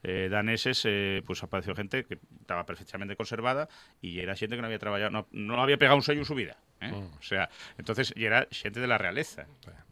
eh, 0.03 0.29
daneses, 0.31 0.83
eh, 0.85 1.23
pues 1.27 1.43
apareció 1.43 1.75
gente 1.75 2.05
que 2.05 2.19
estaba 2.41 2.65
perfectamente 2.65 3.17
conservada 3.17 3.69
y 4.01 4.21
era 4.21 4.35
gente 4.37 4.57
que 4.57 4.63
no 4.63 4.67
había 4.67 4.79
trabajado, 4.79 5.27
no, 5.31 5.63
había 5.63 5.77
pegado 5.77 5.97
un 5.97 6.03
sello 6.03 6.21
en 6.21 6.27
su 6.27 6.35
vida. 6.35 6.57
¿eh? 6.81 6.91
Mm. 6.91 7.19
O 7.19 7.23
sea, 7.23 7.51
entonces, 7.79 8.13
y 8.17 8.25
era 8.25 8.49
gente 8.51 8.81
de 8.81 8.87
la 8.87 8.99
realeza. 8.99 9.47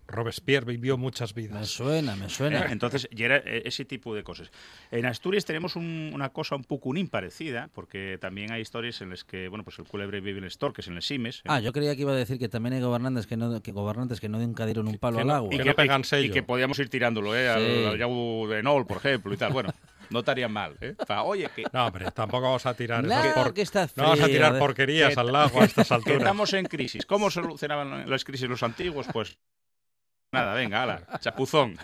Robespierre 0.06 0.64
vivió 0.64 0.96
muchas 0.96 1.34
vidas. 1.34 1.60
Me 1.60 1.66
suena, 1.66 2.16
me 2.16 2.30
suena. 2.30 2.72
Entonces, 2.72 3.06
y 3.10 3.24
era 3.24 3.36
ese 3.36 3.84
tipo 3.84 4.14
de 4.14 4.22
cosas. 4.22 4.50
En 4.90 5.04
Asturias 5.04 5.44
tenemos 5.44 5.76
una 5.76 6.30
cosa 6.30 6.56
un 6.56 6.64
poco 6.64 6.88
parecida, 7.10 7.68
porque 7.74 8.16
también 8.18 8.50
hay 8.50 8.62
historias 8.62 9.02
en 9.02 9.10
las 9.10 9.24
que, 9.24 9.48
bueno, 9.48 9.64
pues 9.64 9.78
el 9.78 9.84
culebre 9.84 10.20
vive 10.20 10.38
en 10.38 10.44
el 10.44 10.48
store, 10.48 10.72
que 10.72 10.80
es 10.80 10.88
en 10.88 10.96
el 10.96 11.02
Simes. 11.02 11.42
Ah, 11.44 11.60
yo 11.60 11.74
creía 11.74 11.94
que 11.94 12.00
iba 12.00 12.12
a 12.12 12.16
decir 12.16 12.38
que 12.38 12.48
también 12.48 12.72
hay 12.72 12.80
gobernantes 12.80 13.26
que 13.26 13.36
no, 13.36 13.62
que 13.62 13.72
gobernantes 13.72 14.18
que 14.18 14.30
no 14.30 14.38
un 14.38 14.98
palo 14.98 15.18
al 15.18 15.30
agua. 15.30 15.54
Y 15.54 15.58
que, 15.58 15.74
pegan 15.74 16.04
sello. 16.04 16.28
Y 16.28 16.30
que 16.30 16.42
podíamos 16.42 16.78
ir 16.78 16.88
tirándolo, 16.88 17.36
¿eh? 17.36 17.50
Al, 17.50 17.86
al 17.86 18.48
de 18.48 18.62
Nol, 18.62 18.86
por 18.86 18.96
ejemplo, 18.96 19.34
y 19.34 19.36
tal. 19.36 19.52
Bueno, 19.52 19.74
no 20.10 20.20
estaría 20.20 20.48
mal. 20.48 20.76
¿eh? 20.80 20.94
oye, 21.24 21.50
que... 21.54 21.64
No, 21.72 21.86
hombre, 21.86 22.10
tampoco 22.12 22.44
vamos 22.44 22.66
a 22.66 22.74
tirar, 22.74 23.04
no 23.04 23.14
vamos 23.96 24.20
a 24.20 24.26
tirar 24.26 24.58
porquerías 24.58 25.16
al 25.16 25.32
lago 25.32 25.60
a 25.60 25.64
estas 25.64 25.90
alturas. 25.92 26.18
estamos 26.18 26.52
en 26.52 26.66
crisis. 26.66 27.06
¿Cómo 27.06 27.30
solucionaban 27.30 28.08
las 28.08 28.24
crisis 28.24 28.48
los 28.48 28.62
antiguos? 28.62 29.06
Pues 29.12 29.38
Nada, 30.30 30.52
venga, 30.52 30.82
ala, 30.82 31.06
chapuzón. 31.20 31.78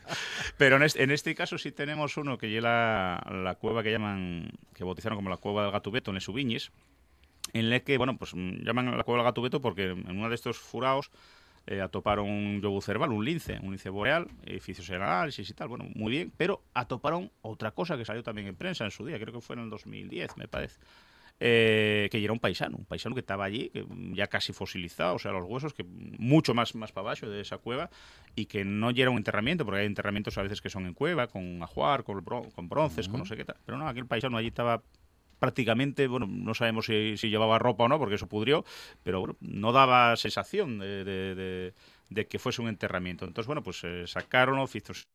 Pero 0.56 0.76
en 0.76 0.82
este, 0.82 1.02
en 1.02 1.10
este, 1.10 1.34
caso 1.34 1.58
sí 1.58 1.72
tenemos 1.72 2.16
uno 2.16 2.38
que 2.38 2.48
lleva 2.48 3.22
la, 3.30 3.54
cueva 3.60 3.82
que 3.82 3.92
llaman, 3.92 4.50
que 4.74 4.82
bautizaron 4.82 5.18
como 5.18 5.28
la 5.28 5.36
cueva 5.36 5.62
del 5.62 5.72
Gatubeto 5.72 6.10
en 6.10 6.20
Subiñes, 6.22 6.72
en 7.52 7.68
la 7.68 7.80
que, 7.80 7.98
bueno, 7.98 8.16
pues 8.16 8.32
llaman 8.32 8.96
la 8.96 9.04
cueva 9.04 9.18
del 9.18 9.26
Gatubeto 9.26 9.60
porque 9.60 9.90
en 9.90 10.18
uno 10.18 10.30
de 10.30 10.34
estos 10.34 10.56
furaos 10.56 11.10
eh, 11.66 11.80
atoparon 11.80 12.28
un 12.28 12.60
yobu 12.60 12.80
cerval, 12.80 13.12
un 13.12 13.24
lince, 13.24 13.58
un 13.62 13.70
lince 13.70 13.90
boreal, 13.90 14.28
edificios 14.44 14.88
en 14.90 15.02
análisis 15.02 15.48
y 15.48 15.54
tal, 15.54 15.68
bueno, 15.68 15.86
muy 15.94 16.10
bien, 16.10 16.32
pero 16.36 16.62
atoparon 16.74 17.30
otra 17.42 17.70
cosa 17.70 17.96
que 17.96 18.04
salió 18.04 18.22
también 18.22 18.48
en 18.48 18.56
prensa 18.56 18.84
en 18.84 18.90
su 18.90 19.04
día, 19.04 19.18
creo 19.18 19.32
que 19.32 19.40
fue 19.40 19.56
en 19.56 19.62
el 19.62 19.70
2010, 19.70 20.36
me 20.36 20.48
parece. 20.48 20.80
Eh, 21.44 22.08
que 22.12 22.22
era 22.22 22.32
un 22.32 22.38
paisano, 22.38 22.76
un 22.76 22.84
paisano 22.84 23.16
que 23.16 23.20
estaba 23.20 23.44
allí, 23.44 23.68
que 23.70 23.84
ya 24.12 24.28
casi 24.28 24.52
fosilizado, 24.52 25.16
o 25.16 25.18
sea, 25.18 25.32
los 25.32 25.44
huesos, 25.44 25.74
que 25.74 25.82
mucho 25.82 26.54
más, 26.54 26.74
más 26.76 26.92
para 26.92 27.08
abajo 27.08 27.28
de 27.28 27.40
esa 27.40 27.58
cueva, 27.58 27.90
y 28.36 28.46
que 28.46 28.64
no 28.64 28.90
era 28.90 29.10
un 29.10 29.16
enterramiento, 29.16 29.64
porque 29.64 29.80
hay 29.80 29.86
enterramientos 29.86 30.38
a 30.38 30.42
veces 30.42 30.60
que 30.60 30.70
son 30.70 30.86
en 30.86 30.94
cueva, 30.94 31.26
con 31.26 31.60
ajuar, 31.60 32.04
con, 32.04 32.22
con 32.22 32.68
bronces, 32.68 33.08
con 33.08 33.20
no 33.20 33.26
sé 33.26 33.36
qué 33.36 33.44
tal. 33.44 33.56
Pero 33.64 33.76
no, 33.76 33.88
aquel 33.88 34.06
paisano 34.06 34.36
allí 34.36 34.48
estaba 34.48 34.82
prácticamente, 35.42 36.06
bueno, 36.06 36.28
no 36.28 36.54
sabemos 36.54 36.86
si, 36.86 37.16
llevaba 37.16 37.58
ropa 37.58 37.82
o 37.82 37.88
no, 37.88 37.98
porque 37.98 38.14
eso 38.14 38.28
pudrió, 38.28 38.64
pero 39.02 39.36
no 39.40 39.72
daba 39.72 40.14
sensación 40.14 40.78
de, 40.78 41.74
que 42.30 42.38
fuese 42.38 42.62
un 42.62 42.68
enterramiento. 42.68 43.24
Entonces, 43.24 43.48
bueno, 43.48 43.60
pues 43.64 43.82
eh, 43.82 44.06
sacaron 44.06 44.60
oficios 44.60 45.08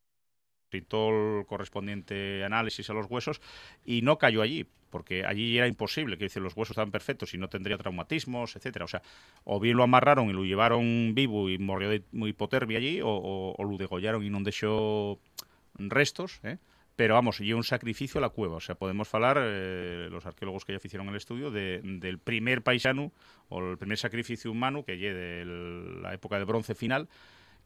y 0.70 0.78
el 0.80 1.46
correspondiente 1.46 2.44
análisis 2.44 2.90
a 2.90 2.94
los 2.94 3.10
huesos 3.10 3.40
y 3.86 4.02
no 4.02 4.18
cayó 4.18 4.42
allí, 4.42 4.68
porque 4.90 5.24
allí 5.24 5.58
era 5.58 5.66
imposible, 5.66 6.18
que 6.18 6.28
los 6.42 6.58
huesos 6.58 6.72
estaban 6.72 6.92
perfectos 6.92 7.34
y 7.34 7.38
no 7.38 7.48
tendría 7.48 7.78
traumatismos, 7.78 8.58
etcétera. 8.58 8.84
O 8.84 8.90
sea, 8.90 9.02
o 9.46 9.62
bien 9.62 9.78
lo 9.78 9.84
amarraron 9.84 10.30
y 10.30 10.34
lo 10.34 10.44
llevaron 10.44 11.13
vivo 11.16 11.50
y 11.50 11.58
murió 11.58 11.88
de 11.90 12.04
hipotermia 12.12 12.80
allí, 12.80 13.00
o, 13.00 13.56
o, 13.58 13.63
lo 13.63 13.78
degollaron 13.78 14.26
y 14.26 14.30
no 14.30 14.42
dejó 14.42 15.22
restos, 15.76 16.42
¿eh? 16.44 16.58
Pero 16.97 17.13
vamos, 17.13 17.39
y 17.39 17.53
un 17.53 17.63
sacrificio 17.63 18.17
a 18.17 18.21
la 18.21 18.29
cueva. 18.29 18.55
O 18.55 18.60
sea, 18.60 18.73
podemos 18.73 19.13
hablar, 19.13 19.38
eh, 19.39 20.07
los 20.10 20.25
arqueólogos 20.25 20.65
que 20.65 20.73
ya 20.73 20.79
hicieron 20.83 21.07
el 21.07 21.15
estudio, 21.15 21.51
de, 21.51 21.79
del 21.83 22.17
primer 22.17 22.63
paisano 22.63 23.13
o 23.49 23.62
el 23.62 23.77
primer 23.77 23.99
sacrificio 23.99 24.51
humano 24.51 24.83
que 24.83 24.97
llegue 24.97 25.13
de 25.13 25.45
la 26.01 26.15
época 26.15 26.39
de 26.39 26.45
bronce 26.45 26.73
final, 26.73 27.07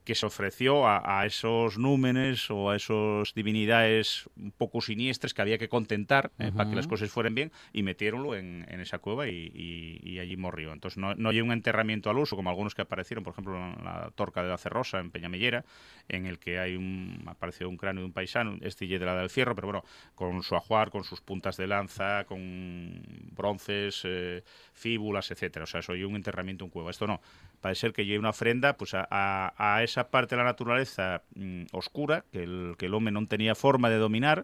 que 0.04 0.16
se 0.16 0.26
ofreció 0.26 0.88
a, 0.88 1.26
esos 1.26 1.78
númenes 1.78 2.50
o 2.50 2.72
a 2.72 2.76
esos 2.76 3.34
divinidades 3.34 4.30
un 4.36 4.52
poco 4.52 4.82
siniestres 4.82 5.34
que 5.34 5.42
había 5.42 5.58
que 5.58 5.70
contentar 5.70 6.32
eh, 6.40 6.52
para 6.56 6.70
que 6.70 6.76
las 6.76 6.88
cosas 6.88 7.12
fueran 7.12 7.36
bien 7.36 7.52
y 7.72 7.84
metieronlo 7.84 8.36
en, 8.36 8.66
esa 8.82 8.98
cueva 8.98 9.28
y, 9.28 10.20
allí 10.20 10.38
murió. 10.38 10.74
Entonces 10.74 10.98
no, 10.98 11.16
no, 11.16 11.30
hay 11.30 11.42
un 11.42 11.52
enterramiento 11.52 12.10
al 12.10 12.18
uso 12.18 12.36
como 12.36 12.50
algunos 12.50 12.76
que 12.76 12.82
aparecieron, 12.82 13.24
por 13.24 13.34
ejemplo, 13.34 13.56
en 13.56 13.84
la 13.84 14.12
Torca 14.16 14.44
de 14.44 14.50
la 14.50 14.58
Cerrosa, 14.58 15.00
en 15.00 15.12
Peñamellera, 15.12 15.66
en 16.10 16.26
el 16.26 16.40
que 16.40 16.60
hay 16.60 16.76
un 16.76 17.24
apareció 17.28 17.70
un 17.70 17.78
cráneo 17.78 18.02
de 18.02 18.08
un 18.08 18.14
paisano, 18.14 18.58
este 18.62 18.88
de 18.88 19.06
la 19.06 19.16
del 19.16 19.30
Fierro, 19.30 19.56
pero 19.56 19.68
bueno, 19.68 19.84
con 20.16 20.44
su 20.44 20.56
ajuar, 20.56 20.90
con 20.90 21.04
sus 21.04 21.22
puntas 21.22 21.58
de 21.58 21.68
lanza, 21.68 22.26
con 22.26 23.02
bronces, 23.32 24.02
eh, 24.04 24.44
fíbulas, 24.74 25.32
etcétera. 25.32 25.64
O 25.64 25.68
sea, 25.68 25.80
eso 25.80 25.94
hay 25.94 26.04
un 26.04 26.16
enterramiento 26.16 26.66
en 26.66 26.72
cueva. 26.72 26.92
Esto 26.92 27.08
no 27.08 27.22
parece 27.62 27.82
ser 27.82 27.94
que 27.94 28.06
lleve 28.06 28.20
una 28.20 28.32
ofrenda 28.36 28.76
pues 28.76 28.94
a, 28.94 29.08
a, 29.10 29.54
a 29.56 29.84
esa 29.84 30.10
parte 30.10 30.36
de 30.36 30.42
la 30.42 30.50
naturaleza 30.50 31.22
mm, 31.36 31.66
oscura 31.72 32.26
que 32.32 32.44
el, 32.44 32.76
que 32.78 32.88
el 32.88 32.94
hombre 32.94 33.14
non 33.14 33.30
tenía 33.30 33.54
forma 33.56 33.88
de 33.94 34.02
dominar 34.02 34.44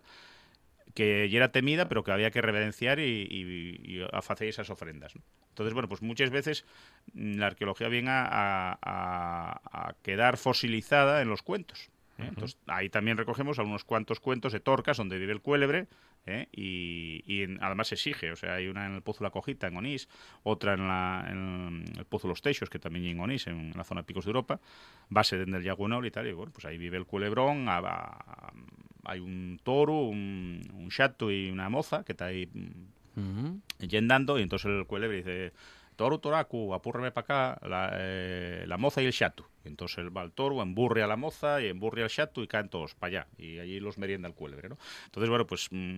que 0.93 1.29
ya 1.29 1.37
era 1.37 1.51
temida, 1.51 1.87
pero 1.89 2.03
que 2.03 2.11
había 2.11 2.31
que 2.31 2.41
reverenciar 2.41 2.99
y, 2.99 3.27
y, 3.29 4.01
y 4.01 4.05
hacer 4.13 4.47
esas 4.47 4.69
ofrendas. 4.69 5.15
¿no? 5.15 5.21
Entonces, 5.49 5.73
bueno, 5.73 5.87
pues 5.89 6.01
muchas 6.01 6.29
veces 6.31 6.65
mm, 7.13 7.37
la 7.37 7.47
arqueología 7.47 7.87
viene 7.87 8.09
a, 8.09 8.77
a- 8.81 9.61
a 9.89 9.93
quedar 10.01 10.37
fosilizada 10.37 11.21
en 11.21 11.29
los 11.29 11.41
cuentos. 11.43 11.89
¿eh? 12.17 12.25
Entonces, 12.29 12.57
ahí 12.65 12.89
también 12.89 13.17
recogemos 13.17 13.59
algunos 13.59 13.83
cuantos 13.83 14.19
cuentos 14.19 14.53
de 14.53 14.59
Torcas, 14.59 14.97
donde 14.97 15.19
vive 15.19 15.33
el 15.33 15.41
cuélebre, 15.41 15.85
¿eh? 16.27 16.47
y, 16.51 17.23
y 17.25 17.43
en- 17.43 17.57
además 17.63 17.87
se 17.87 17.95
exige. 17.95 18.31
O 18.31 18.35
sea, 18.35 18.55
hay 18.55 18.67
una 18.67 18.85
en 18.85 18.93
el 18.95 19.01
Pozo 19.01 19.23
La 19.23 19.29
Cojita, 19.31 19.67
en 19.67 19.77
Onís, 19.77 20.07
otra 20.43 20.73
en, 20.73 20.87
la, 20.87 21.25
en 21.29 21.83
el 21.97 22.05
Pozo 22.05 22.27
Los 22.27 22.41
Teixos, 22.41 22.69
que 22.69 22.79
también 22.79 23.05
hay 23.05 23.11
en 23.11 23.19
Onís, 23.19 23.47
en 23.47 23.71
la 23.75 23.83
zona 23.83 24.01
de 24.01 24.05
Picos 24.07 24.25
de 24.25 24.29
Europa, 24.29 24.59
base 25.09 25.37
del 25.37 25.63
Yagunol 25.63 26.05
y 26.05 26.11
tal. 26.11 26.27
Y 26.27 26.33
bueno, 26.33 26.51
pues 26.53 26.65
ahí 26.65 26.77
vive 26.77 26.97
el 26.97 27.05
culebrón, 27.05 27.69
a- 27.69 27.77
a- 27.77 28.53
hay 29.05 29.19
un 29.19 29.59
toro, 29.63 29.93
un, 30.01 30.61
un 30.73 30.89
chato 30.89 31.31
y 31.31 31.49
una 31.49 31.69
moza 31.69 32.03
que 32.03 32.11
está 32.11 32.25
ahí 32.25 32.49
Ujú. 33.15 33.61
yendando 33.79 34.37
y 34.37 34.43
entonces 34.43 34.69
el 34.69 34.85
cuélebre 34.85 35.17
dice 35.17 35.53
toro 35.97 36.19
toracu 36.19 36.73
apúrreme 36.73 37.11
para 37.11 37.25
acá 37.55 37.67
la, 37.67 37.89
eh, 37.95 38.63
la 38.67 38.77
moza 38.77 39.01
y 39.01 39.05
el 39.07 39.11
chato 39.13 39.49
entonces 39.65 40.05
va 40.15 40.21
al 40.21 40.31
toro 40.31 40.61
emburre 40.61 41.03
a 41.03 41.07
la 41.07 41.17
moza 41.17 41.61
y 41.61 41.67
emburre 41.67 42.03
al 42.03 42.09
chato 42.09 42.41
y 42.41 42.47
caen 42.47 42.69
todos 42.69 42.95
para 42.95 43.07
allá 43.21 43.27
y 43.37 43.59
allí 43.59 43.81
los 43.81 43.97
merienda 43.97 44.29
el 44.29 44.33
cuélebre 44.35 44.69
¿no? 44.69 44.77
entonces 45.05 45.29
bueno 45.29 45.45
pues 45.45 45.67
mm, 45.71 45.97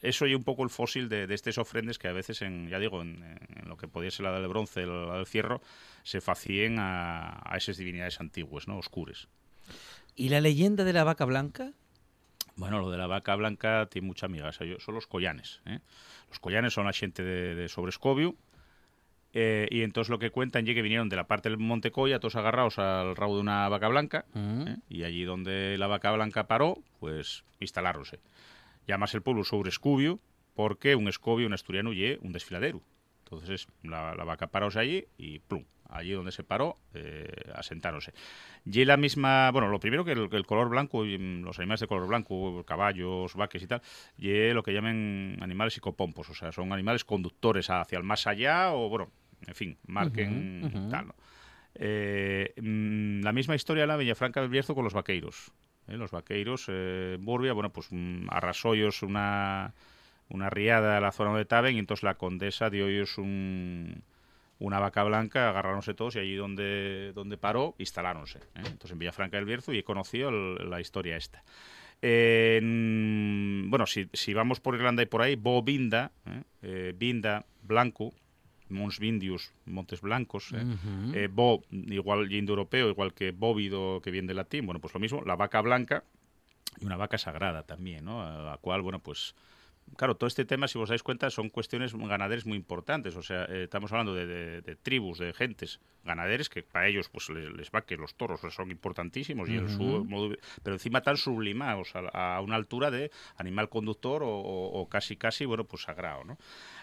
eso 0.00 0.26
y 0.26 0.34
un 0.34 0.42
poco 0.44 0.62
el 0.64 0.70
fósil 0.70 1.08
de, 1.08 1.26
de 1.26 1.34
estas 1.34 1.58
ofrendas 1.58 1.98
que 1.98 2.08
a 2.08 2.12
veces 2.12 2.40
en 2.42 2.68
ya 2.70 2.78
digo 2.78 3.02
en, 3.02 3.22
en 3.22 3.68
lo 3.68 3.76
que 3.76 3.86
podía 3.88 4.10
ser 4.10 4.24
la 4.24 4.32
del 4.32 4.48
bronce 4.48 4.86
la 4.86 5.16
del 5.16 5.26
fierro 5.26 5.60
se 6.02 6.20
facían 6.22 6.78
a, 6.78 7.42
a 7.44 7.56
esas 7.58 7.76
divinidades 7.76 8.20
antiguas 8.20 8.66
no 8.68 8.78
oscures 8.78 9.28
¿Y 10.14 10.28
la 10.28 10.40
leyenda 10.40 10.84
de 10.84 10.92
la 10.92 11.04
vaca 11.04 11.24
blanca? 11.24 11.72
Bueno, 12.56 12.80
lo 12.80 12.90
de 12.90 12.98
la 12.98 13.06
vaca 13.06 13.34
blanca 13.34 13.86
tiene 13.90 14.06
mucha 14.06 14.26
amiga. 14.26 14.48
O 14.48 14.52
sea, 14.52 14.66
yo- 14.66 14.78
son 14.78 14.94
los 14.94 15.06
collanes. 15.06 15.62
¿eh? 15.64 15.78
Los 16.28 16.38
collanes 16.38 16.74
son 16.74 16.84
la 16.84 16.92
gente 16.92 17.22
de, 17.22 17.54
de 17.54 17.68
Sobrescobio. 17.70 18.34
Eh, 19.32 19.66
y 19.70 19.82
entonces 19.82 20.10
lo 20.10 20.18
que 20.18 20.30
cuentan 20.30 20.68
es 20.68 20.74
que 20.74 20.82
vinieron 20.82 21.08
de 21.08 21.16
la 21.16 21.26
parte 21.26 21.48
del 21.48 21.58
Monte 21.58 21.90
Colla, 21.90 22.20
todos 22.20 22.36
agarrados 22.36 22.78
al 22.78 23.16
rabo 23.16 23.36
de 23.36 23.40
una 23.40 23.68
vaca 23.68 23.88
blanca. 23.88 24.26
Ujú. 24.34 24.68
¿eh? 24.68 24.76
Y 24.88 25.04
allí 25.04 25.24
donde 25.24 25.76
la 25.78 25.86
vaca 25.86 26.12
blanca 26.12 26.46
paró, 26.46 26.78
pues 27.00 27.44
instalaronse. 27.60 28.20
Llamas 28.86 29.14
el 29.14 29.22
pueblo 29.22 29.44
Sobrescubio 29.44 30.18
porque 30.54 30.94
un 30.94 31.08
escobio, 31.08 31.46
un 31.46 31.54
asturiano, 31.54 31.92
y 31.92 32.18
un 32.20 32.32
desfiladero. 32.32 32.82
Entonces 33.24 33.68
la, 33.82 34.14
la 34.14 34.24
vaca 34.24 34.48
paróse 34.48 34.78
allí 34.78 35.06
y 35.16 35.38
plum. 35.38 35.64
Allí 35.88 36.12
donde 36.12 36.32
se 36.32 36.42
paró, 36.42 36.78
eh, 36.94 37.30
asentáronse. 37.54 38.14
Y 38.64 38.84
la 38.86 38.96
misma, 38.96 39.50
bueno, 39.50 39.68
lo 39.68 39.78
primero 39.78 40.06
que 40.06 40.12
el, 40.12 40.46
color 40.46 40.70
blanco, 40.70 41.04
mm, 41.04 41.42
los 41.42 41.58
animales 41.58 41.80
de 41.80 41.86
color 41.86 42.08
blanco, 42.08 42.64
caballos, 42.64 43.34
vaques 43.34 43.62
y 43.62 43.66
tal, 43.66 43.82
y 44.16 44.52
lo 44.52 44.62
que 44.62 44.72
llaman 44.72 45.36
animales 45.42 45.74
psicopompos, 45.74 46.30
o 46.30 46.34
sea, 46.34 46.50
son 46.50 46.72
animales 46.72 47.04
conductores 47.04 47.68
hacia 47.68 47.98
el 47.98 48.04
más 48.04 48.26
allá 48.26 48.72
o, 48.72 48.88
bueno, 48.88 49.10
en 49.46 49.54
fin, 49.54 49.78
marquen 49.86 50.70
ujú. 50.74 50.90
tal, 50.90 51.06
¿no? 51.08 51.14
Eh, 51.74 52.52
mm, 52.60 53.22
la 53.22 53.32
misma 53.32 53.54
historia 53.54 53.86
la 53.86 53.96
Villafranca 53.96 54.40
del 54.40 54.50
Bierzo 54.50 54.74
con 54.74 54.84
los 54.84 54.92
vaqueiros. 54.92 55.52
¿eh? 55.88 55.96
Los 55.96 56.10
vaqueiros, 56.10 56.66
eh, 56.68 57.16
Burbia, 57.20 57.52
bueno, 57.54 57.70
pues 57.72 57.88
mm, 57.90 58.26
arrasó 58.30 58.74
ellos 58.74 59.02
una, 59.02 59.72
una 60.28 60.50
riada 60.50 60.98
a 60.98 61.00
la 61.00 61.12
zona 61.12 61.36
de 61.36 61.44
Taben 61.46 61.76
y 61.76 61.78
entonces 61.78 62.04
la 62.04 62.14
condesa 62.16 62.68
dio 62.68 62.88
ellos 62.88 63.16
un, 63.16 64.02
una 64.58 64.80
vaca 64.80 65.02
blanca, 65.02 65.48
agarráronse 65.48 65.94
todos 65.94 66.16
y 66.16 66.18
allí 66.18 66.34
donde, 66.36 67.12
donde 67.14 67.38
paró, 67.38 67.74
instaláronse. 67.78 68.38
¿eh? 68.38 68.42
Entonces 68.56 68.92
en 68.92 68.98
Villafranca 68.98 69.38
del 69.38 69.46
Bierzo 69.46 69.72
y 69.72 69.78
he 69.78 69.84
conocido 69.84 70.28
el- 70.28 70.68
la 70.68 70.78
historia 70.80 71.16
esta. 71.16 71.42
En- 72.02 73.66
bueno, 73.70 73.86
si, 73.86 74.08
si 74.12 74.34
vamos 74.34 74.60
por 74.60 74.74
Irlanda 74.74 75.02
y 75.02 75.06
por 75.06 75.22
ahí, 75.22 75.36
Bo 75.36 75.62
Binda, 75.62 76.12
Binda, 76.96 77.44
Blanco, 77.62 78.12
Mons 78.72 78.98
Vindius, 78.98 79.52
Montes 79.66 80.00
Blancos, 80.00 80.52
¿eh? 80.52 80.64
Ujú. 80.64 81.14
Eh, 81.14 81.28
bo, 81.30 81.62
igual 81.70 82.30
y 82.32 82.38
indoeuropeo, 82.38 82.88
igual 82.88 83.14
que 83.14 83.30
bóvido, 83.32 84.00
que 84.02 84.10
viene 84.10 84.28
del 84.28 84.36
latín, 84.38 84.66
bueno, 84.66 84.80
pues 84.80 84.92
lo 84.94 85.00
mismo, 85.00 85.22
la 85.24 85.36
vaca 85.36 85.60
blanca 85.60 86.04
y 86.80 86.86
una 86.86 86.96
vaca 86.96 87.18
sagrada 87.18 87.62
también, 87.64 88.04
¿no? 88.04 88.22
A 88.22 88.42
la 88.42 88.56
cual, 88.58 88.82
bueno, 88.82 88.98
pues 89.00 89.34
Claro, 89.96 90.14
todo 90.14 90.28
este 90.28 90.44
tema, 90.44 90.68
si 90.68 90.78
os 90.78 90.88
dais 90.88 91.02
cuenta, 91.02 91.28
son 91.28 91.50
cuestiones 91.50 91.92
ganaderas 91.92 92.46
muy 92.46 92.56
importantes. 92.56 93.16
O 93.16 93.22
sea, 93.22 93.44
eh, 93.46 93.64
estamos 93.64 93.90
hablando 93.90 94.14
de, 94.14 94.26
de- 94.26 94.62
de 94.62 94.76
tribus, 94.76 95.18
de 95.18 95.32
gentes 95.34 95.80
ganaderes 96.04 96.48
que 96.48 96.62
para 96.62 96.86
ellos 96.86 97.08
pues 97.10 97.28
les, 97.30 97.50
les 97.50 97.68
va 97.72 97.82
que 97.82 97.96
los 97.96 98.14
toros 98.14 98.40
son 98.54 98.70
importantísimos 98.70 99.48
y 99.50 99.56
el 99.56 99.68
su 99.68 100.04
modo- 100.04 100.36
pero 100.62 100.76
encima 100.76 101.00
tan 101.02 101.16
sublimados 101.16 101.96
a, 101.96 102.36
a 102.36 102.40
una 102.40 102.54
altura 102.54 102.92
de 102.92 103.10
animal 103.36 103.68
conductor 103.68 104.22
o, 104.22 104.28
o- 104.28 104.80
o 104.80 104.88
casi 104.88 105.16
casi 105.16 105.46
bueno 105.46 105.64
pues 105.64 105.82
sagrado, 105.82 106.22
¿no? 106.24 106.38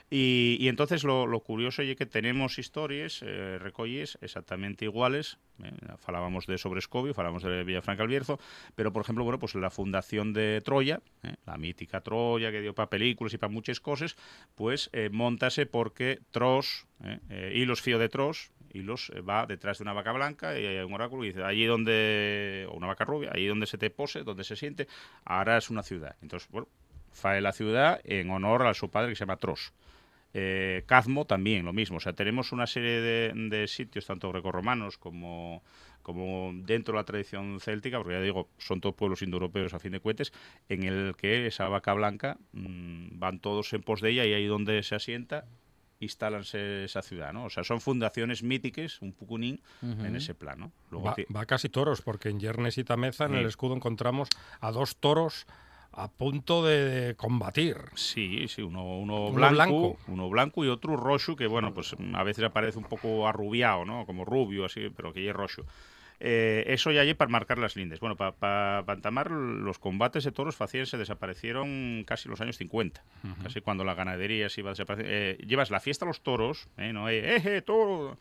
Y, 0.10 0.58
y 0.60 0.68
entonces 0.70 1.04
lo, 1.04 1.40
curioso 1.42 1.82
es 1.82 1.96
que 1.96 2.06
tenemos 2.06 2.58
historias, 2.58 3.22
eh, 3.22 3.58
recolles 3.60 4.18
exactamente 4.22 4.86
iguales. 4.86 5.38
eh, 5.64 5.72
falábamos 5.98 6.48
de 6.48 6.58
Sobrescobio, 6.58 7.14
falábamos 7.14 7.44
de 7.44 7.64
Villafranca 7.64 8.04
del 8.04 8.10
Bierzo, 8.10 8.40
pero 8.76 8.92
por 8.92 9.04
ejemplo, 9.04 9.24
bueno, 9.24 9.40
pues 9.40 9.56
la 9.56 9.70
fundación 9.70 10.34
de 10.34 10.62
Troya, 10.62 11.02
eh, 11.24 11.36
la 11.46 11.58
mítica 11.58 12.02
Troya 12.02 12.52
que 12.52 12.62
dio 12.62 12.74
para 12.74 12.90
películas 12.90 13.34
y 13.34 13.38
para 13.38 13.52
muchas 13.52 13.80
cosas, 13.80 14.16
pues 14.56 14.90
eh, 14.94 15.10
montase 15.12 15.66
porque 15.66 16.20
Tros, 16.32 16.88
eh, 17.04 17.54
hilos 17.56 17.82
fío 17.82 18.00
de 18.00 18.10
Tros, 18.10 18.52
eh, 18.74 19.22
va 19.22 19.46
detrás 19.46 19.80
de 19.80 19.84
una 19.84 19.94
vaca 19.94 20.12
blanca 20.12 20.60
y 20.60 20.66
hay 20.66 20.78
un 20.80 20.94
oráculo 20.94 21.24
y 21.24 21.28
dice, 21.28 21.44
allí 21.44 21.66
donde, 21.66 22.68
o 22.70 22.76
una 22.76 22.88
vaca 22.88 23.06
rubia, 23.06 23.32
allí 23.34 23.48
donde 23.48 23.66
se 23.66 23.78
te 23.78 23.90
pose, 23.90 24.24
donde 24.24 24.44
se 24.44 24.56
siente, 24.56 24.88
es 25.58 25.70
una 25.70 25.84
ciudad. 25.84 26.16
Entonces, 26.22 26.50
bueno, 26.52 26.68
fae 27.12 27.42
la 27.42 27.52
ciudad 27.52 28.00
en 28.04 28.30
honor 28.30 28.68
a 28.68 28.74
su 28.74 28.90
padre 28.90 29.10
que 29.10 29.16
se 29.16 29.22
llama 29.22 29.38
Tros. 29.38 29.74
Eh, 30.34 30.84
Cazmo 30.86 31.26
también, 31.26 31.66
lo 31.66 31.74
mismo. 31.74 31.98
O 31.98 32.00
sea, 32.00 32.14
tenemos 32.14 32.52
una 32.52 32.68
serie 32.68 33.02
de, 33.02 33.34
de 33.50 33.68
sitios, 33.68 34.06
tanto 34.06 34.32
grecorromanos 34.32 34.98
como, 34.98 35.64
como 36.04 36.52
dentro 36.54 36.94
de 36.94 37.00
la 37.00 37.04
tradición 37.04 37.60
céltica, 37.60 37.98
porque 37.98 38.14
ya 38.14 38.22
digo, 38.22 38.50
son 38.58 38.82
todos 38.82 38.96
pueblos 38.96 39.22
indoeuropeos 39.22 39.74
a 39.74 39.80
fin 39.80 39.92
de 39.92 40.00
cuentas, 40.00 40.32
en 40.68 40.84
el 40.84 41.16
que 41.16 41.48
esa 41.48 41.68
vaca 41.68 41.94
blanca 41.94 42.38
mm, 42.54 43.20
van 43.20 43.40
todos 43.40 43.74
en 43.74 43.82
pos 43.82 44.02
de 44.02 44.12
ella 44.12 44.26
y 44.26 44.34
ahí 44.34 44.46
donde 44.46 44.84
se 44.84 44.96
asienta 44.96 45.46
instalanse 46.00 46.86
esa 46.86 47.02
ciudad, 47.02 47.34
¿no? 47.34 47.46
O 47.46 47.50
sea, 47.50 47.64
son 47.64 47.82
fundaciones 47.82 48.42
míticas, 48.42 49.02
un 49.02 49.12
pucunín, 49.12 49.62
en 49.82 50.16
ese 50.16 50.34
plan, 50.34 50.58
¿no? 50.58 50.72
Luego 50.92 51.08
Va, 51.08 51.16
vacas 51.28 51.66
y 51.66 51.70
toros, 51.70 52.02
porque 52.02 52.30
en 52.30 52.40
Yernes 52.40 52.78
y 52.78 52.86
Tameza, 52.86 53.26
en 53.26 53.36
el 53.36 53.46
escudo, 53.46 53.76
encontramos 53.76 54.30
a 54.62 54.72
dos 54.72 54.96
toros 54.96 55.46
a 56.04 56.08
punto 56.08 56.64
de, 56.66 56.86
de 56.86 57.16
combatir. 57.16 57.78
Sí, 57.96 58.48
sí, 58.48 58.62
uno, 58.62 58.84
uno, 59.00 59.28
Uno 59.28 59.32
blanco, 59.34 59.56
blanco. 59.56 59.98
uno 60.08 60.30
blanco 60.30 60.66
y 60.66 60.70
otro 60.70 60.96
rojo 60.96 61.36
que, 61.36 61.48
bueno, 61.48 61.74
pues 61.74 61.96
a 62.14 62.24
veces 62.24 62.44
aparece 62.46 62.78
un 62.78 62.86
poco 62.86 63.28
arrubiado, 63.28 63.86
¿no? 63.86 64.06
Como 64.06 64.26
rubio, 64.26 64.66
así, 64.66 64.90
pero 64.96 65.14
que 65.14 65.24
ya 65.24 65.32
es 65.32 65.36
rojo. 65.36 65.64
Eh, 66.22 66.66
eso 66.68 66.92
ya 66.92 67.02
hay 67.02 67.14
para 67.14 67.30
marcar 67.32 67.58
las 67.60 67.76
lindes. 67.78 68.00
Bueno, 68.02 68.16
para 68.18 68.84
entamar 68.94 69.32
los 69.32 69.80
combates 69.80 70.26
de 70.26 70.32
toros 70.34 70.56
facían 70.56 70.86
se 70.86 70.98
desaparecieron 70.98 72.04
casi 72.06 72.28
los 72.28 72.42
años 72.42 72.58
50, 72.58 73.02
casi 73.42 73.62
cuando 73.62 73.86
la 73.86 73.94
ganadería 73.94 74.50
se 74.50 74.60
iba 74.62 74.70
a 74.72 74.74
desaparecer. 74.74 75.06
Eh, 75.10 75.38
llevas 75.48 75.72
la 75.72 75.80
fiesta 75.80 76.04
a 76.06 76.08
los 76.08 76.22
toros, 76.22 76.68
¿eh? 76.78 76.92
No 76.92 77.08
¡eh, 77.10 77.38
eh, 77.38 77.62
toro! 77.62 78.18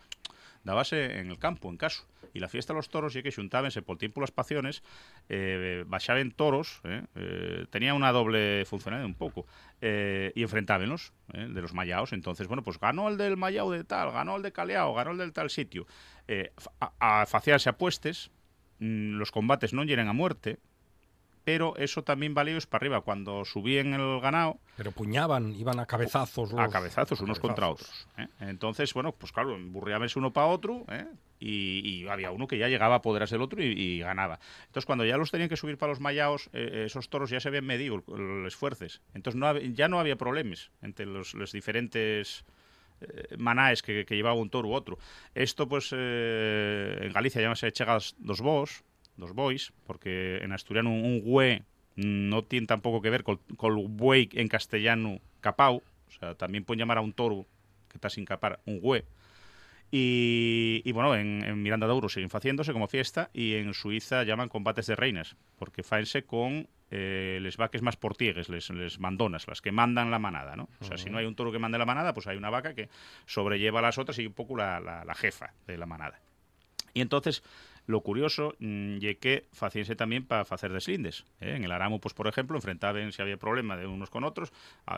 Dábase 0.64 1.18
en 1.18 1.30
el 1.30 1.38
campo, 1.38 1.68
en 1.70 1.76
caso. 1.76 2.06
Y 2.34 2.40
la 2.40 2.48
fiesta 2.48 2.72
los 2.74 2.88
toros, 2.88 3.14
ya 3.14 3.22
que 3.22 3.30
xuntábense 3.32 3.80
por 3.82 3.96
tiempo 3.96 4.20
las 4.20 4.30
pasiones, 4.30 4.82
eh, 5.28 5.84
baixaban 5.86 6.30
toros, 6.30 6.80
eh, 6.84 7.02
eh, 7.14 7.66
tenía 7.70 7.94
una 7.94 8.12
doble 8.12 8.64
funcionalidad 8.66 9.06
un 9.06 9.14
poco, 9.14 9.46
eh, 9.80 10.32
y 10.34 10.42
enfrentábenlos, 10.42 11.12
eh, 11.32 11.48
de 11.48 11.62
los 11.62 11.72
mayaos. 11.72 12.12
Entonces, 12.12 12.46
bueno, 12.46 12.62
pues 12.62 12.78
ganó 12.78 13.08
el 13.08 13.16
del 13.16 13.36
mayao 13.36 13.70
de 13.70 13.82
tal, 13.84 14.12
ganó 14.12 14.36
el 14.36 14.42
de 14.42 14.52
Caleao, 14.52 14.92
ganó 14.94 15.12
el 15.12 15.18
del 15.18 15.32
tal 15.32 15.48
sitio. 15.48 15.86
Eh, 16.28 16.52
a, 16.80 17.22
a 17.22 17.26
faciarse 17.26 17.70
apuestes, 17.70 18.30
mm, 18.78 19.16
los 19.16 19.30
combates 19.30 19.72
no 19.72 19.84
llegan 19.84 20.08
a 20.08 20.12
muerte, 20.12 20.58
pero 21.48 21.74
eso 21.78 22.02
también 22.04 22.34
valía 22.34 22.58
para 22.68 22.82
arriba. 22.82 23.00
Cuando 23.00 23.42
subían 23.46 23.94
el 23.94 24.20
ganado, 24.20 24.58
Pero 24.76 24.92
puñaban, 24.92 25.54
iban 25.54 25.80
a 25.80 25.86
cabezazos. 25.86 26.52
a 26.52 26.64
los- 26.64 26.70
cabezazos 26.72 27.22
unos 27.22 27.38
contra 27.40 27.68
cabezazos. 27.68 28.06
otros. 28.12 28.28
¿eh? 28.28 28.44
Entonces, 28.50 28.92
bueno, 28.92 29.12
pues 29.12 29.32
claro, 29.32 29.54
emburriábanse 29.56 30.18
uno 30.18 30.30
para 30.30 30.48
otro 30.48 30.84
¿eh? 30.90 31.06
y, 31.40 31.80
y 32.02 32.06
había 32.08 32.32
uno 32.32 32.46
que 32.46 32.58
ya 32.58 32.68
llegaba 32.68 32.96
a 32.96 32.98
apoderarse 32.98 33.36
del 33.36 33.40
otro 33.42 33.62
y, 33.62 33.68
y 33.68 34.00
ganaba. 34.00 34.38
Entonces, 34.66 34.84
cuando 34.84 35.06
ya 35.06 35.16
los 35.16 35.30
tenían 35.30 35.48
que 35.48 35.56
subir 35.56 35.78
para 35.78 35.90
los 35.92 36.00
mayaos, 36.00 36.50
eh, 36.52 36.82
esos 36.84 37.08
toros 37.08 37.30
ya 37.30 37.40
se 37.40 37.48
habían 37.48 37.64
medido 37.64 38.02
los 38.06 38.46
esfuerzos. 38.52 39.00
Entonces, 39.14 39.40
no 39.40 39.56
ya 39.58 39.88
no 39.88 40.00
había 40.00 40.16
problemas 40.16 40.70
entre 40.82 41.06
los, 41.06 41.32
los 41.32 41.50
diferentes 41.52 42.44
eh, 43.00 43.36
manaes 43.38 43.80
que, 43.80 44.04
que 44.04 44.16
llevaba 44.16 44.34
un 44.34 44.50
toro 44.50 44.68
u 44.68 44.74
otro. 44.74 44.98
Esto, 45.34 45.66
pues, 45.66 45.94
eh, 45.96 46.98
en 47.00 47.12
Galicia 47.14 47.40
llámase 47.40 47.72
chegas 47.72 48.16
dos 48.18 48.42
bos, 48.42 48.84
dos 49.18 49.34
bois, 49.34 49.72
porque 49.86 50.38
en 50.38 50.52
asturiano 50.52 50.90
un, 50.90 51.20
güe 51.20 51.62
no 51.96 52.44
tiene 52.44 52.66
tampoco 52.66 53.02
que 53.02 53.10
ver 53.10 53.24
con, 53.24 53.38
con 53.56 53.96
buey 53.96 54.28
en 54.32 54.48
castellano 54.48 55.20
capau, 55.40 55.82
o 56.08 56.10
sea, 56.18 56.34
también 56.34 56.64
pueden 56.64 56.78
llamar 56.78 56.98
a 56.98 57.00
un 57.02 57.12
toro 57.12 57.46
que 57.88 57.96
está 57.96 58.08
sin 58.08 58.24
capar 58.24 58.60
un 58.64 58.80
güe. 58.80 59.04
Y, 59.90 60.82
y, 60.84 60.92
bueno, 60.92 61.14
en, 61.14 61.62
Miranda 61.62 61.86
de 61.86 61.94
Ouro 61.94 62.10
siguen 62.10 62.28
haciéndose 62.28 62.72
como 62.72 62.88
fiesta 62.88 63.30
y 63.32 63.54
en 63.54 63.72
Suiza 63.72 64.22
llaman 64.22 64.50
combates 64.50 64.86
de 64.86 64.96
reinas, 64.96 65.36
porque 65.58 65.82
faense 65.82 66.24
con 66.24 66.68
eh, 66.90 67.38
les 67.40 67.56
vaques 67.56 67.80
más 67.80 67.96
portiegues, 67.96 68.50
les, 68.50 68.68
les, 68.68 68.98
mandonas, 69.00 69.48
las 69.48 69.62
que 69.62 69.72
mandan 69.72 70.10
la 70.10 70.18
manada, 70.18 70.56
¿no? 70.56 70.68
O 70.80 70.84
sea, 70.84 70.98
si 70.98 71.08
no 71.08 71.16
hay 71.16 71.24
un 71.24 71.34
toro 71.34 71.52
que 71.52 71.58
mande 71.58 71.78
la 71.78 71.86
manada, 71.86 72.12
pues 72.12 72.26
hay 72.26 72.36
una 72.36 72.50
vaca 72.50 72.74
que 72.74 72.90
sobrelleva 73.24 73.78
a 73.78 73.82
las 73.82 73.96
otras 73.96 74.18
y 74.18 74.26
un 74.26 74.34
poco 74.34 74.56
la, 74.56 74.78
la 74.80 75.14
jefa 75.14 75.54
de 75.66 75.78
la 75.78 75.86
manada. 75.86 76.20
Y 76.92 77.00
entonces 77.00 77.42
lo 77.88 78.02
curioso 78.02 78.54
mmm, 78.60 78.98
ye 78.98 79.16
que 79.16 79.48
faciense 79.52 79.96
también 79.96 80.26
para 80.26 80.42
hacer 80.42 80.70
deslindes. 80.72 81.24
¿eh? 81.40 81.56
En 81.56 81.64
el 81.64 81.72
Aramo, 81.72 82.00
pues 82.00 82.12
por 82.12 82.28
ejemplo, 82.28 82.58
enfrentaban 82.58 83.12
si 83.12 83.22
había 83.22 83.38
problema 83.38 83.78
de 83.78 83.86
unos 83.86 84.10
con 84.10 84.24
otros, 84.24 84.52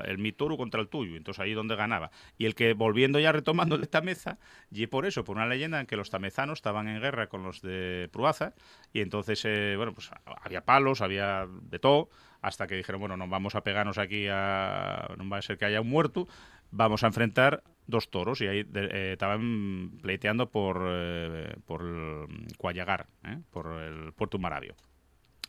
el 0.05 0.19
mi 0.19 0.33
toro 0.33 0.57
contra 0.57 0.81
el 0.81 0.89
tuyo, 0.89 1.17
entonces 1.17 1.41
ahí 1.41 1.55
donde 1.55 1.77
ganaba. 1.77 2.11
Y 2.37 2.47
el 2.47 2.57
que 2.57 2.75
volviendo 2.75 3.21
ya 3.21 3.31
retomando 3.31 3.79
de 3.79 3.87
Tameza, 3.87 4.39
y 4.73 4.89
por 4.89 5.07
eso, 5.07 5.23
por 5.23 5.37
una 5.37 5.47
leyenda 5.47 5.79
en 5.81 5.87
que 5.87 5.97
los 5.97 6.11
tamezanos 6.11 6.59
estaban 6.59 6.89
en 6.89 7.01
guerra 7.01 7.29
con 7.29 7.45
los 7.45 7.63
de 7.63 8.09
Pruaza, 8.13 8.55
y 8.93 9.03
entonces, 9.03 9.41
eh, 9.45 9.75
bueno, 9.77 9.95
pues 9.95 10.11
había 10.43 10.65
palos, 10.65 11.01
había 11.01 11.47
de 11.49 11.79
todo, 11.79 12.11
hasta 12.43 12.67
que 12.67 12.75
dijeron, 12.75 13.01
bueno, 13.01 13.17
no 13.17 13.29
vamos 13.29 13.55
a 13.55 13.63
pegarnos 13.63 13.99
aquí 13.99 14.27
a... 14.29 15.15
no 15.17 15.29
va 15.29 15.37
a 15.37 15.43
ser 15.43 15.59
que 15.59 15.67
haya 15.67 15.81
un 15.81 15.89
muerto, 15.91 16.27
vamos 16.71 17.03
a 17.05 17.09
enfrentar 17.09 17.63
dos 17.87 18.11
toros 18.11 18.41
y 18.41 18.47
ahí 18.47 18.67
eh, 18.75 19.11
estaban 19.13 19.99
pleiteando 20.01 20.51
por, 20.51 20.83
eh, 20.89 21.55
por 21.67 21.83
el 21.83 22.57
Cuallagar, 22.57 23.07
¿eh? 23.25 23.39
por 23.51 23.67
el 23.83 24.13
Puerto 24.13 24.39
Maravio. 24.39 24.75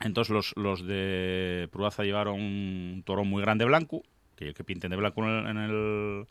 Entonces 0.01 0.34
los, 0.34 0.53
los 0.55 0.86
de 0.86 1.69
Pruaza 1.72 2.03
llevaron 2.03 2.41
un 2.41 3.03
toro 3.05 3.24
muy 3.24 3.41
grande 3.41 3.65
blanco, 3.65 4.01
que, 4.36 4.53
que 4.53 4.63
pinten 4.63 4.89
de 4.89 4.97
blanco 4.97 5.24
en 5.24 5.57
el, 5.57 6.26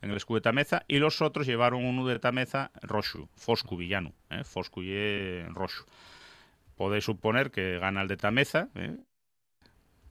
en 0.00 0.10
el, 0.10 0.16
escudo 0.16 0.36
de 0.36 0.42
Tameza, 0.42 0.84
y 0.88 0.98
los 0.98 1.20
otros 1.20 1.46
llevaron 1.46 1.84
uno 1.84 2.06
de 2.06 2.18
Tameza 2.18 2.70
roxo, 2.80 3.28
Foscu 3.36 3.76
villano. 3.76 4.14
Foscu 4.44 4.82
y 4.82 5.42
roxo. 5.48 5.84
Podéis 6.76 7.04
suponer 7.04 7.50
que 7.50 7.78
gana 7.78 8.00
el 8.00 8.08
de 8.08 8.16
Tameza. 8.16 8.70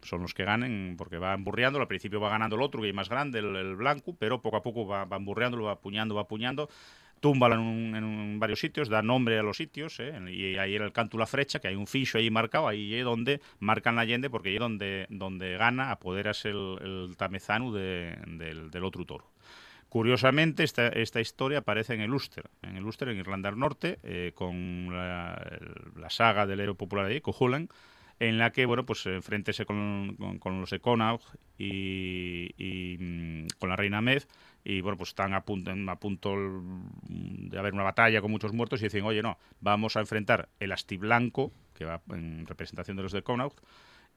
Son 0.01 0.21
los 0.21 0.33
que 0.33 0.43
ganen 0.43 0.95
porque 0.97 1.17
va 1.17 1.33
emburreando. 1.33 1.79
Al 1.79 1.87
principio 1.87 2.19
va 2.19 2.29
ganando 2.29 2.55
el 2.55 2.61
otro, 2.61 2.81
que 2.81 2.89
es 2.89 2.95
más 2.95 3.09
grande, 3.09 3.39
el, 3.39 3.75
blanco, 3.75 4.15
pero 4.17 4.41
poco 4.41 4.57
a 4.57 4.61
poco 4.61 4.87
va, 4.87 5.05
va 5.05 5.17
emburreando, 5.17 5.61
va 5.61 5.73
apuñando, 5.73 6.15
va 6.15 6.21
apuñando. 6.21 6.69
Túmbalo 7.19 7.55
en, 7.55 7.95
en 7.95 8.39
varios 8.39 8.59
sitios, 8.59 8.87
da 8.87 9.01
nombre 9.01 9.37
a 9.37 9.43
los 9.43 9.57
sitios, 9.57 9.99
¿eh? 9.99 10.13
y 10.31 10.57
ahí 10.57 10.75
era 10.75 10.85
el 10.85 10.93
canto 10.93 11.17
la 11.17 11.25
frecha, 11.25 11.59
que 11.59 11.67
hay 11.67 11.75
un 11.75 11.85
ficho 11.85 12.17
ahí 12.17 12.29
marcado, 12.29 12.67
ahí 12.67 12.95
es 12.95 13.03
donde 13.03 13.41
marcan 13.59 13.95
la 13.95 14.01
Allende, 14.03 14.29
porque 14.29 14.49
ahí 14.49 14.55
es 14.55 14.61
donde, 14.61 15.05
donde 15.09 15.57
gana, 15.57 15.91
apoderas 15.91 16.45
el, 16.45 16.77
el 16.81 17.17
tamezano 17.17 17.73
de, 17.73 18.17
del, 18.25 18.83
otro 18.85 19.05
toro. 19.05 19.25
Curiosamente, 19.89 20.63
esta, 20.63 20.87
esta, 20.87 21.19
historia 21.19 21.59
aparece 21.59 21.93
en 21.93 22.01
el 22.01 22.13
Ulster, 22.13 22.49
en 22.61 22.77
el 22.77 22.85
Ulster, 22.85 23.09
en 23.09 23.17
Irlanda 23.17 23.49
del 23.49 23.59
Norte, 23.59 23.99
eh, 24.03 24.31
con 24.33 24.87
la, 24.89 26.09
saga 26.09 26.47
del 26.47 26.61
héroe 26.61 26.75
popular 26.75 27.07
de 27.07 27.15
ahí, 27.15 27.21
Cohulan, 27.21 27.67
en 28.19 28.37
la 28.37 28.51
que, 28.51 28.65
bueno, 28.65 28.85
pues 28.85 29.05
enfréntese 29.05 29.65
con, 29.65 30.15
con, 30.17 30.39
con 30.39 30.61
los 30.61 30.69
de 30.69 30.79
Connaught 30.79 31.21
y, 31.57 32.51
y 32.57 32.97
mm, 32.99 33.47
con 33.59 33.69
la 33.69 33.75
reina 33.75 34.01
Med 34.01 34.23
y, 34.63 34.81
bueno, 34.81 34.97
pues 34.97 35.09
están 35.09 35.33
a 35.33 35.41
punto, 35.41 35.71
a 35.71 35.95
punto 35.95 36.35
de 37.07 37.57
haber 37.57 37.73
una 37.73 37.83
batalla 37.83 38.21
con 38.21 38.31
muchos 38.31 38.53
muertos 38.53 38.81
y 38.81 38.85
dicen, 38.85 39.05
oye, 39.05 39.21
no, 39.21 39.37
vamos 39.61 39.95
a 39.95 40.01
enfrentar 40.01 40.49
el 40.59 40.71
asti 40.71 40.97
blanco, 40.97 41.51
que 41.73 41.85
va 41.85 42.01
en 42.11 42.45
representación 42.45 42.97
de 42.97 43.03
los 43.03 43.11
de 43.11 43.23
Connaught, 43.23 43.53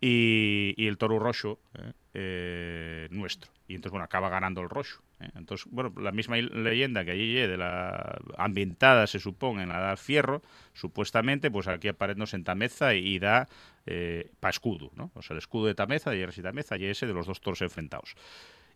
y, 0.01 0.75
y, 0.77 0.89
el 0.89 0.99
toro 0.99 1.21
rojo 1.21 1.61
eh, 1.75 1.93
eh, 2.15 3.09
nuestro. 3.13 3.53
Y 3.69 3.77
entonces, 3.77 3.93
bueno, 3.93 4.05
acaba 4.05 4.29
ganando 4.29 4.61
el 4.61 4.69
rojo. 4.69 5.01
Eh. 5.21 5.31
Entonces, 5.37 5.69
bueno, 5.71 5.93
la 5.97 6.11
misma 6.11 6.37
leyenda 6.37 7.05
que 7.05 7.13
allí 7.13 7.35
de 7.35 7.57
la 7.57 8.19
ambientada, 8.37 9.07
se 9.07 9.21
supone, 9.21 9.63
en 9.63 9.69
la 9.69 9.79
Edad 9.79 9.97
Fierro, 9.97 10.43
supuestamente, 10.73 11.53
pues 11.53 11.69
aquí 11.69 11.87
aparece 11.87 12.35
en 12.35 12.43
Tameza 12.43 12.95
y, 12.95 13.15
y 13.15 13.19
da 13.21 13.49
eh, 13.87 14.31
para 14.41 14.51
escudo, 14.51 14.91
¿no? 14.95 15.11
O 15.15 15.23
sea, 15.23 15.35
el 15.35 15.39
escudo 15.39 15.67
de 15.67 15.75
Tameza, 15.75 16.11
de 16.11 16.19
Hierras 16.19 16.39
y 16.39 16.43
Tameza, 16.43 16.77
y 16.77 16.85
ese 16.87 17.07
de 17.07 17.15
los 17.15 17.27
dos 17.27 17.41
toros 17.41 17.63
enfrentados. 17.63 18.15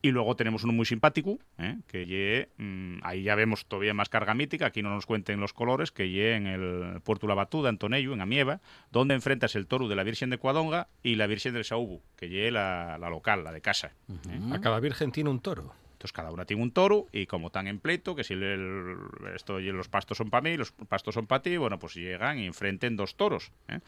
Y 0.03 0.11
luego 0.11 0.37
tenemos 0.37 0.63
uno 0.63 0.75
muy 0.75 0.85
simpático, 0.85 1.39
¿eh? 1.59 1.79
que 1.89 2.05
ye, 2.07 2.51
mmm, 2.59 2.99
ahí 3.03 3.23
ya 3.23 3.35
vemos 3.35 3.65
todavía 3.65 3.95
más 3.95 4.11
carga 4.11 4.35
mítica, 4.35 4.67
aquí 4.67 4.83
no 4.83 4.91
nos 4.91 5.07
cuenten 5.07 5.41
los 5.41 5.53
colores, 5.55 5.91
que 5.91 6.11
ye 6.11 6.35
en 6.35 6.47
el 6.47 7.01
Puerto 7.01 7.27
La 7.27 7.35
Batuda, 7.35 7.71
en 7.71 7.79
Tonello, 7.79 8.13
en 8.13 8.21
Amieva, 8.21 8.61
donde 8.93 9.15
enfrentas 9.15 9.57
el 9.57 9.67
toro 9.67 9.89
de 9.89 9.97
la 9.97 10.05
Virgen 10.05 10.29
de 10.29 10.37
Cuadonga 10.37 10.89
y 11.03 11.15
la 11.15 11.27
Virgen 11.27 11.55
del 11.55 11.65
Saubu, 11.65 12.03
que 12.17 12.29
ye 12.29 12.51
la, 12.51 12.99
la 12.99 13.09
local, 13.09 13.43
la 13.43 13.53
de 13.53 13.63
casa. 13.63 13.93
Uh 14.09 14.13
-huh. 14.13 14.53
¿eh? 14.53 14.55
A 14.55 14.61
cada 14.61 14.81
virgen 14.81 15.13
tiene 15.13 15.31
un 15.31 15.41
toro. 15.41 15.73
Entonces 15.93 16.13
cada 16.13 16.31
una 16.31 16.45
tiene 16.45 16.63
un 16.63 16.73
toro 16.73 17.07
y 17.11 17.25
como 17.27 17.47
están 17.47 17.67
en 17.67 17.79
pleito, 17.81 18.15
que 18.15 18.23
si 18.23 18.35
el, 18.35 18.43
el, 18.43 18.97
esto, 19.35 19.59
los 19.59 19.89
pastos 19.89 20.19
son 20.19 20.29
para 20.29 20.43
mí, 20.43 20.59
los 20.59 20.73
pastos 20.73 21.15
son 21.15 21.27
para 21.27 21.41
ti, 21.41 21.57
bueno, 21.57 21.79
pues 21.79 21.95
llegan 21.95 22.39
y 22.39 22.45
enfrenten 22.45 22.97
dos 22.97 23.17
toros. 23.17 23.51
¿eh? 23.69 23.81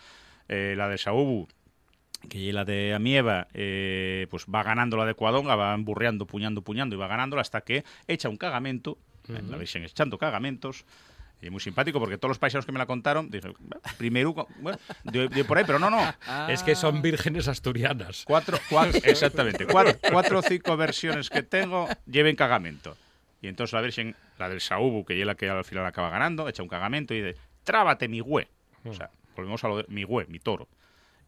Eh, 0.49 0.75
la 0.77 0.89
de 0.89 0.99
Saubu 0.99 1.47
que 2.29 2.53
la 2.53 2.65
de 2.65 2.95
Amieva 2.95 3.47
eh, 3.55 4.27
pues 4.31 4.47
va 4.47 4.63
ganando 4.63 4.97
la 4.97 5.07
de 5.07 5.15
Cuadonga, 5.15 5.55
va 5.55 5.75
emburreando, 5.75 6.27
puñando, 6.27 6.63
puñando 6.63 6.97
y 6.97 6.99
va 6.99 7.07
ganándola 7.07 7.43
hasta 7.43 7.61
que 7.61 7.85
echa 8.09 8.29
un 8.29 8.37
cagamento, 8.37 8.99
uh 9.29 9.33
-huh. 9.33 9.49
la 9.49 9.57
Virgen 9.57 9.85
echando 9.85 10.19
cagamentos, 10.19 10.85
y 11.41 11.51
muy 11.51 11.61
simpático 11.61 12.01
porque 12.01 12.19
todos 12.19 12.31
los 12.31 12.39
paisanos 12.39 12.67
que 12.67 12.73
me 12.73 12.79
la 12.79 12.87
contaron, 12.87 13.31
dije, 13.31 13.53
primero, 13.97 14.35
bueno, 14.61 14.79
de, 15.05 15.29
de 15.29 15.45
por 15.45 15.59
ahí, 15.59 15.65
pero 15.65 15.79
no, 15.79 15.89
no. 15.89 15.99
Ah. 16.27 16.49
Es 16.51 16.63
que 16.65 16.75
son 16.75 17.01
vírgenes 17.01 17.47
asturianas. 17.47 18.25
Cuatro, 18.27 18.59
cuatro 18.69 19.01
exactamente, 19.05 19.67
cuatro, 19.67 19.97
cuatro 20.11 20.41
o 20.41 20.43
cinco 20.43 20.77
versiones 20.77 21.31
que 21.31 21.43
tengo 21.43 21.89
lleven 22.07 22.35
cagamento. 22.35 22.97
Y 23.41 23.47
entonces 23.47 23.73
la 23.73 23.81
Virgen, 23.83 24.17
la 24.39 24.49
del 24.49 24.61
Saubu, 24.61 25.05
que 25.05 25.21
es 25.21 25.25
la 25.25 25.37
que 25.37 25.49
al 25.49 25.65
final 25.65 25.87
acaba 25.87 26.11
ganando, 26.11 26.49
echa 26.49 26.65
un 26.65 26.69
cagamento 26.69 27.15
y 27.15 27.23
dice, 27.23 27.39
trábate 27.63 28.09
mi 28.09 28.19
güey. 28.19 28.49
O 28.85 28.93
sea, 28.93 29.11
volvemos 29.39 29.63
a 29.65 29.69
lo 29.69 29.77
de 29.79 29.85
mi 29.89 30.05
güey, 30.05 30.27
mi 30.29 30.41
toro. 30.41 30.69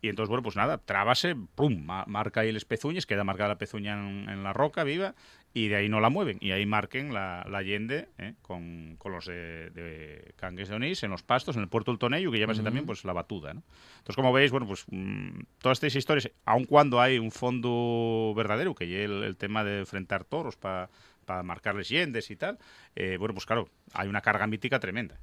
Y 0.02 0.08
entonces, 0.08 0.30
bueno, 0.30 0.42
pues 0.42 0.56
nada, 0.56 0.78
trábase, 0.78 1.36
pum, 1.54 1.84
marca 1.84 2.40
ahí 2.40 2.48
el 2.48 2.60
pezuñes, 2.66 3.04
queda 3.04 3.22
marcada 3.22 3.50
la 3.50 3.58
pezuña 3.58 3.92
en, 3.92 4.30
en, 4.30 4.42
la 4.42 4.54
roca 4.54 4.82
viva, 4.82 5.14
y 5.52 5.68
de 5.68 5.76
ahí 5.76 5.88
no 5.90 6.00
la 6.00 6.08
mueven. 6.08 6.38
Y 6.40 6.52
ahí 6.52 6.64
marquen 6.64 7.12
la, 7.12 7.44
la 7.50 7.58
Allende 7.58 8.08
¿eh? 8.16 8.32
con, 8.40 8.96
con, 8.96 9.12
los 9.12 9.26
de, 9.26 9.68
de 9.70 10.32
Cangues 10.36 10.70
de 10.70 10.76
Onís, 10.76 11.02
en 11.02 11.10
los 11.10 11.22
pastos, 11.22 11.56
en 11.56 11.62
el 11.62 11.68
puerto 11.68 11.90
del 11.90 11.98
Tonello, 11.98 12.32
que 12.32 12.38
llámase 12.38 12.60
uh 12.60 12.62
-huh. 12.62 12.64
también 12.64 12.86
pues 12.86 13.04
la 13.04 13.12
batuda. 13.12 13.52
¿no? 13.52 13.62
Entonces, 13.98 14.16
como 14.16 14.32
veis, 14.32 14.50
bueno, 14.50 14.66
pues 14.66 14.86
mmm, 14.90 15.40
todas 15.58 15.76
estas 15.76 15.94
historias, 15.94 16.30
aun 16.46 16.64
cuando 16.64 16.98
hay 16.98 17.18
un 17.18 17.30
fondo 17.30 18.32
verdadero, 18.34 18.74
que 18.74 18.84
es 18.84 19.04
el, 19.10 19.22
el 19.22 19.36
tema 19.36 19.64
de 19.64 19.80
enfrentar 19.80 20.24
toros 20.24 20.56
para 20.56 20.88
pa 21.26 21.42
marcarles 21.42 21.90
yendes 21.90 22.30
y 22.30 22.36
tal, 22.36 22.58
eh, 22.96 23.18
bueno, 23.18 23.34
pues 23.34 23.44
claro, 23.44 23.68
hay 23.92 24.08
una 24.08 24.22
carga 24.22 24.46
mítica 24.46 24.80
tremenda. 24.80 25.20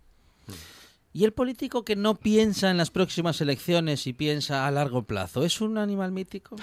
Uh 0.47 0.51
-huh. 0.51 0.86
¿Y 1.17 1.23
el 1.23 1.33
político 1.33 1.83
que 1.83 1.95
no 1.95 2.13
piensa 2.13 2.69
en 2.69 2.77
las 2.77 2.91
próximas 2.91 3.41
elecciones 3.41 4.05
y 4.05 4.13
piensa 4.13 4.67
a 4.67 4.71
largo 4.71 5.01
plazo 5.01 5.43
es 5.43 5.61
un 5.61 5.79
animal 5.79 6.11
mítico? 6.11 6.57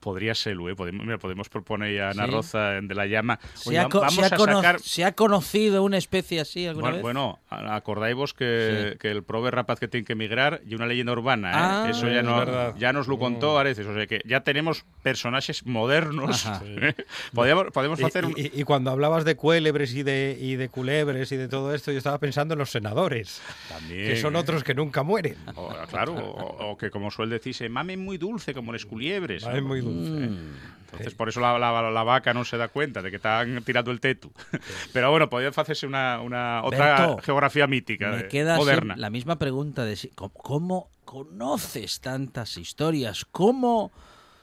Podría 0.00 0.34
serlo, 0.34 0.68
¿eh? 0.68 0.76
podemos, 0.76 1.04
mira, 1.04 1.18
podemos 1.18 1.48
proponer 1.48 2.00
a 2.02 2.10
Ana 2.10 2.26
sí. 2.26 2.30
Roza 2.30 2.58
de 2.80 2.94
la 2.94 3.06
Llama. 3.06 3.38
Oye, 3.66 3.80
¿Se, 3.80 3.88
vamos 3.88 4.14
se, 4.14 4.24
a 4.24 4.28
sacar... 4.28 4.80
¿Se 4.80 5.04
ha 5.04 5.12
conocido 5.12 5.82
una 5.82 5.98
especie 5.98 6.40
así 6.40 6.66
alguna 6.66 6.90
bueno, 6.90 6.96
vez? 6.96 7.02
Bueno, 7.02 7.38
acordáis 7.48 8.12
que, 8.32 8.90
sí. 8.92 8.98
que 8.98 9.10
el 9.10 9.22
prove 9.22 9.50
rapaz 9.50 9.80
que 9.80 9.88
tiene 9.88 10.04
que 10.04 10.12
emigrar 10.12 10.60
y 10.66 10.74
una 10.74 10.86
leyenda 10.86 11.12
urbana, 11.12 11.50
¿eh? 11.50 11.54
ah, 11.56 11.86
Eso 11.90 12.08
ya, 12.08 12.22
no, 12.22 12.76
ya 12.76 12.92
nos 12.92 13.08
lo 13.08 13.18
contó 13.18 13.54
mm. 13.54 13.56
Areces, 13.56 13.86
o 13.86 13.94
sea 13.94 14.06
que 14.06 14.20
ya 14.24 14.40
tenemos 14.40 14.84
personajes 15.02 15.64
modernos. 15.66 16.46
¿eh? 16.64 16.94
podemos, 17.32 17.66
podemos 17.72 18.00
y, 18.00 18.04
hacer 18.04 18.26
un... 18.26 18.34
y, 18.36 18.60
y, 18.60 18.64
cuando 18.64 18.90
hablabas 18.90 19.24
de 19.24 19.34
cuélebres 19.36 19.94
y 19.94 20.02
de, 20.02 20.36
y 20.38 20.56
de 20.56 20.68
culebres 20.68 21.32
y 21.32 21.36
de 21.36 21.48
todo 21.48 21.74
esto, 21.74 21.90
yo 21.90 21.98
estaba 21.98 22.18
pensando 22.18 22.54
en 22.54 22.58
los 22.58 22.70
senadores, 22.70 23.40
También, 23.68 24.06
que 24.06 24.16
son 24.16 24.36
otros 24.36 24.62
que 24.62 24.74
nunca 24.74 25.02
mueren. 25.02 25.36
O, 25.54 25.72
claro, 25.88 26.14
o, 26.14 26.70
o, 26.70 26.76
que 26.76 26.90
como 26.90 27.10
suele 27.10 27.34
decirse, 27.34 27.68
mamen 27.68 28.00
muy 28.04 28.18
dulce 28.18 28.54
como 28.54 28.72
los 28.72 28.86
culiebres. 28.86 29.44
Mamen 29.44 29.64
muy 29.72 29.80
dulce. 29.80 30.28
Mm. 30.28 30.72
Entonces, 30.92 31.14
por 31.14 31.28
eso 31.30 31.40
la, 31.40 31.58
la, 31.58 31.90
la, 31.90 32.02
vaca 32.02 32.34
no 32.34 32.44
se 32.44 32.58
da 32.58 32.68
cuenta 32.68 33.00
de 33.00 33.08
que 33.08 33.16
están 33.16 33.64
tirando 33.64 33.90
el 33.90 34.00
tetu. 34.00 34.30
Pero 34.92 35.10
bueno, 35.10 35.30
podría 35.30 35.48
hacerse 35.48 35.86
una, 35.86 36.20
una 36.20 36.62
otra 36.62 37.06
Berto, 37.06 37.22
geografía 37.22 37.66
mítica, 37.66 38.10
me 38.10 38.16
de, 38.18 38.28
queda 38.28 38.56
moderna. 38.56 38.94
La 38.96 39.08
misma 39.08 39.38
pregunta 39.38 39.84
de 39.84 39.98
cómo 40.14 40.90
conoces 41.06 42.00
tantas 42.00 42.58
historias, 42.58 43.24
cómo 43.24 43.90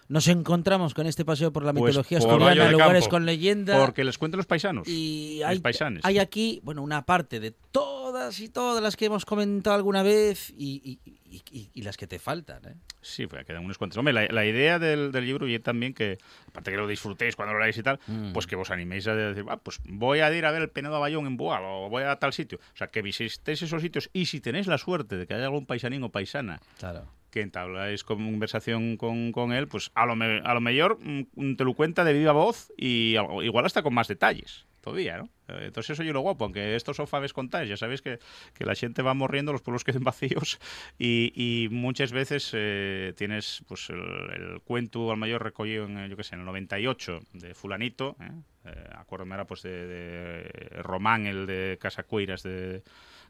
nos 0.07 0.27
encontramos 0.27 0.95
con 0.95 1.05
este 1.05 1.23
paseo 1.23 1.53
por 1.53 1.63
la 1.63 1.71
pues 1.71 1.91
mitología 1.91 2.17
asturiana, 2.17 2.71
lugares 2.71 3.07
con 3.07 3.27
leyenda. 3.27 3.77
Porque 3.77 4.03
les 4.03 4.17
cuento 4.17 4.37
los 4.37 4.47
paisanos. 4.47 4.87
Y 4.87 5.43
hay, 5.43 5.61
hay 6.01 6.17
aquí, 6.17 6.61
bueno, 6.63 6.81
una 6.81 7.05
parte 7.05 7.39
de 7.39 7.51
todas 7.51 8.39
y 8.39 8.49
todas 8.49 8.81
las 8.81 8.97
que 8.97 9.05
hemos 9.05 9.23
comentado 9.23 9.75
alguna 9.75 10.01
vez 10.01 10.49
y, 10.57 10.99
y, 11.05 11.18
y, 11.29 11.69
y 11.73 11.81
las 11.81 11.97
que 11.97 12.07
te 12.07 12.19
faltan. 12.19 12.65
¿eh? 12.65 12.75
Sí, 13.01 13.27
pues 13.27 13.45
quedan 13.45 13.63
unos 13.63 13.77
cuantos. 13.77 13.97
Hombre, 13.97 14.13
la, 14.13 14.25
la 14.27 14.45
idea 14.45 14.79
del, 14.79 15.11
del, 15.11 15.25
libro 15.25 15.47
y 15.47 15.57
también 15.59 15.93
que, 15.93 16.17
aparte 16.47 16.71
que 16.71 16.77
lo 16.77 16.87
disfrutéis 16.87 17.35
cuando 17.35 17.53
lo 17.53 17.59
leáis 17.59 17.77
y 17.77 17.83
tal, 17.83 17.99
mm. 18.07 18.33
pues 18.33 18.47
que 18.47 18.55
vos 18.55 18.71
animéis 18.71 19.07
a 19.07 19.15
decir, 19.15 19.45
ah, 19.49 19.57
pues 19.57 19.79
voy 19.85 20.19
a 20.19 20.35
ir 20.35 20.45
a 20.45 20.51
ver 20.51 20.61
el 20.61 20.69
Penedo 20.69 20.99
Bayón 20.99 21.25
en 21.27 21.37
Boal 21.37 21.63
o 21.65 21.89
voy 21.89 22.03
a 22.03 22.15
tal 22.17 22.33
sitio. 22.33 22.59
O 22.73 22.77
sea, 22.77 22.87
que 22.87 23.01
visitéis 23.01 23.61
esos 23.61 23.81
sitios 23.81 24.09
y 24.13 24.25
si 24.25 24.41
tenéis 24.41 24.67
la 24.67 24.77
suerte 24.77 25.17
de 25.17 25.27
que 25.27 25.33
haya 25.33 25.45
algún 25.45 25.65
paisanín 25.65 26.03
o 26.03 26.09
paisana 26.09 26.59
claro 26.77 27.07
que 27.29 27.41
entabláis 27.41 28.03
conversación 28.03 28.97
con, 28.97 29.31
con, 29.31 29.53
él, 29.53 29.67
pues 29.67 29.91
a 29.93 30.05
lo, 30.05 30.15
me, 30.15 30.41
a 30.43 30.53
lo 30.53 30.61
mejor 30.61 30.99
mm, 30.99 31.55
te 31.55 31.63
lo 31.63 31.73
cuenta 31.73 32.03
de 32.03 32.13
viva 32.13 32.31
voz 32.31 32.71
y 32.77 33.15
igual 33.43 33.65
hasta 33.65 33.83
con 33.83 33.93
más 33.93 34.07
detalles. 34.07 34.65
Todavía, 34.81 35.17
¿no? 35.17 35.29
Eh, 35.47 35.65
entonces 35.65 35.91
eso 35.91 36.03
yo 36.03 36.13
lo 36.13 36.21
guapo, 36.21 36.45
aunque 36.45 36.75
estos 36.75 36.97
son 36.97 37.07
faves 37.07 37.33
contáis, 37.33 37.69
ya 37.69 37.77
sabéis 37.77 38.01
que, 38.01 38.19
que, 38.53 38.65
la 38.65 38.75
gente 38.75 39.01
va 39.01 39.13
morriendo, 39.13 39.51
los 39.51 39.61
pueblos 39.61 39.83
queden 39.85 40.03
vacíos 40.03 40.59
y, 40.97 41.31
y 41.35 41.69
muchas 41.69 42.11
veces 42.11 42.51
eh, 42.53 43.13
tienes 43.17 43.63
pues 43.67 43.89
el, 43.89 43.99
el, 43.99 44.61
cuento 44.61 45.11
al 45.11 45.17
mayor 45.17 45.43
recogido 45.43 45.85
en, 45.85 46.07
yo 46.09 46.17
qué 46.17 46.23
sé, 46.23 46.35
en 46.35 46.41
el 46.41 46.45
98 46.45 47.19
de 47.33 47.53
fulanito, 47.53 48.15
¿eh? 48.19 48.31
eh 48.65 48.89
acuérdame 48.95 49.35
ahora 49.35 49.45
pues 49.45 49.63
de, 49.63 49.87
de, 49.87 50.81
Román, 50.83 51.25
el 51.25 51.45
de 51.45 51.77
Casa 51.79 52.03
Cueiras 52.03 52.43
de 52.43 52.83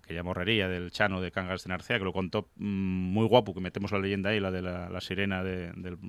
que 0.10 0.16
ya 0.16 0.24
morrería, 0.24 0.68
del 0.68 0.90
Chano 0.90 1.22
de 1.22 1.30
Cangas 1.30 1.64
de 1.64 1.70
Narcea, 1.70 2.00
que 2.00 2.04
lo 2.04 2.14
contó 2.14 2.50
mmm, 2.56 2.66
muy 2.66 3.28
guapo, 3.28 3.54
que 3.54 3.62
metemos 3.62 3.92
la 3.92 4.00
leyenda 4.00 4.32
ahí, 4.32 4.40
la 4.40 4.50
de 4.50 4.64
la, 4.64 4.90
la 4.90 5.02
sirena 5.02 5.44
de, 5.44 5.72
del, 5.76 6.00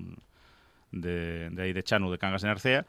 de, 0.91 1.51
de 1.51 1.63
ahí 1.63 1.75
de 1.75 1.83
Chano 1.83 2.11
de 2.11 2.17
Cangas 2.17 2.41
de 2.41 2.49
Narcea, 2.49 2.87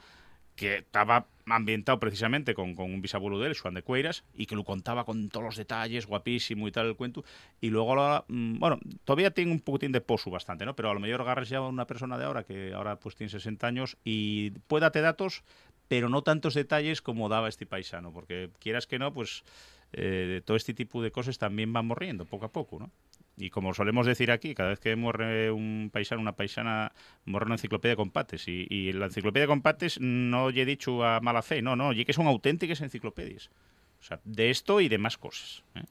que 0.55 0.77
estaba 0.77 1.27
ambientado 1.45 1.99
precisamente 1.99 2.53
con, 2.53 2.75
con 2.75 2.93
un 2.93 3.01
bisabuelo 3.01 3.39
de 3.39 3.47
él, 3.47 3.57
Juan 3.57 3.73
de 3.73 3.81
Cueiras, 3.81 4.23
y 4.33 4.45
que 4.45 4.55
lo 4.55 4.63
contaba 4.63 5.05
con 5.05 5.29
todos 5.29 5.45
los 5.45 5.55
detalles, 5.55 6.05
guapísimo 6.05 6.67
y 6.67 6.71
tal 6.71 6.87
el 6.87 6.95
cuento. 6.95 7.23
Y 7.59 7.69
luego, 7.69 7.89
ahora, 7.89 8.25
bueno, 8.27 8.79
todavía 9.03 9.31
tiene 9.31 9.51
un 9.51 9.59
poquitín 9.59 9.91
de 9.91 10.01
posu 10.01 10.29
bastante, 10.29 10.65
¿no? 10.65 10.75
Pero 10.75 10.89
a 10.89 10.93
lo 10.93 10.99
mejor 10.99 11.21
agarras 11.21 11.49
ya 11.49 11.57
a 11.57 11.67
una 11.67 11.87
persona 11.87 12.17
de 12.17 12.25
ahora 12.25 12.43
que 12.43 12.73
ahora 12.73 12.97
pues 12.97 13.15
tiene 13.15 13.29
60 13.29 13.65
años 13.67 13.97
y 14.03 14.51
puede 14.67 14.81
darte 14.81 15.01
datos, 15.01 15.43
pero 15.87 16.09
no 16.09 16.21
tantos 16.21 16.53
detalles 16.53 17.01
como 17.01 17.27
daba 17.27 17.49
este 17.49 17.65
paisano, 17.65 18.13
porque 18.13 18.49
quieras 18.59 18.87
que 18.87 18.99
no, 18.99 19.13
pues 19.13 19.43
eh, 19.93 20.41
todo 20.45 20.55
este 20.55 20.73
tipo 20.73 21.01
de 21.01 21.11
cosas 21.11 21.37
también 21.37 21.73
van 21.73 21.85
morriendo 21.85 22.25
poco 22.25 22.45
a 22.45 22.51
poco, 22.51 22.79
¿no? 22.79 22.91
Y 23.41 23.49
como 23.49 23.73
solemos 23.73 24.05
decir 24.05 24.31
aquí, 24.31 24.53
cada 24.53 24.69
vez 24.69 24.79
que 24.79 24.95
muere 24.95 25.49
un 25.49 25.89
paisano, 25.91 26.21
una 26.21 26.35
paisana, 26.35 26.91
morre 27.25 27.47
una 27.47 27.55
enciclopedia 27.55 27.93
de 27.93 27.97
compates. 27.97 28.47
Y, 28.47 28.93
la 28.93 29.05
enciclopedia 29.05 29.45
de 29.45 29.47
compates 29.47 29.99
no 29.99 30.51
he 30.51 30.63
dicho 30.63 31.03
a 31.03 31.19
mala 31.21 31.41
fe, 31.41 31.63
no, 31.63 31.75
no, 31.75 31.91
y 31.91 32.05
que 32.05 32.13
son 32.13 32.27
auténticas 32.27 32.81
enciclopedias. 32.81 33.49
O 33.99 34.03
sea, 34.03 34.19
de 34.25 34.51
esto 34.51 34.79
y 34.79 34.89
de 34.89 34.99
más 34.99 35.17
cosas. 35.17 35.63
¿eh? 35.73 35.81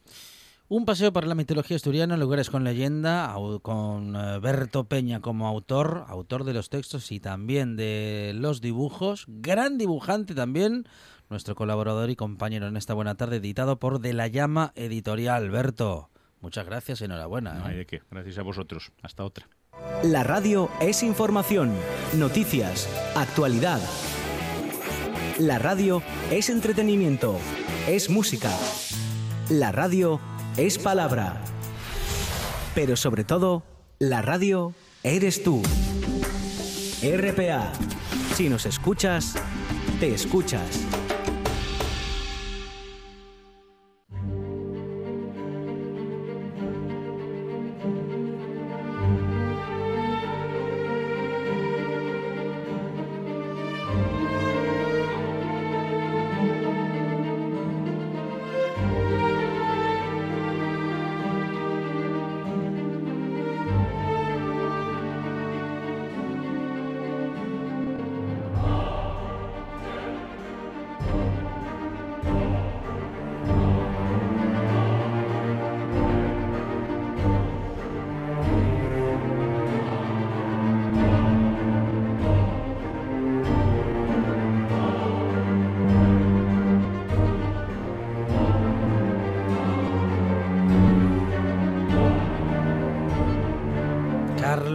Un 0.69 0.85
paseo 0.85 1.11
por 1.11 1.27
la 1.27 1.35
mitología 1.35 1.75
asturiana, 1.75 2.15
lugares 2.15 2.49
con 2.49 2.63
leyenda, 2.63 3.35
con 3.61 4.15
eh, 4.15 4.39
Berto 4.39 4.85
Peña 4.85 5.19
como 5.19 5.45
autor, 5.45 6.05
autor 6.07 6.45
de 6.45 6.53
los 6.53 6.69
textos 6.69 7.11
y 7.11 7.19
también 7.19 7.75
de 7.75 8.31
los 8.33 8.61
dibujos, 8.61 9.25
gran 9.27 9.77
dibujante 9.77 10.35
también, 10.35 10.85
nuestro 11.29 11.55
colaborador 11.55 12.09
y 12.09 12.15
compañero 12.15 12.67
en 12.67 12.77
esta 12.77 12.93
buena 12.93 13.15
tarde, 13.15 13.37
editado 13.37 13.77
por 13.77 13.99
De 13.99 14.13
la 14.13 14.27
Llama 14.27 14.71
Editorial. 14.75 15.49
Berto. 15.49 16.11
Muchas 16.41 16.65
gracias, 16.65 17.01
enhorabuena. 17.01 17.51
¿eh? 17.51 17.59
No 17.59 17.65
hay 17.65 17.77
de 17.77 17.85
qué. 17.85 18.01
Gracias 18.09 18.37
a 18.37 18.41
vosotros. 18.41 18.91
Hasta 19.01 19.23
otra. 19.23 19.47
La 20.03 20.23
radio 20.23 20.69
es 20.79 21.03
información, 21.03 21.73
noticias, 22.17 22.89
actualidad. 23.15 23.79
La 25.39 25.59
radio 25.59 26.03
es 26.29 26.49
entretenimiento, 26.49 27.37
es 27.87 28.09
música. 28.09 28.51
La 29.49 29.71
radio 29.71 30.19
es 30.57 30.77
palabra. 30.77 31.41
Pero 32.75 32.95
sobre 32.95 33.23
todo, 33.23 33.63
la 33.99 34.21
radio 34.21 34.73
eres 35.03 35.43
tú. 35.43 35.61
RPA. 37.03 37.71
Si 38.35 38.49
nos 38.49 38.65
escuchas, 38.65 39.35
te 39.99 40.13
escuchas. 40.13 40.90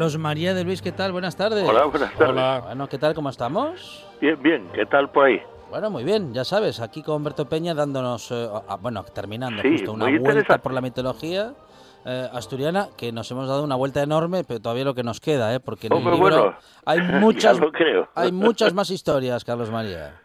Carlos 0.07 0.19
María 0.23 0.55
de 0.55 0.63
Luis, 0.63 0.83
¿qué 0.83 0.93
tal? 0.93 1.11
Buenas 1.11 1.35
tardes. 1.37 1.69
Hola, 1.69 1.87
buenas 1.87 2.13
tardes. 2.15 2.29
Hola. 2.31 2.61
Bueno, 2.65 2.89
¿qué 2.89 2.97
tal? 2.97 3.13
¿Cómo 3.13 3.29
estamos? 3.29 4.07
Bien, 4.21 4.41
bien. 4.41 4.69
¿Qué 4.73 4.87
tal 4.87 5.11
por 5.11 5.25
ahí? 5.27 5.43
Bueno, 5.69 5.91
muy 5.91 6.05
bien, 6.05 6.33
ya 6.33 6.45
sabes, 6.45 6.79
aquí 6.79 7.03
con 7.03 7.25
Berto 7.25 7.49
Peña 7.49 7.75
dándonos, 7.75 8.31
eh, 8.31 8.49
ah, 8.69 8.77
bueno, 8.81 9.03
terminando 9.03 9.61
Sí, 9.63 9.71
justo 9.73 9.95
una 9.95 10.07
vuelta 10.17 10.59
por 10.59 10.73
la 10.73 10.81
mitología 10.81 11.55
eh, 12.05 12.29
asturiana, 12.33 12.87
que 12.97 13.11
nos 13.11 13.29
hemos 13.33 13.49
dado 13.49 13.65
una 13.65 13.75
vuelta 13.75 14.01
enorme, 14.01 14.45
pero 14.45 14.61
todavía 14.61 14.85
lo 14.85 14.95
que 14.95 15.03
nos 15.03 15.19
queda, 15.19 15.53
¿eh? 15.53 15.59
Porque 15.59 15.89
en 15.89 15.95
el 15.95 15.99
Hombre, 15.99 16.15
libro 16.15 16.31
bueno, 16.37 16.57
hay 16.85 17.01
muchas, 17.21 17.59
creo. 17.73 18.09
hay 18.15 18.31
muchas 18.31 18.75
más 18.75 18.91
historias, 18.91 19.45
Carlos 19.45 19.73
María. 19.73 20.21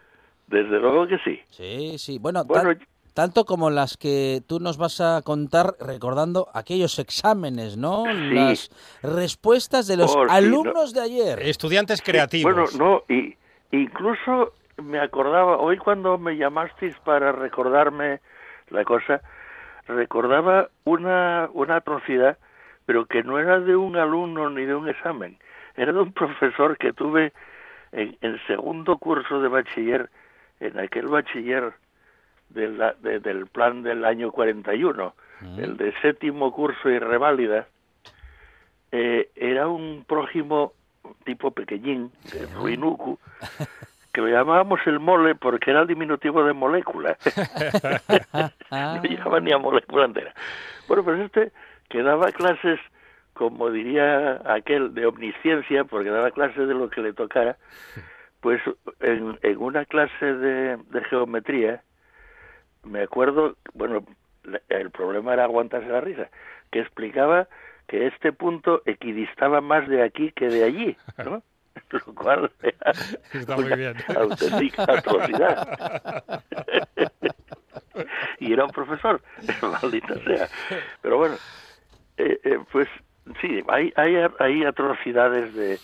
Desde 0.46 0.78
luego 0.78 1.08
que 1.08 1.18
sí. 1.24 1.40
Sí, 1.50 1.98
sí. 1.98 2.18
Bueno, 2.20 2.44
Bueno, 2.44 2.68
tan- 2.76 2.86
tanto 3.14 3.44
como 3.44 3.70
las 3.70 3.96
que 3.96 4.40
tú 4.46 4.58
nos 4.60 4.78
vas 4.78 5.00
a 5.00 5.20
contar 5.22 5.74
recordando 5.80 6.48
aquellos 6.54 6.98
exámenes, 6.98 7.76
¿no? 7.76 8.04
Sí. 8.06 8.34
Las 8.34 8.70
respuestas 9.02 9.86
de 9.86 9.96
los 9.96 10.14
Oh, 10.16 10.22
sí, 10.22 10.26
no. 10.28 10.32
alumnos 10.32 10.92
de 10.94 11.00
ayer. 11.00 11.38
Estudiantes 11.42 12.02
creativos. 12.02 12.52
Bueno, 12.54 13.02
no, 13.08 13.14
y 13.14 13.36
incluso 13.70 14.52
me 14.82 14.98
acordaba, 15.00 15.58
hoy 15.58 15.76
cuando 15.78 16.18
me 16.18 16.36
llamasteis 16.36 16.96
para 17.04 17.32
recordarme 17.32 18.20
la 18.70 18.84
cosa, 18.84 19.20
recordaba 19.86 20.68
una, 20.84 21.48
una 21.52 21.76
atrocidad, 21.76 22.38
pero 22.86 23.06
que 23.06 23.22
no 23.22 23.38
era 23.38 23.60
de 23.60 23.76
un 23.76 23.96
alumno 23.96 24.48
ni 24.50 24.64
de 24.64 24.74
un 24.74 24.88
examen, 24.88 25.38
era 25.76 25.92
de 25.92 26.00
un 26.00 26.12
profesor 26.12 26.76
que 26.78 26.92
tuve 26.92 27.32
en, 27.92 28.16
en 28.22 28.40
segundo 28.46 28.96
curso 28.98 29.40
de 29.40 29.48
bachiller, 29.48 30.10
en 30.60 30.78
aquel 30.78 31.08
bachiller 31.08 31.74
de 32.54 32.68
la- 32.68 32.94
de- 33.00 33.20
del 33.20 33.46
plan 33.46 33.82
del 33.82 34.04
año 34.04 34.30
41, 34.32 35.14
el 35.58 35.76
de 35.76 35.92
séptimo 36.02 36.52
curso 36.52 36.88
y 36.88 36.98
reválida, 36.98 37.66
eh, 38.92 39.30
era 39.34 39.68
un 39.68 40.04
prójimo 40.06 40.72
tipo 41.24 41.50
pequeñín, 41.50 42.10
de 42.32 42.46
Ruinucu, 42.54 43.18
que 44.12 44.20
lo 44.20 44.28
llamábamos 44.28 44.80
el 44.86 45.00
mole 45.00 45.34
porque 45.34 45.70
era 45.70 45.80
el 45.80 45.86
diminutivo 45.88 46.44
de 46.44 46.52
molécula. 46.52 47.16
no 48.70 49.02
llegaba 49.02 49.40
ni 49.40 49.52
a 49.52 49.58
molécula 49.58 50.04
entera. 50.04 50.34
Bueno, 50.88 51.02
pues 51.04 51.20
este 51.20 51.52
que 51.88 52.02
daba 52.02 52.30
clases, 52.32 52.78
como 53.34 53.70
diría 53.70 54.40
aquel, 54.46 54.94
de 54.94 55.06
omnisciencia, 55.06 55.84
porque 55.84 56.10
daba 56.10 56.30
clases 56.30 56.68
de 56.68 56.74
lo 56.74 56.88
que 56.90 57.00
le 57.02 57.12
tocara, 57.12 57.56
pues 58.40 58.60
en, 59.00 59.38
en 59.42 59.58
una 59.58 59.84
clase 59.86 60.24
de, 60.34 60.76
de 60.76 61.04
geometría, 61.04 61.82
me 62.84 63.02
acuerdo, 63.02 63.56
bueno, 63.74 64.04
el 64.68 64.90
problema 64.90 65.32
era 65.34 65.44
aguantarse 65.44 65.88
la 65.88 66.00
risa, 66.00 66.28
que 66.70 66.80
explicaba 66.80 67.48
que 67.86 68.06
este 68.06 68.32
punto 68.32 68.82
equidistaba 68.86 69.60
más 69.60 69.88
de 69.88 70.02
aquí 70.02 70.32
que 70.32 70.48
de 70.48 70.64
allí, 70.64 70.96
¿no? 71.24 71.42
Lo 71.90 72.14
cual 72.14 72.50
era 72.62 72.92
Está 73.32 73.56
muy 73.56 73.64
una 73.66 73.76
bien. 73.76 73.96
auténtica 74.14 74.82
atrocidad. 74.82 76.42
y 78.38 78.52
era 78.52 78.64
un 78.64 78.70
profesor, 78.70 79.20
maldita 79.62 80.14
sea. 80.24 80.48
Pero 81.00 81.18
bueno, 81.18 81.34
eh, 82.18 82.38
eh, 82.44 82.58
pues 82.70 82.88
sí, 83.40 83.62
hay, 83.68 83.92
hay, 83.96 84.16
hay 84.38 84.64
atrocidades 84.64 85.54
de... 85.54 85.74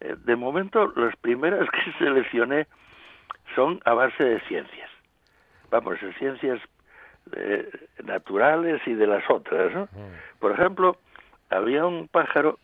eh, 0.00 0.16
de 0.24 0.36
momento, 0.36 0.92
las 0.96 1.16
primeras 1.16 1.68
que 1.70 1.92
seleccioné 2.04 2.66
son 3.54 3.80
a 3.84 3.94
base 3.94 4.22
de 4.22 4.40
ciencias. 4.48 4.90
Vamos, 5.70 6.00
de 6.00 6.12
ciencias 6.14 6.60
eh, 7.36 7.68
naturales 8.04 8.80
y 8.86 8.94
de 8.94 9.06
las 9.06 9.28
otras, 9.30 9.72
¿no? 9.74 9.88
Por 10.38 10.52
ejemplo, 10.52 10.96
había 11.50 11.84
un 11.84 12.08
pájaro 12.08 12.58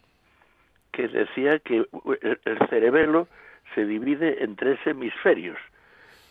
que 0.92 1.08
decía 1.08 1.58
que 1.58 1.78
el, 1.78 1.88
el 2.44 2.68
cerebelo 2.68 3.28
se 3.74 3.84
divide 3.84 4.42
en 4.42 4.56
tres 4.56 4.78
hemisferios. 4.86 5.58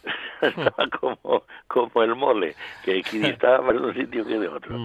Estaba 0.42 0.88
como, 1.00 1.44
como 1.68 2.04
el 2.04 2.16
mole, 2.16 2.56
que 2.84 2.98
equidistaba 2.98 3.62
más 3.62 3.74
de 3.74 3.88
un 3.88 3.94
sitio 3.94 4.26
que 4.26 4.40
de 4.40 4.48
otro. 4.48 4.78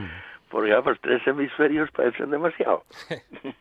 Porque 0.49 0.73
vamos, 0.73 0.99
tres 1.01 1.27
hemisferios 1.27 1.91
parecen 1.91 2.31
demasiado. 2.31 2.85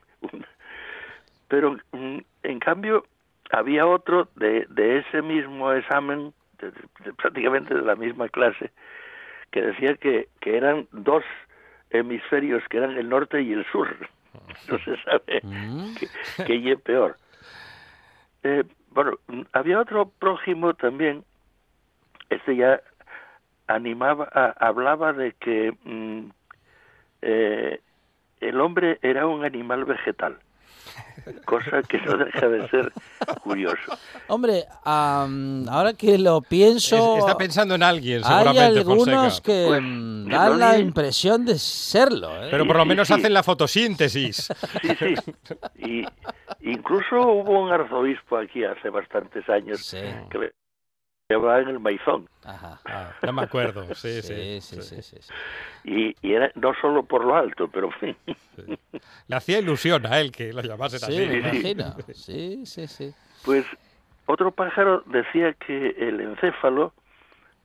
Pero 1.47 1.77
mm, 1.91 2.17
en 2.43 2.59
cambio 2.59 3.05
había 3.51 3.85
otro 3.85 4.27
de, 4.35 4.65
de 4.69 4.99
ese 4.99 5.21
mismo 5.21 5.71
examen 5.71 6.33
de, 6.59 7.13
prácticamente 7.13 7.73
de 7.73 7.81
la 7.81 7.95
misma 7.95 8.27
clase, 8.29 8.71
que 9.51 9.61
decía 9.61 9.95
que, 9.95 10.27
que 10.41 10.57
eran 10.57 10.87
dos 10.91 11.23
hemisferios, 11.89 12.63
que 12.69 12.77
eran 12.77 12.97
el 12.97 13.07
norte 13.09 13.41
y 13.41 13.53
el 13.53 13.65
sur. 13.71 13.87
No 14.67 14.77
se 14.79 14.95
sabe 15.03 15.41
Mm. 15.43 15.95
qué 16.45 16.71
es 16.73 16.79
peor. 16.81 17.17
Eh, 18.43 18.63
bueno, 18.91 19.17
había 19.53 19.79
otro 19.79 20.09
prójimo 20.09 20.73
también, 20.73 21.23
este 22.29 22.55
ya 22.55 22.81
animaba, 23.67 24.29
a- 24.33 24.55
hablaba 24.67 25.13
de 25.13 25.33
que 25.33 25.73
mm, 25.83 26.29
eh, 27.21 27.81
el 28.39 28.61
hombre 28.61 28.99
era 29.01 29.25
un 29.27 29.43
animal 29.43 29.85
vegetal, 29.85 30.37
cosa 31.45 31.81
que 31.83 31.97
no 32.01 32.17
deja 32.17 32.47
de 32.47 32.69
ser 32.69 32.91
curioso. 33.43 33.97
Hombre, 34.27 34.65
am, 34.85 35.67
ahora 35.69 35.93
que 35.93 36.17
lo 36.17 36.41
pienso, 36.41 37.15
Es- 37.17 37.19
Está 37.25 37.37
pensando 37.37 37.75
en 37.75 37.83
alguien, 37.83 38.21
hay 38.23 38.43
seguramente, 38.43 38.79
algunos 38.79 39.05
Fonseca. 39.07 39.43
que 39.43 39.65
Pues, 39.67 39.79
que 39.81 40.35
dan 40.35 40.51
no 40.51 40.55
la 40.57 40.73
ni- 40.73 40.81
impresión 40.81 41.45
de 41.45 41.57
serlo. 41.59 42.29
¿eh? 42.43 42.47
Pero 42.51 42.65
por 42.65 42.77
lo 42.77 42.83
Sí, 42.83 42.89
menos 42.89 43.07
sí. 43.07 43.13
hacen 43.13 43.33
la 43.33 43.43
fotosíntesis. 43.43 44.47
Sí, 44.81 44.89
sí. 44.99 45.15
Y 45.79 46.05
incluso 46.71 47.15
hubo 47.19 47.61
un 47.61 47.71
arzobispo 47.71 48.37
aquí 48.37 48.63
hace 48.63 48.89
bastantes 48.89 49.47
años 49.49 49.79
Sí. 49.85 49.97
que 50.29 50.51
llevaba 51.29 51.59
en 51.61 51.67
el 51.69 51.79
maizón. 51.79 52.27
Ajá. 52.45 52.79
Ah, 52.85 53.11
no 53.23 53.33
me 53.33 53.41
acuerdo. 53.43 53.83
Sí, 53.95 54.21
sí. 54.21 54.61
Sí, 54.61 54.61
sí, 54.61 54.81
sí, 54.81 55.01
sí, 55.01 55.17
sí. 55.21 55.33
Y, 55.83 56.15
y 56.21 56.33
era 56.33 56.51
no 56.55 56.73
solo 56.79 57.03
por 57.03 57.25
lo 57.25 57.35
alto, 57.35 57.67
pero 57.69 57.89
en 58.01 58.15
fin. 58.55 58.77
Le 59.27 59.35
hacía 59.35 59.59
ilusión 59.59 60.05
a 60.05 60.19
él 60.19 60.31
que 60.31 60.53
lo 60.53 60.61
llamasen 60.61 60.99
Sí, 60.99 61.05
así. 61.05 61.27
me 61.27 61.33
sí. 61.33 61.37
imagino. 61.39 61.95
Sí, 62.13 62.65
sí, 62.65 62.87
sí. 62.87 63.13
Pues 63.43 63.65
otro 64.25 64.51
pájaro 64.51 65.03
decía 65.07 65.53
que 65.53 65.89
el 65.97 66.21
encéfalo 66.21 66.93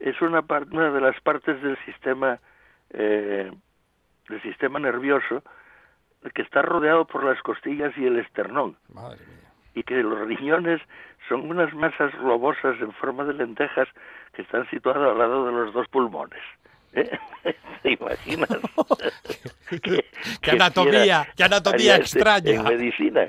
es 0.01 0.21
una, 0.21 0.43
par- 0.43 0.67
una 0.71 0.91
de 0.91 1.01
las 1.01 1.21
partes 1.21 1.63
del 1.63 1.77
sistema 1.85 2.41
eh, 2.91 3.51
del 4.29 4.43
sistema 4.43 4.79
nervioso 4.79 5.43
que 6.35 6.43
está 6.43 6.63
rodeado 6.63 7.05
por 7.07 7.25
las 7.25 7.41
costillas 7.43 7.93
y 7.97 8.07
el 8.07 8.19
esternón 8.21 8.77
Madre 8.93 9.19
mía. 9.27 9.51
y 9.75 9.83
que 9.83 9.95
los 10.03 10.21
riñones 10.27 10.81
son 11.33 11.49
unas 11.51 11.73
masas 11.75 12.13
globosas 12.19 12.77
en 12.81 12.93
forma 12.93 13.25
de 13.25 13.33
lentejas 13.35 13.89
que 14.35 14.43
están 14.43 14.69
situadas 14.71 15.11
al 15.11 15.19
lado 15.19 15.47
de 15.47 15.53
los 15.53 15.73
dos 15.73 15.89
pulmones. 15.89 16.41
¿Eh? 16.93 17.11
¿Te 17.83 17.93
imaginas? 17.93 18.51
Qué 20.43 20.51
anatomía, 20.51 21.27
qué 21.37 21.45
anatomía 21.45 21.97
este 21.97 22.19
extraña. 22.19 22.51
En 22.53 22.65
medicina. 22.65 23.23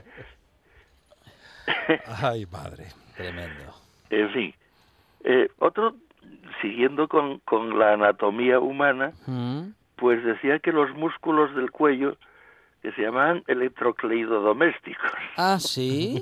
Ay, 2.21 2.45
madre. 2.51 2.87
Tremendo. 3.15 3.73
En 4.09 4.29
fin, 4.31 4.53
eh, 5.23 5.47
otro, 5.59 5.95
siguiendo 6.61 7.07
con, 7.07 7.39
con 7.39 7.79
la 7.79 7.93
anatomía 7.93 8.59
humana, 8.59 9.13
Mm. 9.27 9.69
pues 9.95 10.21
decía 10.25 10.59
que 10.59 10.71
los 10.73 10.91
músculos 10.95 11.55
del 11.55 11.71
cuello, 11.71 12.17
que 12.83 12.91
se 12.91 13.01
llamaban 13.01 13.43
electrocleidodomésticos, 13.47 15.09
Ah, 15.37 15.57
sí. 15.59 16.21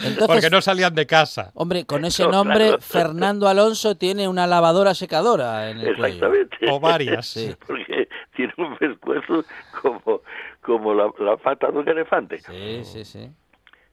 Entonces, 0.00 0.26
Porque 0.26 0.50
no 0.50 0.60
salían 0.62 0.94
de 0.94 1.06
casa. 1.06 1.50
hombre, 1.54 1.84
con 1.84 2.04
ese 2.04 2.24
No, 2.24 2.30
nombre, 2.32 2.68
claro. 2.68 2.80
Fernando 2.80 3.48
Alonso 3.48 3.96
tiene 3.96 4.26
una 4.28 4.46
lavadora 4.46 4.94
secadora 4.94 5.70
en 5.70 5.78
el 5.80 5.94
cuello. 5.96 6.06
exactamente. 6.26 6.56
O 6.70 6.80
varias. 6.80 7.26
Sí. 7.26 7.54
Porque 7.66 8.08
tiene 8.34 8.52
un 8.56 8.76
pescuezo 8.78 9.44
como, 9.82 10.22
como 10.62 10.94
la, 10.94 11.10
la 11.18 11.36
pata 11.36 11.70
de 11.70 11.78
un 11.78 11.88
elefante. 11.88 12.38
Sí, 12.40 12.82
sí, 12.84 13.04
sí. 13.04 13.30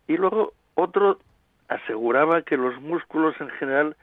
Y 0.08 0.16
luego 0.18 0.54
otro 0.76 1.20
aseguraba 1.68 2.42
que 2.44 2.56
los 2.56 2.80
músculos 2.82 3.36
en 3.42 3.50
general, 3.50 3.96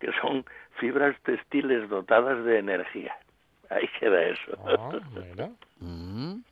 que 0.00 0.08
son 0.20 0.44
fibras 0.80 1.14
textiles 1.24 1.88
dotadas 1.88 2.44
de 2.44 2.58
energía. 2.58 3.14
Ahí 3.74 3.88
queda 3.98 4.22
eso. 4.24 4.58
Ah, 4.66 4.98
mira. 5.14 5.50
Mm. 5.80 6.42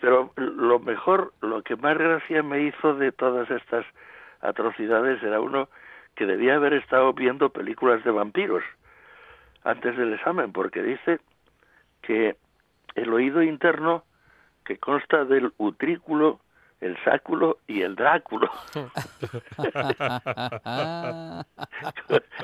Pero 0.00 0.32
lo 0.36 0.78
mejor, 0.80 1.32
lo 1.40 1.62
que 1.62 1.76
más 1.76 1.96
gracia 1.96 2.42
me 2.42 2.62
hizo 2.62 2.94
de 2.94 3.12
todas 3.12 3.50
estas 3.50 3.86
atrocidades 4.40 5.22
era 5.22 5.40
uno 5.40 5.68
que 6.14 6.26
debía 6.26 6.56
haber 6.56 6.74
estado 6.74 7.12
viendo 7.12 7.50
películas 7.50 8.02
de 8.04 8.10
vampiros 8.10 8.62
antes 9.64 9.96
del 9.96 10.14
examen, 10.14 10.52
porque 10.52 10.82
dice 10.82 11.20
que 12.02 12.36
el 12.94 13.12
oído 13.12 13.42
interno, 13.42 14.04
que 14.64 14.78
consta 14.78 15.24
del 15.24 15.52
utrículo, 15.56 16.38
el 16.80 16.96
sáculo 17.02 17.58
y 17.66 17.82
el 17.82 17.96
dráculo, 17.96 18.48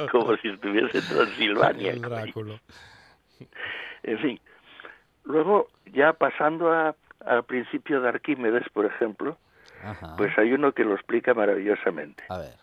como 0.10 0.36
si 0.38 0.48
estuviese 0.48 0.98
en 0.98 1.08
Transilvania. 1.08 1.92
El 1.92 2.00
Dráculo. 2.00 2.58
En 4.02 4.18
fin, 4.18 4.40
luego 5.24 5.68
ya 5.92 6.12
pasando 6.12 6.72
a- 6.72 6.94
al 7.26 7.44
principio 7.44 8.00
de 8.00 8.08
Arquímedes, 8.08 8.64
por 8.72 8.86
ejemplo, 8.86 9.36
Ajá. 9.84 10.14
pues 10.16 10.36
hay 10.38 10.52
uno 10.52 10.72
que 10.72 10.84
lo 10.84 10.94
explica 10.94 11.34
maravillosamente. 11.34 12.24
A 12.28 12.38
ver. 12.38 12.54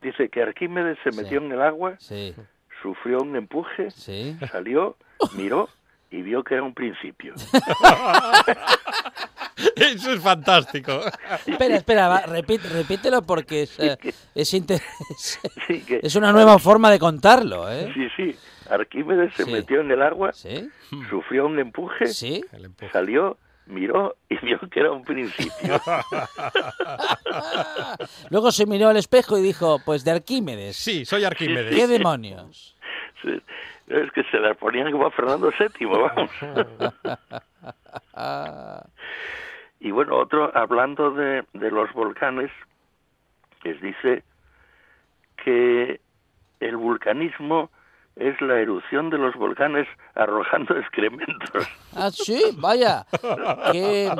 Dice 0.00 0.28
que 0.28 0.42
Arquímedes 0.42 0.98
se 1.04 1.12
Sí. 1.12 1.18
metió 1.20 1.38
en 1.38 1.52
el 1.52 1.60
agua, 1.62 1.96
Sí, 1.98 2.34
sufrió 2.82 3.18
un 3.20 3.36
empuje, 3.36 3.90
sí. 3.90 4.36
salió, 4.50 4.96
miró 5.36 5.68
y 6.10 6.22
vio 6.22 6.42
que 6.44 6.54
era 6.54 6.62
un 6.62 6.74
principio. 6.74 7.34
Eso 9.74 10.12
es 10.12 10.20
fantástico. 10.22 11.00
Espera, 11.46 11.76
espera, 11.76 12.08
va, 12.08 12.22
repít- 12.26 12.62
repítelo 12.62 13.22
porque 13.22 13.62
es, 13.62 13.78
eh, 13.80 13.96
es, 14.34 14.54
inter- 14.54 14.80
es- 15.10 15.40
Sí, 15.66 15.82
que- 15.84 16.00
es 16.02 16.14
una 16.14 16.32
nueva 16.32 16.58
forma 16.58 16.90
de 16.90 16.98
contarlo, 16.98 17.70
¿eh? 17.70 17.90
sí, 17.94 18.08
sí. 18.16 18.36
Arquímedes 18.70 19.34
se 19.34 19.44
Sí. 19.44 19.52
metió 19.52 19.80
en 19.80 19.90
el 19.90 20.02
agua, 20.02 20.32
¿Sí? 20.32 20.68
sufrió 21.10 21.46
un 21.46 21.58
empuje, 21.58 22.06
salió, 22.92 23.36
miró 23.66 24.16
y 24.28 24.36
vio 24.44 24.58
que 24.70 24.80
era 24.80 24.92
un 24.92 25.04
principio. 25.04 25.52
Luego 28.30 28.52
se 28.52 28.66
miró 28.66 28.88
al 28.88 28.96
espejo 28.96 29.38
y 29.38 29.42
dijo, 29.42 29.78
pues 29.84 30.04
de 30.04 30.12
Arquímedes. 30.12 30.76
Sí, 30.76 31.04
soy 31.04 31.24
Arquímedes. 31.24 31.74
¿Qué 31.74 31.86
demonios? 31.86 32.74
Sí, 33.20 33.42
Es 33.88 34.12
que 34.12 34.22
se 34.30 34.38
las 34.38 34.56
ponían 34.58 34.92
como 34.92 35.06
a 35.06 35.10
Fernando 35.10 35.50
VII, 35.58 35.86
vamos. 35.88 36.30
Y 39.80 39.90
bueno, 39.90 40.14
otro, 40.16 40.56
hablando 40.56 41.10
de, 41.10 41.42
de 41.52 41.70
los 41.72 41.92
volcanes, 41.94 42.48
les 43.64 43.80
dice 43.80 44.22
que 45.44 46.00
el 46.60 46.76
vulcanismo 46.76 47.70
es 48.18 48.40
la 48.40 48.60
erupción 48.60 49.10
de 49.10 49.18
los 49.18 49.34
volcanes 49.36 49.86
arrojando 50.14 50.76
excrementos. 50.78 51.66
ah, 51.94 52.10
sí, 52.12 52.42
vaya. 52.56 53.06
Qué, 53.72 54.10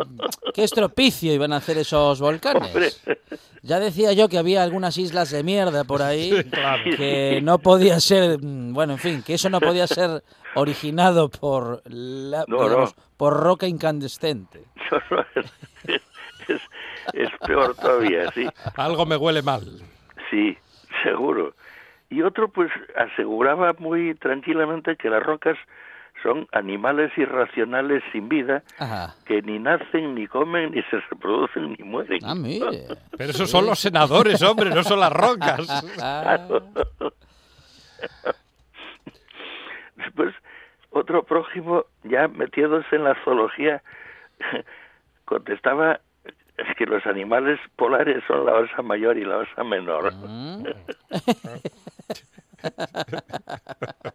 qué 0.54 0.64
estropicio 0.64 1.32
iban 1.32 1.52
a 1.52 1.56
hacer 1.56 1.78
esos 1.78 2.20
volcanes. 2.20 2.62
Hombre. 2.74 3.18
Ya 3.62 3.80
decía 3.80 4.12
yo 4.12 4.28
que 4.28 4.38
había 4.38 4.62
algunas 4.62 4.96
islas 4.98 5.30
de 5.30 5.42
mierda 5.42 5.82
por 5.84 6.00
ahí 6.02 6.44
claro. 6.44 6.84
que 6.96 7.40
no 7.42 7.58
podía 7.58 7.98
ser, 8.00 8.38
mm, 8.40 8.72
bueno, 8.72 8.92
en 8.94 8.98
fin, 8.98 9.22
que 9.22 9.34
eso 9.34 9.50
no 9.50 9.60
podía 9.60 9.86
ser 9.86 10.22
originado 10.54 11.28
por, 11.28 11.82
la, 11.86 12.44
No, 12.46 12.62
digamos, 12.62 12.96
no. 12.96 13.02
por 13.16 13.34
roca 13.40 13.66
incandescente. 13.66 14.62
No, 14.90 15.02
no, 15.10 15.24
es, 15.34 16.02
es- 16.48 16.62
es 17.12 17.28
peor 17.46 17.74
todavía, 17.74 18.30
sí. 18.32 18.46
Algo 18.76 19.04
me 19.04 19.16
huele 19.16 19.42
mal. 19.42 19.64
Sí, 20.30 20.56
seguro. 21.02 21.52
Y 22.10 22.22
otro, 22.22 22.48
pues, 22.48 22.70
aseguraba 22.96 23.74
muy 23.78 24.14
tranquilamente 24.14 24.96
que 24.96 25.10
las 25.10 25.22
rocas 25.22 25.56
son 26.22 26.48
animales 26.52 27.12
irracionales 27.16 28.02
sin 28.12 28.28
vida 28.28 28.62
Ajá. 28.78 29.14
que 29.24 29.40
ni 29.42 29.58
nacen, 29.58 30.14
ni 30.16 30.26
comen, 30.26 30.72
ni 30.72 30.82
se 30.84 30.98
reproducen, 31.10 31.76
ni 31.78 31.84
mueren. 31.84 32.18
Ah, 32.24 32.34
mire. 32.34 32.86
Pero 33.16 33.30
esos 33.30 33.48
son 33.50 33.66
los 33.66 33.78
senadores, 33.78 34.42
hombre, 34.42 34.70
no 34.70 34.82
son 34.82 35.00
las 35.00 35.12
rocas. 35.12 35.68
Ah, 36.02 36.38
Después, 39.96 40.34
otro 40.90 41.22
prójimo, 41.24 41.84
ya 42.04 42.28
metiéndose 42.28 42.96
en 42.96 43.04
la 43.04 43.14
zoología, 43.24 43.82
contestaba 45.24 46.00
que 46.76 46.86
los 46.86 47.04
animales 47.06 47.58
polares 47.76 48.22
son 48.26 48.44
la 48.46 48.54
osa 48.54 48.82
mayor 48.82 49.16
y 49.18 49.24
la 49.24 49.38
osa 49.38 49.62
menor. 49.64 50.12
mm. 50.14 50.64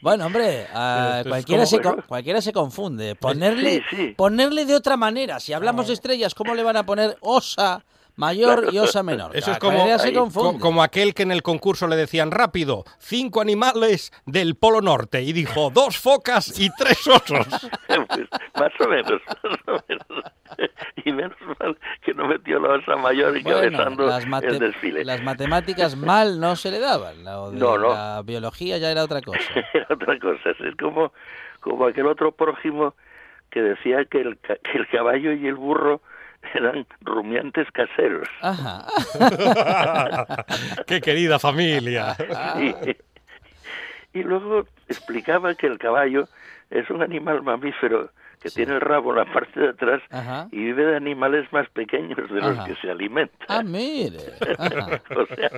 Bueno, 0.00 0.26
hombre, 0.26 0.66
a 0.72 1.18
Esto 1.18 1.20
es 1.20 1.28
cualquiera, 1.28 1.66
se, 1.66 1.80
cualquiera 2.06 2.40
confunde. 2.52 3.14
Ponerle, 3.16 3.82
Sí, 3.90 3.96
sí. 3.96 4.14
ponerle 4.16 4.64
de 4.64 4.74
otra 4.74 4.96
manera. 4.96 5.40
Si 5.40 5.52
hablamos 5.52 5.88
de 5.88 5.94
estrellas, 5.94 6.34
¿cómo 6.34 6.54
le 6.54 6.62
van 6.62 6.76
a 6.76 6.86
poner 6.86 7.16
osa 7.20 7.84
mayor 8.16 8.68
y 8.72 8.78
osa 8.78 9.02
menor? 9.02 9.36
Eso 9.36 9.52
es 9.52 9.58
como, 9.58 9.98
se 9.98 10.12
co- 10.12 10.58
como 10.58 10.82
aquel 10.82 11.14
que 11.14 11.22
en 11.22 11.32
el 11.32 11.42
concurso 11.42 11.86
le 11.86 11.96
decían 11.96 12.30
rápido, 12.30 12.84
cinco 12.98 13.40
animales 13.40 14.12
del 14.26 14.56
Polo 14.56 14.80
Norte. 14.80 15.22
Y 15.22 15.32
dijo, 15.32 15.70
dos 15.70 15.98
focas 15.98 16.58
y 16.58 16.70
tres 16.76 17.06
osos. 17.06 17.46
Pues, 17.86 18.28
más 18.54 18.72
o 18.80 18.88
menos, 18.88 19.20
más 19.44 19.58
o 19.68 19.84
menos. 19.88 20.06
y 21.04 21.12
menos 21.12 21.36
mal 21.60 21.78
que 22.02 22.14
no 22.14 22.26
metió 22.26 22.58
la 22.58 22.74
osa 22.74 22.96
mayor 22.96 23.36
y 23.36 23.42
Bueno, 23.42 23.58
cabezando 23.78 24.06
las, 24.06 24.24
el 24.44 24.58
desfile. 24.58 25.04
las 25.04 25.22
matemáticas 25.22 25.96
mal 25.96 26.40
no 26.40 26.56
se 26.56 26.70
le 26.70 26.78
daban. 26.80 27.24
La, 27.24 27.32
de 27.50 27.56
No, 27.58 27.76
no. 27.78 27.88
la 27.92 28.22
biología 28.24 28.78
ya 28.78 28.90
era 28.90 29.04
otra 29.04 29.20
cosa. 29.20 29.38
Era 29.72 29.86
otra 29.90 30.18
cosa, 30.18 30.50
es 30.50 30.76
como, 30.80 31.12
como 31.60 31.86
aquel 31.86 32.06
otro 32.06 32.32
prójimo 32.32 32.94
que 33.50 33.60
decía 33.62 34.04
que 34.06 34.20
el, 34.20 34.38
que 34.38 34.58
el 34.78 34.88
caballo 34.88 35.32
y 35.32 35.46
el 35.46 35.54
burro 35.54 36.00
eran 36.54 36.86
rumiantes 37.00 37.66
caseros. 37.72 38.28
Ajá. 38.42 38.86
¡Qué 40.86 41.00
querida 41.00 41.38
familia! 41.38 42.16
Y, 44.14 44.18
y 44.20 44.22
luego 44.22 44.66
explicaba 44.88 45.54
que 45.54 45.66
el 45.66 45.78
caballo 45.78 46.28
es 46.70 46.88
un 46.90 47.02
animal 47.02 47.42
mamífero 47.42 48.10
que 48.40 48.50
Sí. 48.50 48.56
tiene 48.56 48.74
el 48.74 48.80
rabo 48.82 49.10
en 49.10 49.16
la 49.16 49.32
parte 49.32 49.58
de 49.58 49.68
atrás 49.70 50.02
Ajá. 50.10 50.48
y 50.52 50.56
vive 50.58 50.84
de 50.84 50.96
animales 50.96 51.50
más 51.52 51.68
pequeños 51.70 52.16
de 52.30 52.40
los 52.40 52.64
que 52.66 52.74
se 52.76 52.90
alimenta. 52.90 53.34
Ah, 53.48 53.62
mire. 53.62 54.18
O 55.16 55.26
sea, 55.34 55.50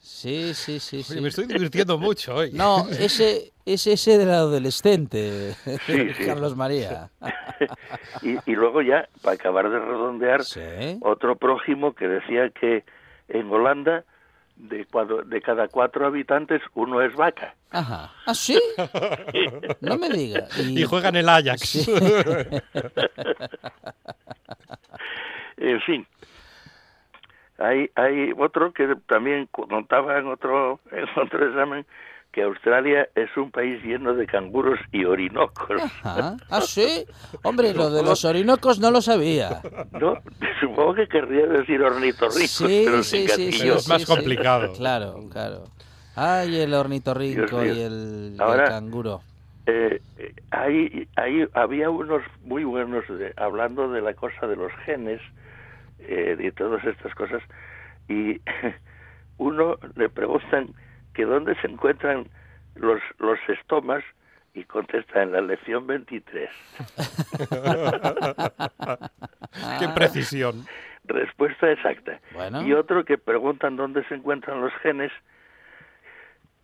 Sí, 0.00 0.54
sí, 0.54 0.78
sí, 0.80 1.02
sí. 1.02 1.12
Oye, 1.12 1.20
me 1.22 1.28
estoy 1.28 1.46
divirtiendo 1.46 1.98
mucho 1.98 2.36
hoy. 2.36 2.52
No, 2.52 2.86
ese 2.88 3.52
es 3.66 3.86
ese 3.86 4.16
del 4.18 4.30
adolescente, 4.30 5.54
Sí, 5.86 6.14
sí. 6.14 6.24
Carlos 6.24 6.56
María. 6.56 7.10
y, 8.22 8.38
y 8.50 8.54
luego 8.54 8.82
ya, 8.82 9.08
para 9.22 9.34
acabar 9.34 9.68
de 9.70 9.78
redondear, 9.78 10.42
Sí. 10.44 10.98
otro 11.02 11.36
prójimo 11.36 11.94
que 11.94 12.08
decía 12.08 12.50
que 12.50 12.84
en 13.28 13.50
Holanda 13.50 14.04
de, 14.56 14.86
cuadro- 14.86 15.24
de 15.24 15.40
cada 15.42 15.66
cuatro 15.68 16.06
habitantes 16.06 16.62
uno 16.74 17.00
es 17.02 17.14
vaca. 17.16 17.54
Ajá. 17.70 18.12
¿Ah, 18.26 18.34
sí? 18.34 18.58
No 19.80 19.98
me 19.98 20.08
diga. 20.10 20.46
Y 20.60 20.84
juega 20.84 21.08
en 21.08 21.16
el 21.16 21.28
Ajax. 21.28 21.60
Sí. 21.60 21.92
En 25.56 25.80
fin, 25.82 26.06
hay, 27.58 27.88
hay 27.94 28.32
otro 28.36 28.72
que 28.72 28.96
también 29.06 29.46
contaba 29.52 30.18
en 30.18 30.26
otro, 30.26 30.80
en 30.90 31.04
otro 31.16 31.46
examen 31.48 31.86
que 32.34 32.42
Australia 32.42 33.08
es 33.14 33.34
un 33.36 33.52
país 33.52 33.80
lleno 33.84 34.12
de 34.12 34.26
canguros 34.26 34.80
y 34.90 35.04
orinocos. 35.04 35.80
Ajá. 35.80 36.36
¿Ah, 36.50 36.60
sí? 36.62 37.06
Hombre, 37.44 37.72
lo 37.72 37.90
de 37.90 38.02
los 38.02 38.24
orinocos 38.24 38.80
no 38.80 38.90
lo 38.90 39.00
sabía. 39.00 39.62
No, 39.92 40.18
supongo 40.60 40.94
que 40.94 41.06
querría 41.06 41.46
decir 41.46 41.80
ornitorrincos, 41.80 42.50
Sí, 42.50 42.82
pero 42.86 43.02
sí, 43.04 43.28
sin 43.28 43.52
sí. 43.52 43.68
Es 43.68 43.86
más 43.88 44.02
sí, 44.02 44.06
complicado. 44.06 44.74
sí. 44.74 44.78
Claro, 44.80 45.14
claro. 45.30 45.64
Ay, 46.16 46.58
el 46.60 46.74
ornitorrinco 46.74 47.64
y 47.64 47.80
el, 47.80 48.36
canguro. 48.66 49.22
Eh, 49.66 50.00
eh, 50.18 50.34
hay, 50.50 51.08
hay, 51.14 51.48
había 51.54 51.88
unos 51.88 52.22
muy 52.42 52.64
buenos 52.64 53.04
de- 53.08 53.32
hablando 53.36 53.88
de 53.90 54.02
la 54.02 54.14
cosa 54.14 54.46
de 54.48 54.56
los 54.56 54.72
genes 54.84 55.20
eh, 56.00 56.36
y 56.38 56.50
todas 56.50 56.84
estas 56.84 57.14
cosas 57.14 57.42
y 58.08 58.40
uno 59.38 59.78
le 59.94 60.08
preguntan 60.08 60.74
que 61.14 61.24
dónde 61.24 61.54
se 61.60 61.68
encuentran 61.68 62.28
los, 62.74 63.00
los 63.18 63.38
estomas 63.48 64.04
y 64.52 64.64
contesta 64.64 65.22
en 65.22 65.32
la 65.32 65.40
lección 65.40 65.86
23. 65.86 66.48
¡Qué 69.80 69.88
precisión! 69.94 70.66
Respuesta 71.04 71.70
exacta. 71.70 72.20
Bueno. 72.32 72.66
Y 72.66 72.72
otro 72.72 73.04
que 73.04 73.18
preguntan 73.18 73.76
dónde 73.76 74.04
se 74.04 74.14
encuentran 74.14 74.60
los 74.60 74.72
genes 74.74 75.12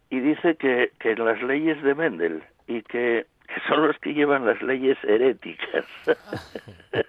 y 0.08 0.20
dice 0.20 0.56
que, 0.56 0.92
que 0.98 1.12
en 1.12 1.24
las 1.24 1.40
leyes 1.42 1.82
de 1.82 1.94
Mendel 1.94 2.42
y 2.66 2.82
que, 2.82 3.26
que 3.46 3.60
son 3.68 3.86
los 3.86 3.98
que 3.98 4.14
llevan 4.14 4.46
las 4.46 4.60
leyes 4.62 4.98
heréticas. 5.04 5.84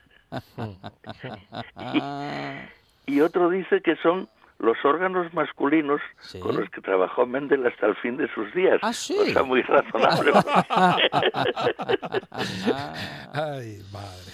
Y 3.05 3.19
otro 3.19 3.49
dice 3.49 3.81
que 3.81 3.97
son 3.97 4.29
los 4.61 4.77
órganos 4.85 5.33
masculinos 5.33 5.99
Sí. 6.19 6.39
con 6.39 6.55
los 6.55 6.69
que 6.69 6.81
trabajó 6.81 7.25
Mendel 7.25 7.65
hasta 7.65 7.87
el 7.87 7.95
fin 7.97 8.17
de 8.17 8.27
sus 8.33 8.53
días. 8.53 8.79
Ah, 8.83 8.93
sí. 8.93 9.15
Cosa 9.17 9.43
muy 9.43 9.61
razonable. 9.63 10.31
¡Ay, 13.33 13.79
madre! 13.91 14.31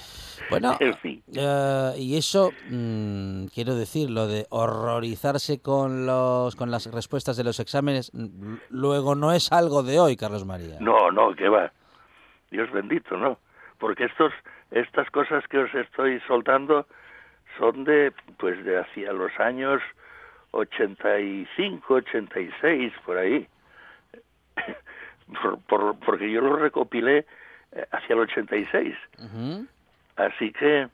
Bueno, 0.49 0.78
en 0.80 0.93
fin. 0.99 1.21
eh, 1.36 1.91
y 1.97 2.15
eso, 2.17 2.51
mm, 2.69 3.47
quiero 3.47 3.75
decir, 3.75 4.09
lo 4.09 4.28
de 4.28 4.45
horrorizarse 4.49 5.61
con, 5.61 6.05
los, 6.05 6.55
con 6.55 6.71
las 6.71 6.89
respuestas 6.93 7.36
de 7.36 7.43
los 7.43 7.59
exámenes, 7.59 8.11
mm, 8.13 8.55
luego 8.69 9.13
no 9.15 9.34
es 9.34 9.51
algo 9.51 9.84
de 9.84 9.99
hoy, 9.99 10.15
Carlos 10.15 10.45
María. 10.45 10.78
No, 10.80 11.11
no, 11.11 11.36
que 11.36 11.49
va. 11.49 11.71
Dios 12.49 12.71
bendito, 12.71 13.17
¿no? 13.17 13.39
Porque 13.78 14.05
estos, 14.05 14.32
estas 14.71 15.09
cosas 15.11 15.43
que 15.49 15.57
os 15.57 15.73
estoy 15.75 16.21
soltando 16.28 16.88
son 17.57 17.84
de, 17.84 18.13
pues, 18.38 18.63
de 18.63 18.80
hacia 18.80 19.11
los 19.11 19.32
años 19.39 19.82
85, 20.52 21.93
86, 21.93 22.93
por 23.06 23.18
ahí. 23.18 23.48
Por, 25.41 25.60
por- 25.64 26.00
porque 26.00 26.32
yo 26.32 26.41
lo 26.41 26.56
recopilé 26.56 27.26
eh, 27.74 27.86
hacia 27.91 28.14
el 28.14 28.20
86. 28.22 28.95
Ujú. 29.20 29.66
Así 30.16 30.52
que, 30.54 30.88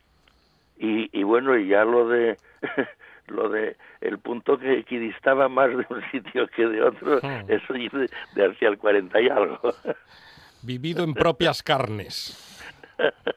y, 0.78 1.10
y 1.18 1.24
bueno, 1.24 1.56
y 1.58 1.68
ya 1.68 1.86
lo 1.86 2.08
de, 2.10 2.38
lo 3.28 3.50
de 3.50 3.78
el 4.02 4.18
punto 4.20 4.58
que 4.58 4.80
equidistaba 4.80 5.48
más 5.50 5.70
de 5.70 5.86
un 5.90 6.02
sitio 6.12 6.48
que 6.48 6.66
de 6.68 6.82
otro, 6.84 7.20
Hmm. 7.22 7.46
eso 7.50 7.74
es 7.76 7.92
de, 7.92 8.10
de 8.36 8.46
hacia 8.52 8.70
el 8.70 8.78
40 8.78 9.22
y 9.22 9.30
algo. 9.30 9.60
Vivido 10.64 11.04
en 11.04 11.14
propias 11.14 11.62
carnes. 11.62 12.53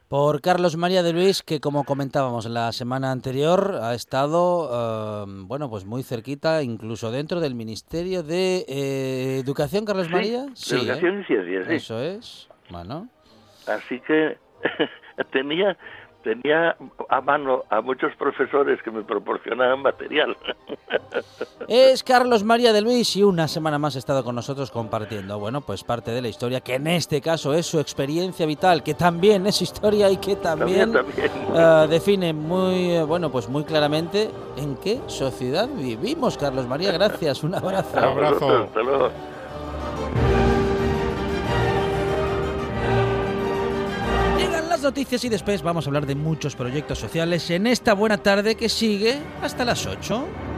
Por 0.08 0.40
Carlos 0.40 0.76
María 0.76 1.02
de 1.02 1.12
Luis, 1.12 1.42
que 1.42 1.60
como 1.60 1.84
comentábamos 1.84 2.46
la 2.46 2.70
semana 2.72 3.10
anterior, 3.10 3.78
ha 3.82 3.94
estado, 3.94 4.70
eh, 4.72 5.24
bueno, 5.46 5.68
pues 5.68 5.84
muy 5.84 6.02
cerquita, 6.04 6.62
incluso 6.62 7.10
dentro 7.10 7.40
del 7.40 7.54
Ministerio 7.56 8.22
de 8.22 8.64
eh, 8.68 9.40
Educación, 9.44 9.84
Carlos 9.84 10.06
Sí, 10.06 10.12
María. 10.12 10.42
de 10.46 10.76
Educación 10.76 11.20
y 11.20 11.24
Ciencias, 11.24 11.66
sí. 11.66 11.74
Eso 11.74 12.00
es. 12.00 12.48
Bueno. 12.70 13.08
Así 13.66 14.00
que 14.00 14.38
tenía 15.32 15.76
tenía 16.26 16.76
a 17.08 17.20
mano 17.20 17.62
a 17.70 17.80
muchos 17.80 18.12
profesores 18.16 18.82
que 18.82 18.90
me 18.90 19.04
proporcionaban 19.04 19.82
material. 19.82 20.36
Es 21.68 22.02
Carlos 22.04 22.44
María 22.44 22.72
de 22.72 22.80
Luis 22.80 23.16
y 23.16 23.22
una 23.22 23.48
semana 23.48 23.78
más 23.78 23.96
ha 23.96 23.98
estado 23.98 24.22
con 24.24 24.34
nosotros 24.34 24.70
compartiendo, 24.70 25.38
bueno, 25.38 25.60
pues 25.60 25.82
parte 25.84 26.10
de 26.10 26.20
la 26.22 26.28
historia, 26.28 26.60
que 26.60 26.74
en 26.74 26.86
este 26.88 27.20
caso 27.20 27.54
es 27.54 27.66
su 27.66 27.80
experiencia 27.80 28.44
vital, 28.46 28.82
que 28.82 28.94
también 28.94 29.46
es 29.46 29.62
historia 29.62 30.10
y 30.10 30.16
que 30.18 30.36
también, 30.36 30.92
También, 30.92 31.30
también. 31.30 31.54
eh, 31.54 31.86
define 31.88 32.32
muy, 32.32 32.90
eh, 32.92 33.02
bueno, 33.04 33.30
pues 33.30 33.48
muy 33.48 33.64
claramente 33.64 34.30
en 34.56 34.76
qué 34.76 35.00
sociedad 35.06 35.68
vivimos. 35.68 36.36
Carlos 36.36 36.66
María, 36.66 36.92
gracias, 36.92 37.42
un 37.42 37.54
abrazo. 37.54 37.98
abrazo. 37.98 38.64
Hasta 38.64 38.82
luego. 38.82 39.10
Las 44.76 44.82
noticias 44.82 45.24
y 45.24 45.30
después 45.30 45.62
vamos 45.62 45.86
a 45.86 45.88
hablar 45.88 46.04
de 46.04 46.14
muchos 46.14 46.54
proyectos 46.54 46.98
sociales 46.98 47.48
en 47.48 47.66
esta 47.66 47.94
buena 47.94 48.18
tarde 48.18 48.56
que 48.56 48.68
sigue 48.68 49.18
hasta 49.40 49.64
las 49.64 49.86
8. 49.86 50.55